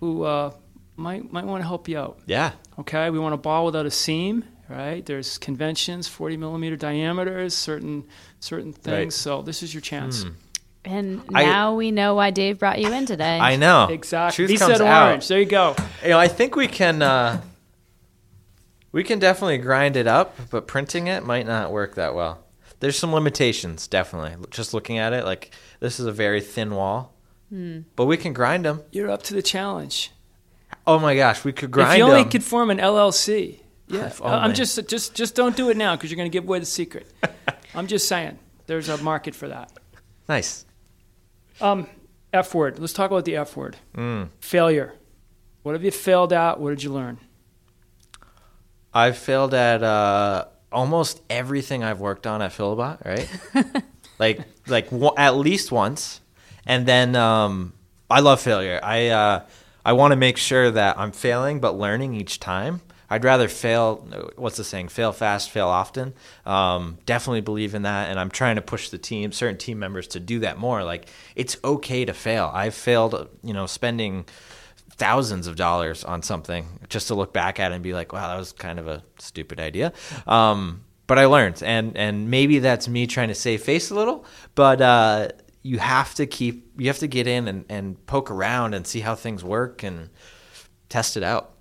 who 0.00 0.22
uh, 0.22 0.52
might, 0.96 1.30
might 1.32 1.44
want 1.44 1.62
to 1.62 1.66
help 1.66 1.88
you 1.88 1.98
out. 1.98 2.20
Yeah. 2.26 2.52
Okay, 2.78 3.10
we 3.10 3.18
want 3.18 3.34
a 3.34 3.38
ball 3.38 3.64
without 3.66 3.86
a 3.86 3.90
seam, 3.90 4.44
right? 4.68 5.04
There's 5.04 5.38
conventions, 5.38 6.08
40 6.08 6.36
millimeter 6.36 6.76
diameters, 6.76 7.54
certain 7.54 8.04
certain 8.40 8.72
things. 8.72 8.96
Right. 8.96 9.12
So 9.12 9.42
this 9.42 9.62
is 9.62 9.72
your 9.74 9.80
chance. 9.80 10.22
Hmm. 10.24 10.30
And 10.84 11.22
I- 11.34 11.44
now 11.44 11.74
we 11.74 11.90
know 11.90 12.14
why 12.14 12.30
Dave 12.30 12.58
brought 12.60 12.78
you 12.78 12.92
in 12.92 13.06
today. 13.06 13.38
I 13.40 13.56
know. 13.56 13.88
Exactly. 13.90 14.36
Truth 14.36 14.50
He 14.50 14.56
comes 14.56 14.76
said 14.78 14.86
out. 14.86 15.08
orange. 15.08 15.26
There 15.28 15.40
you 15.40 15.46
go. 15.46 15.74
You 16.02 16.10
know, 16.10 16.18
I 16.18 16.28
think 16.28 16.54
we 16.56 16.68
can. 16.68 17.02
Uh, 17.02 17.40
we 18.92 19.04
can 19.04 19.18
definitely 19.18 19.58
grind 19.58 19.96
it 19.96 20.06
up, 20.06 20.36
but 20.50 20.66
printing 20.66 21.06
it 21.06 21.24
might 21.24 21.46
not 21.46 21.70
work 21.70 21.96
that 21.96 22.14
well. 22.14 22.38
There's 22.80 22.98
some 22.98 23.12
limitations, 23.12 23.86
definitely. 23.86 24.36
Just 24.50 24.72
looking 24.74 24.96
at 24.98 25.12
it, 25.12 25.24
like 25.24 25.50
this 25.80 25.98
is 26.00 26.06
a 26.06 26.12
very 26.12 26.40
thin 26.40 26.74
wall, 26.74 27.14
Hmm. 27.50 27.80
but 27.94 28.06
we 28.06 28.16
can 28.16 28.32
grind 28.32 28.64
them. 28.64 28.82
You're 28.92 29.10
up 29.10 29.22
to 29.24 29.34
the 29.34 29.42
challenge. 29.42 30.12
Oh 30.86 30.98
my 30.98 31.16
gosh, 31.16 31.44
we 31.44 31.52
could 31.52 31.70
grind 31.70 31.92
if 31.94 31.98
you 31.98 32.04
only 32.04 32.22
them. 32.22 32.30
could 32.30 32.44
form 32.44 32.70
an 32.70 32.78
LLC, 32.78 33.60
yeah. 33.88 34.06
If 34.06 34.22
I'm 34.22 34.54
just 34.54 34.88
just 34.88 35.14
just 35.14 35.34
don't 35.34 35.56
do 35.56 35.70
it 35.70 35.76
now 35.76 35.96
because 35.96 36.10
you're 36.10 36.16
going 36.16 36.30
to 36.30 36.36
give 36.36 36.44
away 36.44 36.58
the 36.58 36.66
secret. 36.66 37.12
I'm 37.74 37.86
just 37.86 38.08
saying, 38.08 38.38
there's 38.66 38.88
a 38.88 38.96
market 38.98 39.34
for 39.34 39.48
that. 39.48 39.70
Nice. 40.28 40.64
Um, 41.60 41.86
F 42.32 42.54
word. 42.54 42.78
Let's 42.78 42.92
talk 42.92 43.10
about 43.10 43.24
the 43.24 43.36
F 43.36 43.56
word. 43.56 43.76
Mm. 43.94 44.30
Failure. 44.40 44.94
What 45.62 45.72
have 45.72 45.84
you 45.84 45.90
failed 45.90 46.32
at? 46.32 46.60
What 46.60 46.70
did 46.70 46.82
you 46.82 46.92
learn? 46.92 47.18
I've 48.94 49.18
failed 49.18 49.52
at 49.52 49.82
uh, 49.82 50.46
almost 50.72 51.20
everything 51.28 51.84
I've 51.84 52.00
worked 52.00 52.26
on 52.26 52.40
at 52.40 52.52
Filabot, 52.52 53.04
right? 53.04 53.82
like 54.18 54.40
like 54.66 54.90
w- 54.90 55.12
at 55.16 55.36
least 55.36 55.70
once, 55.70 56.20
and 56.64 56.86
then 56.86 57.14
um, 57.14 57.72
I 58.08 58.20
love 58.20 58.40
failure. 58.40 58.80
I 58.82 59.08
uh, 59.08 59.46
I 59.84 59.92
want 59.92 60.12
to 60.12 60.16
make 60.16 60.36
sure 60.36 60.70
that 60.70 60.98
I'm 60.98 61.12
failing 61.12 61.60
but 61.60 61.76
learning 61.76 62.14
each 62.14 62.40
time. 62.40 62.80
I'd 63.08 63.24
rather 63.24 63.48
fail. 63.48 63.96
What's 64.36 64.56
the 64.56 64.64
saying? 64.64 64.88
Fail 64.88 65.12
fast, 65.12 65.50
fail 65.50 65.68
often. 65.68 66.14
Um, 66.44 66.98
definitely 67.06 67.40
believe 67.40 67.74
in 67.74 67.82
that, 67.82 68.10
and 68.10 68.18
I'm 68.18 68.30
trying 68.30 68.56
to 68.56 68.62
push 68.62 68.90
the 68.90 68.98
team, 68.98 69.32
certain 69.32 69.58
team 69.58 69.78
members, 69.78 70.08
to 70.08 70.20
do 70.20 70.40
that 70.40 70.58
more. 70.58 70.84
Like 70.84 71.08
it's 71.34 71.56
okay 71.62 72.04
to 72.04 72.12
fail. 72.12 72.50
I've 72.52 72.74
failed, 72.74 73.28
you 73.42 73.54
know, 73.54 73.66
spending 73.66 74.26
thousands 74.90 75.46
of 75.46 75.56
dollars 75.56 76.04
on 76.04 76.22
something 76.22 76.66
just 76.88 77.08
to 77.08 77.14
look 77.14 77.32
back 77.32 77.60
at 77.60 77.70
it 77.70 77.74
and 77.74 77.84
be 77.84 77.92
like, 77.92 78.12
wow, 78.12 78.28
that 78.28 78.38
was 78.38 78.52
kind 78.52 78.78
of 78.78 78.88
a 78.88 79.02
stupid 79.18 79.60
idea. 79.60 79.92
Um, 80.26 80.82
but 81.06 81.18
I 81.18 81.26
learned, 81.26 81.62
and 81.62 81.96
and 81.96 82.30
maybe 82.30 82.58
that's 82.58 82.88
me 82.88 83.06
trying 83.06 83.28
to 83.28 83.34
save 83.34 83.62
face 83.62 83.90
a 83.90 83.94
little, 83.94 84.24
but 84.54 84.80
uh, 84.80 85.28
you 85.62 85.78
have 85.78 86.14
to 86.14 86.26
keep, 86.26 86.72
you 86.78 86.86
have 86.86 86.98
to 86.98 87.08
get 87.08 87.26
in 87.26 87.46
and, 87.48 87.64
and 87.68 88.06
poke 88.06 88.30
around 88.30 88.74
and 88.74 88.86
see 88.86 89.00
how 89.00 89.14
things 89.14 89.44
work 89.44 89.82
and 89.82 90.10
test 90.88 91.16
it 91.16 91.22
out. 91.22 91.55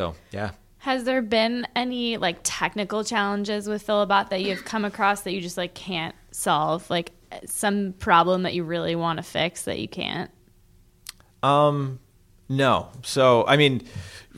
So 0.00 0.14
yeah. 0.30 0.52
Has 0.78 1.04
there 1.04 1.20
been 1.20 1.66
any 1.76 2.16
like 2.16 2.38
technical 2.42 3.04
challenges 3.04 3.68
with 3.68 3.86
Filabot 3.86 4.30
that 4.30 4.40
you've 4.40 4.64
come 4.64 4.86
across 4.86 5.20
that 5.22 5.32
you 5.34 5.42
just 5.42 5.58
like 5.58 5.74
can't 5.74 6.14
solve? 6.30 6.88
Like 6.88 7.12
some 7.44 7.92
problem 7.98 8.44
that 8.44 8.54
you 8.54 8.64
really 8.64 8.96
want 8.96 9.18
to 9.18 9.22
fix 9.22 9.64
that 9.64 9.78
you 9.78 9.88
can't? 9.88 10.30
Um, 11.42 12.00
no. 12.48 12.88
So 13.02 13.44
I 13.46 13.58
mean, 13.58 13.82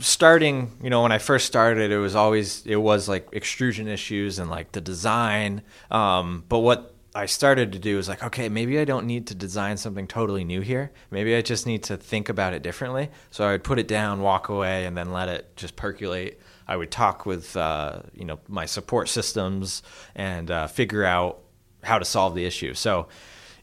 starting, 0.01 0.72
you 0.83 0.90
know, 0.90 1.03
when 1.03 1.12
I 1.12 1.18
first 1.18 1.46
started, 1.46 1.92
it 1.92 1.98
was 1.98 2.16
always 2.16 2.66
it 2.66 2.75
was 2.75 3.09
like 3.09 3.29
extrusion 3.31 3.87
issues 3.87 4.40
and 4.40 4.51
like 4.51 4.72
the 4.72 4.81
design. 4.81 5.62
Um, 5.92 6.42
but 6.48 6.59
what 6.59 6.91
I 7.14 7.27
started 7.27 7.72
to 7.72 7.79
do 7.79 7.98
is 7.98 8.09
like, 8.09 8.22
okay, 8.22 8.48
maybe 8.48 8.79
I 8.79 8.85
don't 8.85 9.07
need 9.07 9.27
to 9.27 9.35
design 9.35 9.77
something 9.77 10.07
totally 10.07 10.44
new 10.44 10.62
here. 10.62 10.92
Maybe 11.11 11.35
I 11.35 11.42
just 11.42 11.66
need 11.66 11.83
to 11.85 11.96
think 11.96 12.29
about 12.29 12.55
it 12.55 12.62
differently. 12.62 13.11
So 13.31 13.44
I 13.44 13.53
would 13.53 13.64
put 13.64 13.79
it 13.79 13.87
down, 13.87 14.22
walk 14.22 14.48
away, 14.48 14.87
and 14.87 14.96
then 14.96 15.12
let 15.12 15.29
it 15.29 15.55
just 15.57 15.77
percolate. 15.77 16.40
I 16.66 16.77
would 16.77 16.90
talk 16.90 17.27
with, 17.27 17.55
uh, 17.57 18.03
you 18.14 18.25
know, 18.25 18.40
my 18.48 18.64
support 18.64 19.11
systems 19.11 19.83
and 20.14 20.51
uh, 20.51 20.68
figure 20.68 21.05
out 21.05 21.40
how 21.83 21.98
to 21.98 22.05
solve 22.05 22.35
the 22.35 22.46
issue. 22.46 22.72
So 22.72 23.09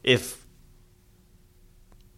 if 0.04 0.40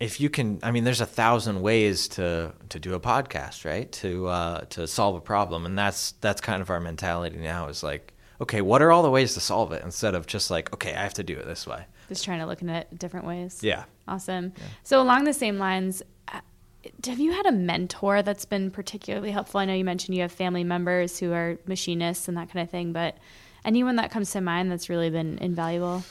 if 0.02 0.20
you 0.20 0.28
can 0.28 0.58
i 0.64 0.72
mean 0.72 0.82
there's 0.82 1.00
a 1.00 1.06
thousand 1.06 1.62
ways 1.62 2.08
to 2.08 2.52
to 2.68 2.80
do 2.80 2.94
a 2.94 2.98
podcast 2.98 3.64
right 3.64 3.92
to 3.92 4.26
uh 4.26 4.60
to 4.62 4.84
solve 4.84 5.14
a 5.14 5.20
problem 5.20 5.64
and 5.64 5.78
that's 5.78 6.12
that's 6.20 6.40
kind 6.40 6.60
of 6.60 6.70
our 6.70 6.80
mentality 6.80 7.36
now 7.36 7.68
is 7.68 7.84
like 7.84 8.12
okay 8.42 8.60
what 8.60 8.82
are 8.82 8.92
all 8.92 9.02
the 9.02 9.10
ways 9.10 9.34
to 9.34 9.40
solve 9.40 9.72
it 9.72 9.82
instead 9.84 10.14
of 10.14 10.26
just 10.26 10.50
like 10.50 10.72
okay 10.74 10.92
i 10.94 11.02
have 11.02 11.14
to 11.14 11.22
do 11.22 11.36
it 11.38 11.46
this 11.46 11.66
way 11.66 11.84
Just 12.08 12.24
trying 12.24 12.40
to 12.40 12.46
look 12.46 12.62
at 12.62 12.68
it 12.68 12.98
different 12.98 13.26
ways. 13.26 13.60
yeah 13.62 13.84
Awesome. 14.08 14.52
So 14.82 15.00
along 15.00 15.24
the 15.24 15.32
same 15.32 15.58
lines, 15.60 16.02
uh, 16.26 16.40
have 17.06 17.20
you 17.20 17.30
had 17.32 17.46
a 17.46 17.52
mentor 17.52 18.20
that's 18.22 18.44
been 18.44 18.72
particularly 18.72 19.30
helpful? 19.30 19.60
I 19.60 19.64
know 19.64 19.74
you 19.74 19.84
mentioned 19.84 20.16
you 20.16 20.22
have 20.22 20.32
family 20.32 20.64
members 20.64 21.20
who 21.20 21.32
are 21.32 21.56
machinists 21.66 22.26
and 22.26 22.36
that 22.36 22.50
kind 22.50 22.64
of 22.64 22.68
thing, 22.70 22.92
but 22.92 23.16
anyone 23.64 23.94
that 23.96 24.10
comes 24.10 24.32
to 24.32 24.40
mind 24.40 24.72
that's 24.72 24.88
really 24.88 25.08
been 25.08 25.38
invaluable? 25.38 26.02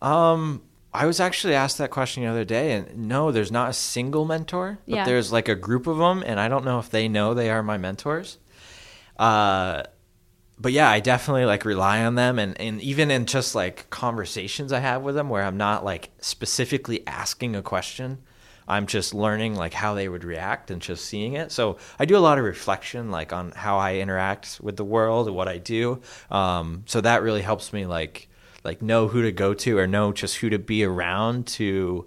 um 0.00 0.62
i 0.94 1.04
was 1.06 1.18
actually 1.20 1.54
asked 1.54 1.78
that 1.78 1.90
question 1.90 2.22
the 2.22 2.28
other 2.28 2.44
day 2.44 2.72
and 2.72 3.08
no 3.08 3.32
there's 3.32 3.50
not 3.52 3.70
a 3.70 3.72
single 3.72 4.24
mentor 4.24 4.78
but 4.86 4.94
Yeah. 4.94 5.04
there's 5.04 5.32
like 5.32 5.48
a 5.48 5.54
group 5.56 5.86
of 5.86 5.96
them 5.98 6.22
and 6.26 6.38
i 6.38 6.46
don't 6.48 6.64
know 6.64 6.78
if 6.78 6.90
they 6.90 7.08
know 7.08 7.34
they 7.34 7.50
are 7.50 7.62
my 7.62 7.76
mentors 7.78 8.38
uh 9.18 9.82
but 10.62 10.72
yeah, 10.72 10.88
I 10.88 11.00
definitely 11.00 11.44
like 11.44 11.64
rely 11.64 12.04
on 12.04 12.14
them 12.14 12.38
and, 12.38 12.58
and 12.60 12.80
even 12.80 13.10
in 13.10 13.26
just 13.26 13.54
like 13.54 13.90
conversations 13.90 14.72
I 14.72 14.78
have 14.78 15.02
with 15.02 15.16
them 15.16 15.28
where 15.28 15.42
I'm 15.42 15.56
not 15.56 15.84
like 15.84 16.10
specifically 16.20 17.04
asking 17.06 17.56
a 17.56 17.62
question. 17.62 18.18
I'm 18.68 18.86
just 18.86 19.12
learning 19.12 19.56
like 19.56 19.74
how 19.74 19.94
they 19.94 20.08
would 20.08 20.22
react 20.22 20.70
and 20.70 20.80
just 20.80 21.04
seeing 21.04 21.32
it. 21.32 21.50
So 21.50 21.78
I 21.98 22.04
do 22.04 22.16
a 22.16 22.20
lot 22.20 22.38
of 22.38 22.44
reflection 22.44 23.10
like 23.10 23.32
on 23.32 23.50
how 23.50 23.78
I 23.78 23.96
interact 23.96 24.60
with 24.62 24.76
the 24.76 24.84
world 24.84 25.26
and 25.26 25.36
what 25.36 25.48
I 25.48 25.58
do. 25.58 26.00
Um, 26.30 26.84
so 26.86 27.00
that 27.00 27.22
really 27.22 27.42
helps 27.42 27.72
me 27.72 27.84
like 27.84 28.28
like 28.62 28.80
know 28.80 29.08
who 29.08 29.22
to 29.22 29.32
go 29.32 29.54
to 29.54 29.78
or 29.78 29.88
know 29.88 30.12
just 30.12 30.36
who 30.36 30.48
to 30.50 30.58
be 30.60 30.84
around 30.84 31.48
to 31.48 32.06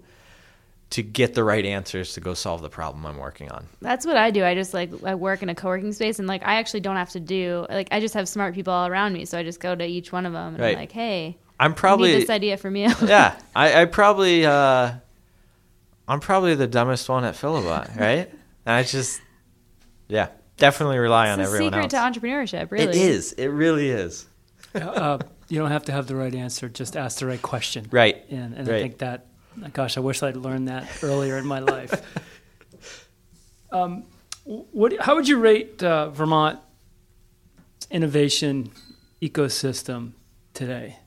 to 0.90 1.02
get 1.02 1.34
the 1.34 1.42
right 1.42 1.64
answers 1.64 2.12
to 2.14 2.20
go 2.20 2.32
solve 2.32 2.62
the 2.62 2.68
problem 2.68 3.04
I'm 3.04 3.16
working 3.18 3.50
on. 3.50 3.66
That's 3.82 4.06
what 4.06 4.16
I 4.16 4.30
do. 4.30 4.44
I 4.44 4.54
just 4.54 4.72
like 4.72 4.90
I 5.04 5.14
work 5.16 5.42
in 5.42 5.48
a 5.48 5.54
co-working 5.54 5.92
space 5.92 6.18
and 6.20 6.28
like 6.28 6.42
I 6.44 6.56
actually 6.56 6.80
don't 6.80 6.96
have 6.96 7.10
to 7.10 7.20
do 7.20 7.66
like 7.68 7.88
I 7.90 7.98
just 8.00 8.14
have 8.14 8.28
smart 8.28 8.54
people 8.54 8.72
all 8.72 8.86
around 8.86 9.12
me, 9.12 9.24
so 9.24 9.36
I 9.38 9.42
just 9.42 9.58
go 9.60 9.74
to 9.74 9.84
each 9.84 10.12
one 10.12 10.26
of 10.26 10.32
them 10.32 10.54
and 10.54 10.60
Right. 10.60 10.74
I'm 10.74 10.78
like, 10.80 10.92
"Hey, 10.92 11.38
I'm 11.58 11.74
probably 11.74 12.12
need 12.12 12.22
this 12.22 12.30
idea 12.30 12.56
from 12.56 12.76
you." 12.76 12.88
yeah, 13.04 13.36
I, 13.56 13.82
I 13.82 13.84
probably 13.86 14.46
uh, 14.46 14.92
I'm 16.08 16.20
probably 16.20 16.54
the 16.54 16.68
dumbest 16.68 17.08
one 17.08 17.24
at 17.24 17.34
Filabot, 17.34 17.96
right? 17.98 18.30
And 18.64 18.74
I 18.74 18.82
just 18.84 19.20
yeah, 20.08 20.28
definitely 20.56 20.98
rely 20.98 21.30
on 21.30 21.40
it's 21.40 21.50
the 21.50 21.56
everyone 21.56 21.72
secret 21.82 21.94
else. 21.94 22.14
to 22.14 22.20
entrepreneurship, 22.20 22.70
really. 22.70 22.84
It 22.90 22.94
is. 22.94 23.32
It 23.32 23.48
really 23.48 23.90
is. 23.90 24.26
uh, 24.74 25.18
you 25.48 25.58
don't 25.58 25.70
have 25.72 25.84
to 25.86 25.92
have 25.92 26.06
the 26.06 26.14
right 26.14 26.34
answer; 26.34 26.68
just 26.68 26.96
ask 26.96 27.18
the 27.18 27.26
right 27.26 27.42
question. 27.42 27.88
Right. 27.90 28.24
And, 28.30 28.54
and 28.54 28.68
I 28.68 28.80
think 28.80 28.98
that, 28.98 29.26
gosh, 29.72 29.96
I 29.96 30.00
wish 30.00 30.22
I'd 30.22 30.36
learned 30.36 30.68
that 30.68 30.88
earlier 31.02 31.38
in 31.38 31.46
my 31.46 31.60
life. 31.60 32.02
um, 33.72 34.04
what, 34.44 34.98
how 35.00 35.14
would 35.16 35.28
you 35.28 35.38
rate 35.38 35.82
uh, 35.82 36.10
Vermont 36.10 36.60
innovation 37.90 38.70
ecosystem 39.20 40.12
today? 40.54 40.98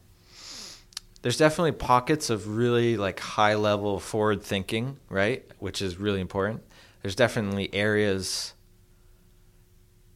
There's 1.21 1.37
definitely 1.37 1.73
pockets 1.73 2.29
of 2.29 2.55
really 2.57 2.95
like 2.97 3.19
high 3.19 3.55
level 3.55 3.99
forward 3.99 4.41
thinking, 4.41 4.97
right? 5.09 5.45
Which 5.59 5.81
is 5.81 5.97
really 5.97 6.21
important. 6.21 6.63
There's 7.01 7.15
definitely 7.15 7.73
areas 7.73 8.53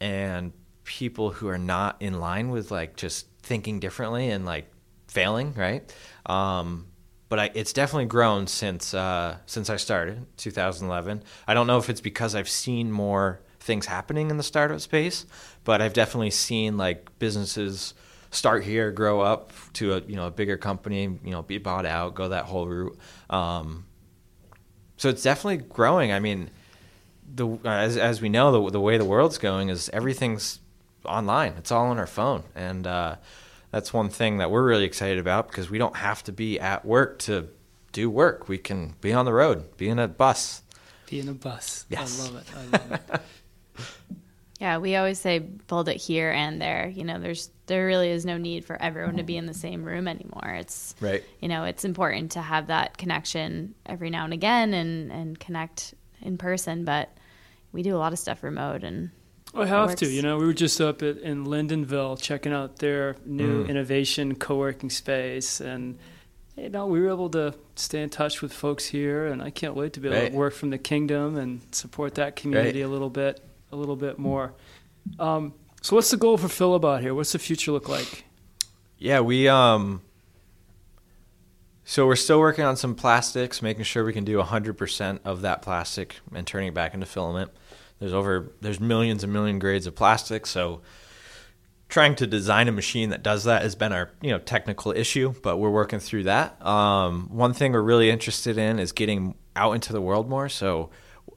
and 0.00 0.52
people 0.84 1.30
who 1.30 1.48
are 1.48 1.58
not 1.58 1.96
in 2.00 2.20
line 2.20 2.50
with 2.50 2.70
like 2.70 2.96
just 2.96 3.26
thinking 3.42 3.80
differently 3.80 4.30
and 4.30 4.44
like 4.44 4.70
failing, 5.08 5.54
right? 5.54 5.94
Um, 6.26 6.86
but 7.34 7.40
I, 7.40 7.50
it's 7.52 7.72
definitely 7.72 8.04
grown 8.04 8.46
since 8.46 8.94
uh, 8.94 9.38
since 9.44 9.68
I 9.68 9.74
started 9.74 10.24
2011. 10.36 11.24
I 11.48 11.54
don't 11.54 11.66
know 11.66 11.78
if 11.78 11.90
it's 11.90 12.00
because 12.00 12.36
I've 12.36 12.48
seen 12.48 12.92
more 12.92 13.40
things 13.58 13.86
happening 13.86 14.30
in 14.30 14.36
the 14.36 14.44
startup 14.44 14.80
space, 14.80 15.26
but 15.64 15.82
I've 15.82 15.94
definitely 15.94 16.30
seen 16.30 16.76
like 16.76 17.18
businesses 17.18 17.94
start 18.30 18.62
here, 18.62 18.92
grow 18.92 19.20
up 19.20 19.52
to 19.72 19.94
a 19.94 20.00
you 20.02 20.14
know 20.14 20.28
a 20.28 20.30
bigger 20.30 20.56
company, 20.56 21.02
you 21.24 21.30
know, 21.32 21.42
be 21.42 21.58
bought 21.58 21.86
out, 21.86 22.14
go 22.14 22.28
that 22.28 22.44
whole 22.44 22.68
route. 22.68 22.96
Um, 23.28 23.86
so 24.96 25.08
it's 25.08 25.24
definitely 25.24 25.66
growing. 25.68 26.12
I 26.12 26.20
mean, 26.20 26.50
the 27.34 27.48
as 27.64 27.96
as 27.96 28.22
we 28.22 28.28
know, 28.28 28.52
the 28.52 28.70
the 28.70 28.80
way 28.80 28.96
the 28.96 29.04
world's 29.04 29.38
going 29.38 29.70
is 29.70 29.88
everything's 29.88 30.60
online. 31.04 31.54
It's 31.58 31.72
all 31.72 31.86
on 31.86 31.98
our 31.98 32.06
phone, 32.06 32.44
and 32.54 32.86
uh, 32.86 33.16
that's 33.74 33.92
one 33.92 34.08
thing 34.08 34.36
that 34.36 34.52
we're 34.52 34.62
really 34.62 34.84
excited 34.84 35.18
about 35.18 35.48
because 35.48 35.68
we 35.68 35.78
don't 35.78 35.96
have 35.96 36.22
to 36.22 36.32
be 36.32 36.60
at 36.60 36.84
work 36.84 37.18
to 37.18 37.48
do 37.90 38.08
work. 38.08 38.48
We 38.48 38.56
can 38.56 38.94
be 39.00 39.12
on 39.12 39.24
the 39.24 39.32
road, 39.32 39.76
be 39.76 39.88
in 39.88 39.98
a 39.98 40.06
bus. 40.06 40.62
Be 41.10 41.18
in 41.18 41.28
a 41.28 41.32
bus. 41.32 41.84
Yes. 41.88 42.20
I 42.20 42.24
love 42.24 42.36
it. 42.36 42.44
I 42.56 42.78
love 42.78 42.92
it. 42.92 43.20
Yeah, 44.60 44.78
we 44.78 44.94
always 44.94 45.18
say 45.18 45.40
build 45.40 45.88
it 45.88 45.96
here 45.96 46.30
and 46.30 46.62
there. 46.62 46.86
You 46.88 47.02
know, 47.02 47.18
there's 47.18 47.50
there 47.66 47.86
really 47.86 48.08
is 48.08 48.24
no 48.24 48.38
need 48.38 48.64
for 48.64 48.80
everyone 48.80 49.16
to 49.16 49.24
be 49.24 49.36
in 49.36 49.46
the 49.46 49.52
same 49.52 49.84
room 49.84 50.06
anymore. 50.06 50.54
It's 50.54 50.94
Right. 51.00 51.24
You 51.40 51.48
know, 51.48 51.64
it's 51.64 51.84
important 51.84 52.30
to 52.32 52.40
have 52.40 52.68
that 52.68 52.96
connection 52.96 53.74
every 53.84 54.08
now 54.08 54.24
and 54.24 54.32
again 54.32 54.72
and 54.72 55.10
and 55.10 55.38
connect 55.38 55.94
in 56.22 56.38
person, 56.38 56.84
but 56.84 57.10
we 57.72 57.82
do 57.82 57.96
a 57.96 57.98
lot 57.98 58.12
of 58.12 58.18
stuff 58.18 58.44
remote 58.44 58.84
and 58.84 59.10
I 59.56 59.66
have 59.66 59.94
to. 59.96 60.06
You 60.06 60.22
know, 60.22 60.38
we 60.38 60.46
were 60.46 60.52
just 60.52 60.80
up 60.80 61.02
at, 61.02 61.18
in 61.18 61.44
Lyndonville 61.46 62.20
checking 62.20 62.52
out 62.52 62.76
their 62.78 63.16
new 63.24 63.64
Mm. 63.64 63.68
innovation 63.68 64.34
co-working 64.34 64.90
space, 64.90 65.60
and 65.60 65.98
you 66.56 66.68
know, 66.68 66.86
we 66.86 67.00
were 67.00 67.08
able 67.08 67.30
to 67.30 67.54
stay 67.76 68.02
in 68.02 68.10
touch 68.10 68.40
with 68.42 68.52
folks 68.52 68.86
here, 68.86 69.26
and 69.26 69.42
I 69.42 69.50
can't 69.50 69.74
wait 69.74 69.92
to 69.94 70.00
be 70.00 70.08
able 70.08 70.18
Right. 70.18 70.30
to 70.30 70.36
work 70.36 70.54
from 70.54 70.70
the 70.70 70.78
kingdom 70.78 71.36
and 71.36 71.60
support 71.72 72.14
that 72.16 72.36
community 72.36 72.80
a 72.82 72.88
little 72.88 73.10
bit, 73.10 73.40
a 73.72 73.76
little 73.76 73.96
bit 73.96 74.18
more. 74.18 74.52
Um, 75.18 75.52
so, 75.82 75.96
what's 75.96 76.10
the 76.10 76.16
goal 76.16 76.36
for 76.38 76.48
Filabot 76.48 77.00
here? 77.00 77.14
What's 77.14 77.32
the 77.32 77.38
future 77.38 77.72
look 77.72 77.88
like? 77.88 78.24
Yeah, 78.98 79.20
we 79.20 79.48
um 79.48 80.00
so 81.86 82.06
we're 82.06 82.16
still 82.16 82.40
working 82.40 82.64
on 82.64 82.76
some 82.76 82.94
plastics, 82.94 83.60
making 83.60 83.84
sure 83.84 84.04
we 84.04 84.14
can 84.14 84.24
do 84.24 84.38
100% 84.40 85.18
of 85.24 85.42
that 85.42 85.60
plastic 85.60 86.16
and 86.34 86.46
turning 86.46 86.68
it 86.68 86.74
back 86.74 86.94
into 86.94 87.04
filament. 87.04 87.50
There's 87.98 88.12
over 88.12 88.52
there's 88.60 88.80
millions 88.80 89.24
and 89.24 89.32
million 89.32 89.58
grades 89.58 89.86
of 89.86 89.94
plastic, 89.94 90.46
so 90.46 90.82
trying 91.88 92.14
to 92.16 92.26
design 92.26 92.66
a 92.66 92.72
machine 92.72 93.10
that 93.10 93.22
does 93.22 93.44
that 93.44 93.62
has 93.62 93.74
been 93.74 93.92
our, 93.92 94.10
you 94.20 94.30
know, 94.30 94.38
technical 94.38 94.90
issue, 94.92 95.34
but 95.42 95.58
we're 95.58 95.70
working 95.70 96.00
through 96.00 96.24
that. 96.24 96.60
Um, 96.64 97.28
one 97.30 97.52
thing 97.52 97.72
we're 97.72 97.82
really 97.82 98.10
interested 98.10 98.58
in 98.58 98.78
is 98.78 98.92
getting 98.92 99.34
out 99.54 99.72
into 99.72 99.92
the 99.92 100.00
world 100.00 100.28
more, 100.28 100.48
so 100.48 100.90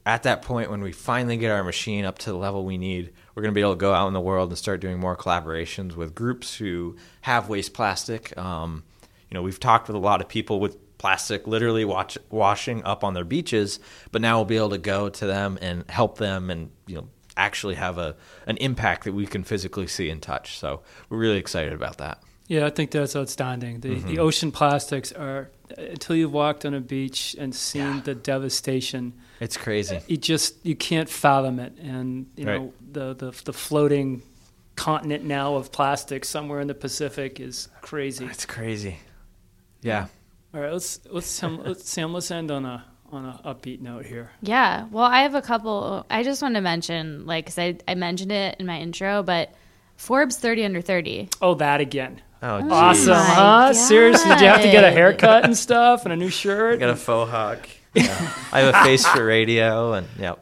at 0.05 0.23
that 0.23 0.41
point 0.41 0.71
when 0.71 0.81
we 0.81 0.91
finally 0.91 1.37
get 1.37 1.51
our 1.51 1.63
machine 1.63 2.05
up 2.05 2.17
to 2.19 2.31
the 2.31 2.37
level 2.37 2.65
we 2.65 2.77
need, 2.77 3.11
we're 3.35 3.43
going 3.43 3.53
to 3.53 3.55
be 3.55 3.61
able 3.61 3.73
to 3.73 3.79
go 3.79 3.93
out 3.93 4.07
in 4.07 4.13
the 4.13 4.21
world 4.21 4.49
and 4.49 4.57
start 4.57 4.79
doing 4.79 4.99
more 4.99 5.17
collaborations 5.17 5.95
with 5.95 6.15
groups 6.15 6.55
who 6.55 6.95
have 7.21 7.49
waste 7.49 7.73
plastic. 7.73 8.35
Um, 8.37 8.83
you 9.29 9.35
know, 9.35 9.41
we've 9.41 9.59
talked 9.59 9.87
with 9.87 9.95
a 9.95 9.99
lot 9.99 10.21
of 10.21 10.29
people 10.29 10.61
with 10.61 10.77
plastic 10.97 11.45
literally 11.47 11.85
watch, 11.85 12.17
washing 12.29 12.83
up 12.83 13.03
on 13.03 13.13
their 13.13 13.23
beaches, 13.25 13.79
but 14.11 14.21
now 14.21 14.37
we'll 14.37 14.45
be 14.45 14.57
able 14.57 14.69
to 14.71 14.77
go 14.77 15.09
to 15.09 15.25
them 15.25 15.57
and 15.61 15.83
help 15.89 16.17
them 16.17 16.49
and, 16.49 16.69
you 16.87 16.95
know, 16.95 17.07
actually 17.35 17.75
have 17.75 17.97
a 17.99 18.15
an 18.47 18.57
impact 18.57 19.03
that 19.03 19.13
we 19.13 19.27
can 19.27 19.43
physically 19.43 19.85
see 19.87 20.09
and 20.09 20.21
touch. 20.23 20.57
So 20.57 20.81
we're 21.09 21.19
really 21.19 21.37
excited 21.37 21.71
about 21.73 21.97
that. 21.99 22.21
Yeah, 22.47 22.65
I 22.65 22.69
think 22.71 22.91
that's 22.91 23.15
outstanding. 23.15 23.81
The, 23.81 23.89
Mm-hmm. 23.89 24.07
the 24.07 24.19
ocean 24.19 24.51
plastics 24.51 25.11
are 25.11 25.49
until 25.77 26.15
you've 26.15 26.31
walked 26.33 26.65
on 26.65 26.73
a 26.73 26.79
beach 26.79 27.35
and 27.37 27.53
seen 27.53 28.01
the 28.03 28.15
devastation. 28.15 29.13
It's 29.41 29.57
crazy. 29.57 29.99
you 30.07 30.17
just 30.17 30.55
you 30.65 30.75
can't 30.75 31.09
fathom 31.09 31.59
it 31.59 31.73
and 31.77 32.25
you 32.37 32.45
know 32.45 32.57
Right. 32.59 32.93
the, 32.93 33.13
the 33.13 33.31
the 33.45 33.53
floating 33.53 34.23
continent 34.75 35.23
now 35.25 35.55
of 35.55 35.71
plastic 35.71 36.23
somewhere 36.25 36.59
in 36.61 36.67
the 36.67 36.73
pacific 36.73 37.39
is 37.39 37.67
crazy 37.81 38.25
It's 38.25 38.45
crazy. 38.45 38.97
Yeah. 39.81 40.07
All 40.57 40.63
right 40.63 40.73
let's 40.73 40.99
let's 41.11 41.27
sam 41.27 41.61
let's, 41.65 41.87
sam 41.89 42.13
let's 42.13 42.31
end 42.31 42.49
on 42.49 42.65
a 42.65 42.83
on 43.11 43.25
a 43.25 43.39
upbeat 43.45 43.79
note 43.79 44.05
here 44.05 44.31
Yeah. 44.41 44.87
Well, 44.91 45.05
I 45.05 45.21
have 45.21 45.33
a 45.35 45.41
couple. 45.41 46.05
I 46.09 46.23
just 46.23 46.41
want 46.41 46.55
to 46.55 46.61
mention, 46.61 47.25
like, 47.25 47.45
because 47.45 47.57
I, 47.57 47.77
I 47.87 47.95
mentioned 47.95 48.33
it 48.33 48.57
in 48.59 48.65
my 48.65 48.79
intro, 48.81 49.23
but 49.23 49.53
Forbes 49.95 50.35
30 50.37 50.65
under 50.65 50.81
30. 50.81 51.29
oh 51.41 51.53
that 51.55 51.79
again 51.79 52.21
Oh, 52.43 52.59
geez. 52.61 52.71
awesome 52.71 53.11
my 53.13 53.23
huh 53.23 53.73
seriously 53.73 54.29
did 54.31 54.41
you 54.41 54.47
have 54.47 54.61
to 54.61 54.69
get 54.71 54.83
a 54.83 54.91
haircut 54.91 55.45
and 55.45 55.55
stuff 55.55 56.03
and 56.03 56.11
a 56.13 56.15
new 56.17 56.29
shirt 56.29 56.75
I 56.75 56.77
Got 56.79 56.89
a 56.89 56.95
faux 56.97 57.31
hawk. 57.31 57.69
Yeah. 57.93 58.03
I 58.51 58.59
have 58.59 58.75
a 58.75 58.83
face 58.83 59.05
for 59.07 59.23
radio 59.25 59.93
and 59.93 60.07
yep. 60.19 60.39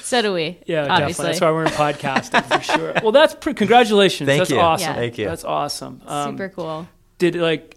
So 0.00 0.22
do 0.22 0.32
we. 0.32 0.58
yeah 0.66 0.86
obviously. 0.88 1.26
definitely 1.26 1.26
that's 1.26 1.40
why 1.42 1.50
we're 1.50 1.64
in 1.64 1.68
podcasting 1.72 2.44
for 2.44 2.60
sure 2.62 2.92
well 3.02 3.12
that's 3.12 3.34
pre- 3.34 3.54
congratulations 3.54 4.26
Thank 4.26 4.40
that's 4.40 4.50
you. 4.50 4.58
awesome 4.60 4.88
Yeah. 4.88 4.94
Thank 4.94 5.18
you. 5.18 5.26
that's 5.26 5.44
awesome 5.44 6.00
um, 6.06 6.30
Super 6.32 6.48
cool. 6.48 6.88
did 7.18 7.34
like 7.36 7.75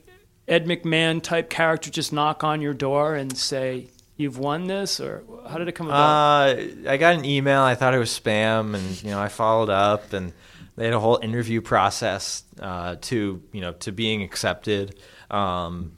Ed 0.49 0.65
McMahon 0.65 1.21
type 1.21 1.49
character 1.49 1.91
just 1.91 2.11
knock 2.11 2.43
on 2.43 2.59
your 2.59 2.73
door 2.73 3.15
and 3.15 3.37
say 3.37 3.87
you've 4.17 4.39
won 4.39 4.65
this, 4.65 4.99
or 4.99 5.23
how 5.47 5.59
did 5.59 5.67
it 5.67 5.73
come 5.73 5.87
about? 5.87 6.57
Uh, 6.57 6.65
I 6.87 6.97
got 6.97 7.15
an 7.15 7.23
email. 7.23 7.61
I 7.61 7.75
thought 7.75 7.93
it 7.93 7.99
was 7.99 8.09
spam, 8.09 8.75
and 8.75 9.03
you 9.03 9.11
know, 9.11 9.19
I 9.19 9.29
followed 9.29 9.69
up, 9.69 10.11
and 10.11 10.33
they 10.75 10.85
had 10.85 10.93
a 10.93 10.99
whole 10.99 11.19
interview 11.21 11.61
process 11.61 12.43
uh, 12.59 12.95
to 13.01 13.41
you 13.51 13.61
know 13.61 13.73
to 13.73 13.91
being 13.91 14.23
accepted. 14.23 14.99
Um, 15.29 15.97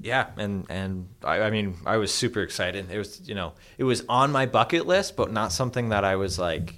yeah, 0.00 0.28
and 0.36 0.66
and 0.70 1.08
I, 1.24 1.40
I 1.40 1.50
mean, 1.50 1.76
I 1.84 1.96
was 1.96 2.14
super 2.14 2.42
excited. 2.42 2.90
It 2.90 2.98
was 2.98 3.28
you 3.28 3.34
know, 3.34 3.54
it 3.76 3.84
was 3.84 4.04
on 4.08 4.30
my 4.30 4.46
bucket 4.46 4.86
list, 4.86 5.16
but 5.16 5.32
not 5.32 5.52
something 5.52 5.88
that 5.88 6.04
I 6.04 6.16
was 6.16 6.38
like. 6.38 6.76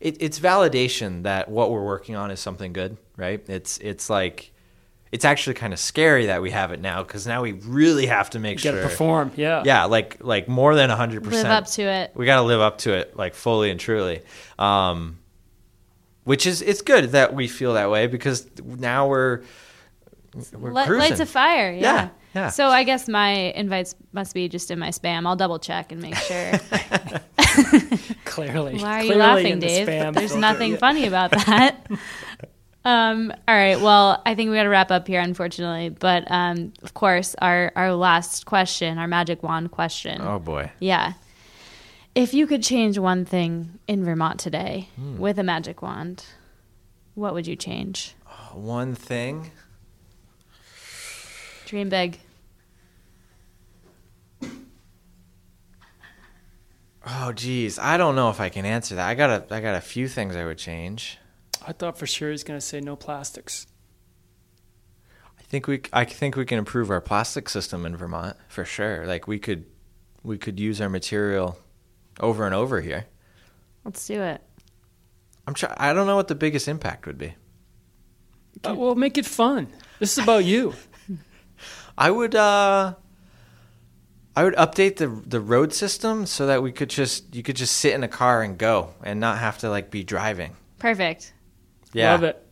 It, 0.00 0.20
it's 0.20 0.38
validation 0.38 1.22
that 1.22 1.48
what 1.50 1.70
we're 1.70 1.84
working 1.84 2.16
on 2.16 2.30
is 2.30 2.40
something 2.40 2.72
good, 2.72 2.96
right? 3.16 3.44
It's 3.46 3.76
it's 3.78 4.08
like. 4.08 4.52
It's 5.16 5.24
actually 5.24 5.54
kind 5.54 5.72
of 5.72 5.78
scary 5.78 6.26
that 6.26 6.42
we 6.42 6.50
have 6.50 6.72
it 6.72 6.80
now 6.82 7.02
because 7.02 7.26
now 7.26 7.40
we 7.42 7.52
really 7.52 8.04
have 8.06 8.28
to 8.30 8.38
make 8.38 8.62
you 8.62 8.70
sure 8.70 8.82
to 8.82 8.86
perform, 8.86 9.32
yeah. 9.34 9.62
yeah 9.64 9.84
like 9.86 10.18
like 10.20 10.46
more 10.46 10.74
than 10.74 10.90
100% 10.90 11.24
Live 11.24 11.46
up 11.46 11.66
to 11.68 11.82
it. 11.82 12.10
we 12.14 12.26
got 12.26 12.36
to 12.36 12.42
live 12.42 12.60
up 12.60 12.76
to 12.78 12.92
it 12.92 13.16
like 13.16 13.32
fully 13.34 13.70
and 13.70 13.80
truly 13.80 14.20
um 14.58 15.16
which 16.24 16.46
is 16.46 16.60
it's 16.60 16.82
good 16.82 17.12
that 17.12 17.32
we 17.32 17.48
feel 17.48 17.72
that 17.74 17.88
way 17.90 18.06
because 18.08 18.46
now 18.62 19.08
we're 19.08 19.42
we're 20.52 20.70
Light, 20.70 20.86
cruising. 20.86 21.10
lights 21.12 21.20
a 21.20 21.24
fire. 21.24 21.72
Yeah. 21.72 21.80
Yeah, 21.80 22.08
yeah. 22.34 22.48
So 22.50 22.66
I 22.68 22.84
guess 22.84 23.08
my 23.08 23.30
invites 23.56 23.94
must 24.12 24.34
be 24.34 24.50
just 24.50 24.70
in 24.70 24.78
my 24.78 24.90
spam. 24.90 25.26
I'll 25.26 25.34
double 25.36 25.58
check 25.58 25.92
and 25.92 26.02
make 26.02 26.14
sure. 26.14 26.52
Clearly. 28.26 28.76
Why 28.78 29.00
are 29.00 29.04
you 29.04 29.14
laughing, 29.14 29.46
in 29.52 29.58
the 29.60 29.66
Dave? 29.66 29.88
spam 29.88 30.12
There's 30.14 30.32
filter. 30.32 30.40
nothing 30.40 30.72
Yeah. 30.72 30.76
funny 30.78 31.06
about 31.06 31.30
that. 31.30 31.86
um, 32.86 33.32
all 33.46 33.54
right. 33.54 33.80
Well, 33.80 34.22
I 34.24 34.34
think 34.34 34.48
we 34.50 34.56
got 34.56 34.62
to 34.62 34.68
wrap 34.70 34.90
up 34.90 35.06
here, 35.06 35.20
unfortunately. 35.20 35.90
But 35.90 36.24
um, 36.30 36.72
of 36.82 36.94
course, 36.94 37.34
our 37.42 37.72
our 37.76 37.92
last 37.94 38.46
question, 38.46 38.96
our 38.98 39.08
magic 39.08 39.42
wand 39.42 39.70
question. 39.72 40.20
oh 40.22 40.38
boy 40.38 40.70
Yeah. 40.80 41.12
If 42.14 42.32
you 42.32 42.46
could 42.46 42.62
change 42.62 42.96
one 42.98 43.26
thing 43.26 43.78
in 43.86 44.02
Vermont 44.02 44.40
today 44.40 44.88
Hmm. 44.96 45.18
with 45.18 45.38
a 45.38 45.42
magic 45.42 45.82
wand, 45.82 46.24
what 47.14 47.34
would 47.34 47.46
you 47.46 47.56
change? 47.56 48.14
one 48.54 48.94
thing 48.94 49.50
Dream 51.66 51.88
big. 51.90 52.18
oh 57.06 57.32
geez 57.32 57.78
i 57.78 57.96
don't 57.96 58.14
know 58.16 58.30
if 58.30 58.40
i 58.40 58.48
can 58.48 58.64
answer 58.64 58.94
that 58.96 59.06
i 59.08 59.14
got 59.14 59.30
a 59.30 59.54
i 59.54 59.60
got 59.60 59.74
a 59.74 59.80
few 59.80 60.08
things 60.08 60.34
i 60.36 60.44
would 60.44 60.58
change 60.58 61.18
I 61.66 61.72
thought 61.72 61.98
for 61.98 62.06
sure 62.06 62.30
he's 62.30 62.44
going 62.44 62.58
to 62.58 62.64
say 62.64 62.80
no 62.80 62.94
plastics. 62.96 63.66
i 65.38 65.42
think 65.42 65.66
we 65.66 65.80
i 65.92 66.04
think 66.04 66.36
we 66.36 66.44
can 66.44 66.58
improve 66.58 66.90
our 66.90 67.00
plastic 67.00 67.48
system 67.48 67.84
in 67.86 67.96
vermont 67.96 68.36
for 68.48 68.64
sure 68.64 69.06
like 69.06 69.26
we 69.28 69.38
could 69.38 69.64
we 70.22 70.36
could 70.38 70.58
use 70.60 70.80
our 70.80 70.88
material 70.88 71.58
over 72.20 72.44
and 72.46 72.54
over 72.54 72.80
here 72.80 73.06
Let's 73.84 74.04
do 74.06 74.20
it. 74.20 74.40
i'm 75.46 75.54
try- 75.54 75.74
i 75.76 75.92
don't 75.92 76.06
know 76.06 76.16
what 76.16 76.28
the 76.28 76.34
biggest 76.34 76.66
impact 76.68 77.06
would 77.06 77.18
be 77.18 77.34
Uh, 78.64 78.74
well, 78.74 78.94
make 78.94 79.18
it 79.18 79.26
fun. 79.26 79.68
This 80.00 80.16
is 80.16 80.24
about 80.24 80.44
you. 80.44 80.72
I 82.06 82.10
would 82.10 82.34
uh 82.34 82.94
I 84.34 84.44
would 84.44 84.54
update 84.56 84.96
the 84.96 85.08
the 85.26 85.40
road 85.40 85.72
system 85.74 86.24
so 86.26 86.46
that 86.46 86.62
we 86.62 86.72
could 86.72 86.88
just 86.90 87.34
you 87.36 87.42
could 87.42 87.56
just 87.56 87.76
sit 87.76 87.92
in 87.94 88.02
a 88.02 88.08
car 88.08 88.42
and 88.42 88.56
go 88.58 88.94
and 89.04 89.20
not 89.20 89.38
have 89.38 89.58
to 89.58 89.68
like 89.70 89.90
be 89.90 90.02
driving. 90.04 90.56
Perfect. 90.78 91.32
Yeah. 91.92 92.12
Love 92.12 92.22
it. 92.24 92.46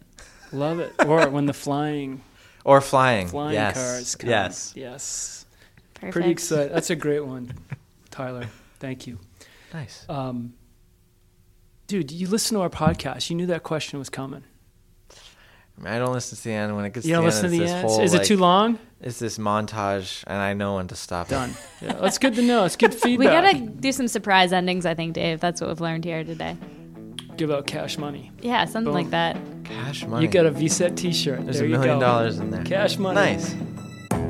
Love 0.53 0.79
it. 0.81 0.93
Or 1.07 1.29
when 1.29 1.47
the 1.47 1.53
flying 1.53 2.23
Or 2.65 2.81
flying. 2.81 3.29
flying 3.29 3.55
yes. 3.55 3.75
cars 3.75 4.15
come. 4.17 4.31
Yes. 4.31 4.73
Yes. 4.75 5.47
Perfect. 5.95 6.13
Pretty 6.13 6.31
excited. 6.31 6.73
That's 6.73 6.91
a 6.91 6.97
great 6.97 7.25
one, 7.27 7.53
Tyler. 8.11 8.47
Thank 8.79 9.07
you. 9.07 9.19
Nice. 9.73 10.07
Um, 10.09 10.55
dude, 11.87 12.11
you 12.11 12.29
listen 12.29 12.57
to 12.57 12.63
our 12.63 12.71
podcast. 12.71 13.29
You 13.31 13.37
knew 13.37 13.47
that 13.47 13.63
question 13.63 13.99
was 13.99 14.09
coming. 14.09 14.45
I, 15.11 15.83
mean, 15.83 15.93
I 15.93 15.99
don't 15.99 16.13
listen 16.13 16.37
to 16.39 16.45
the 16.45 16.53
end. 16.53 16.77
When 16.77 16.85
it 16.85 16.93
gets 16.93 17.05
You 17.07 17.15
to 17.15 17.17
don't 17.17 17.23
the 17.25 17.27
listen 17.27 17.45
end, 17.47 17.55
to 17.55 17.59
the 17.65 17.71
end. 17.71 17.89
whole, 17.89 18.01
Is 18.01 18.15
it 18.15 18.19
like, 18.19 18.27
too 18.27 18.37
long? 18.37 18.79
It's 19.01 19.19
this 19.19 19.39
montage, 19.39 20.23
and 20.27 20.39
I 20.41 20.55
know 20.55 20.77
when 20.77 20.87
to 20.89 20.95
stop. 20.97 21.27
it. 21.27 21.31
Done. 21.31 21.53
Yeah, 21.83 21.95
that's 21.95 22.19
good 22.19 22.35
to 22.37 22.43
know. 22.43 22.65
It's 22.65 22.77
good 22.77 22.95
feedback. 22.95 23.19
We 23.19 23.25
gotta 23.27 23.59
do 23.59 23.93
some 23.93 24.09
surprise 24.09 24.53
endings, 24.53 24.87
I 24.87 24.95
think, 24.95 25.15
Dave. 25.15 25.41
That's 25.41 25.61
what 25.61 25.69
we've 25.69 25.81
learned 25.81 26.05
here 26.05 26.23
today. 26.25 26.57
Give 27.37 27.51
out 27.51 27.67
cash 27.67 27.99
money. 27.99 28.31
Yeah, 28.43 28.65
something 28.65 28.85
Boom. 28.85 28.95
like 28.95 29.11
that. 29.11 29.37
Cash 29.65 30.07
money. 30.07 30.25
You 30.25 30.31
got 30.31 30.47
a 30.47 30.51
VCET 30.53 30.97
T-shirt. 30.97 31.45
There's 31.45 31.57
there 31.57 31.67
a 31.67 31.69
you 31.69 31.75
million 31.79 31.97
go. 31.99 32.01
dollars 32.01 32.39
in 32.39 32.51
there. 32.51 32.63
Cash 32.65 32.97
money. 32.97 33.15
Nice. 33.17 33.55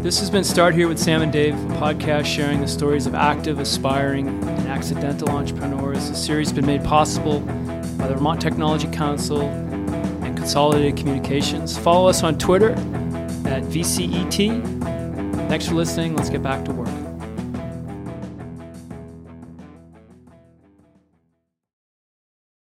This 0.02 0.20
has 0.20 0.30
been 0.30 0.44
Start 0.44 0.74
Here 0.74 0.88
with 0.88 0.98
Sam 0.98 1.22
and 1.22 1.32
Dave, 1.32 1.54
a 1.54 1.74
podcast 1.74 2.26
sharing 2.26 2.60
the 2.60 2.68
stories 2.68 3.06
of 3.06 3.14
active, 3.14 3.58
aspiring, 3.58 4.28
and 4.28 4.68
accidental 4.68 5.28
entrepreneurs. 5.30 6.08
The 6.10 6.16
series 6.16 6.48
has 6.48 6.54
been 6.56 6.66
made 6.66 6.84
possible 6.84 7.40
by 7.40 8.08
the 8.08 8.14
Vermont 8.14 8.40
Technology 8.40 8.88
Council 8.88 9.42
and 9.42 10.36
Consolidated 10.36 10.96
Communications. 10.96 11.76
Follow 11.76 12.08
us 12.08 12.22
on 12.22 12.38
Twitter 12.38 12.70
at 12.72 13.62
VCET. 13.64 14.62
Thanks 15.48 15.66
for 15.68 15.74
listening. 15.74 16.16
Let's 16.16 16.30
get 16.30 16.42
back 16.42 16.64
to 16.66 16.72
work. 16.72 17.03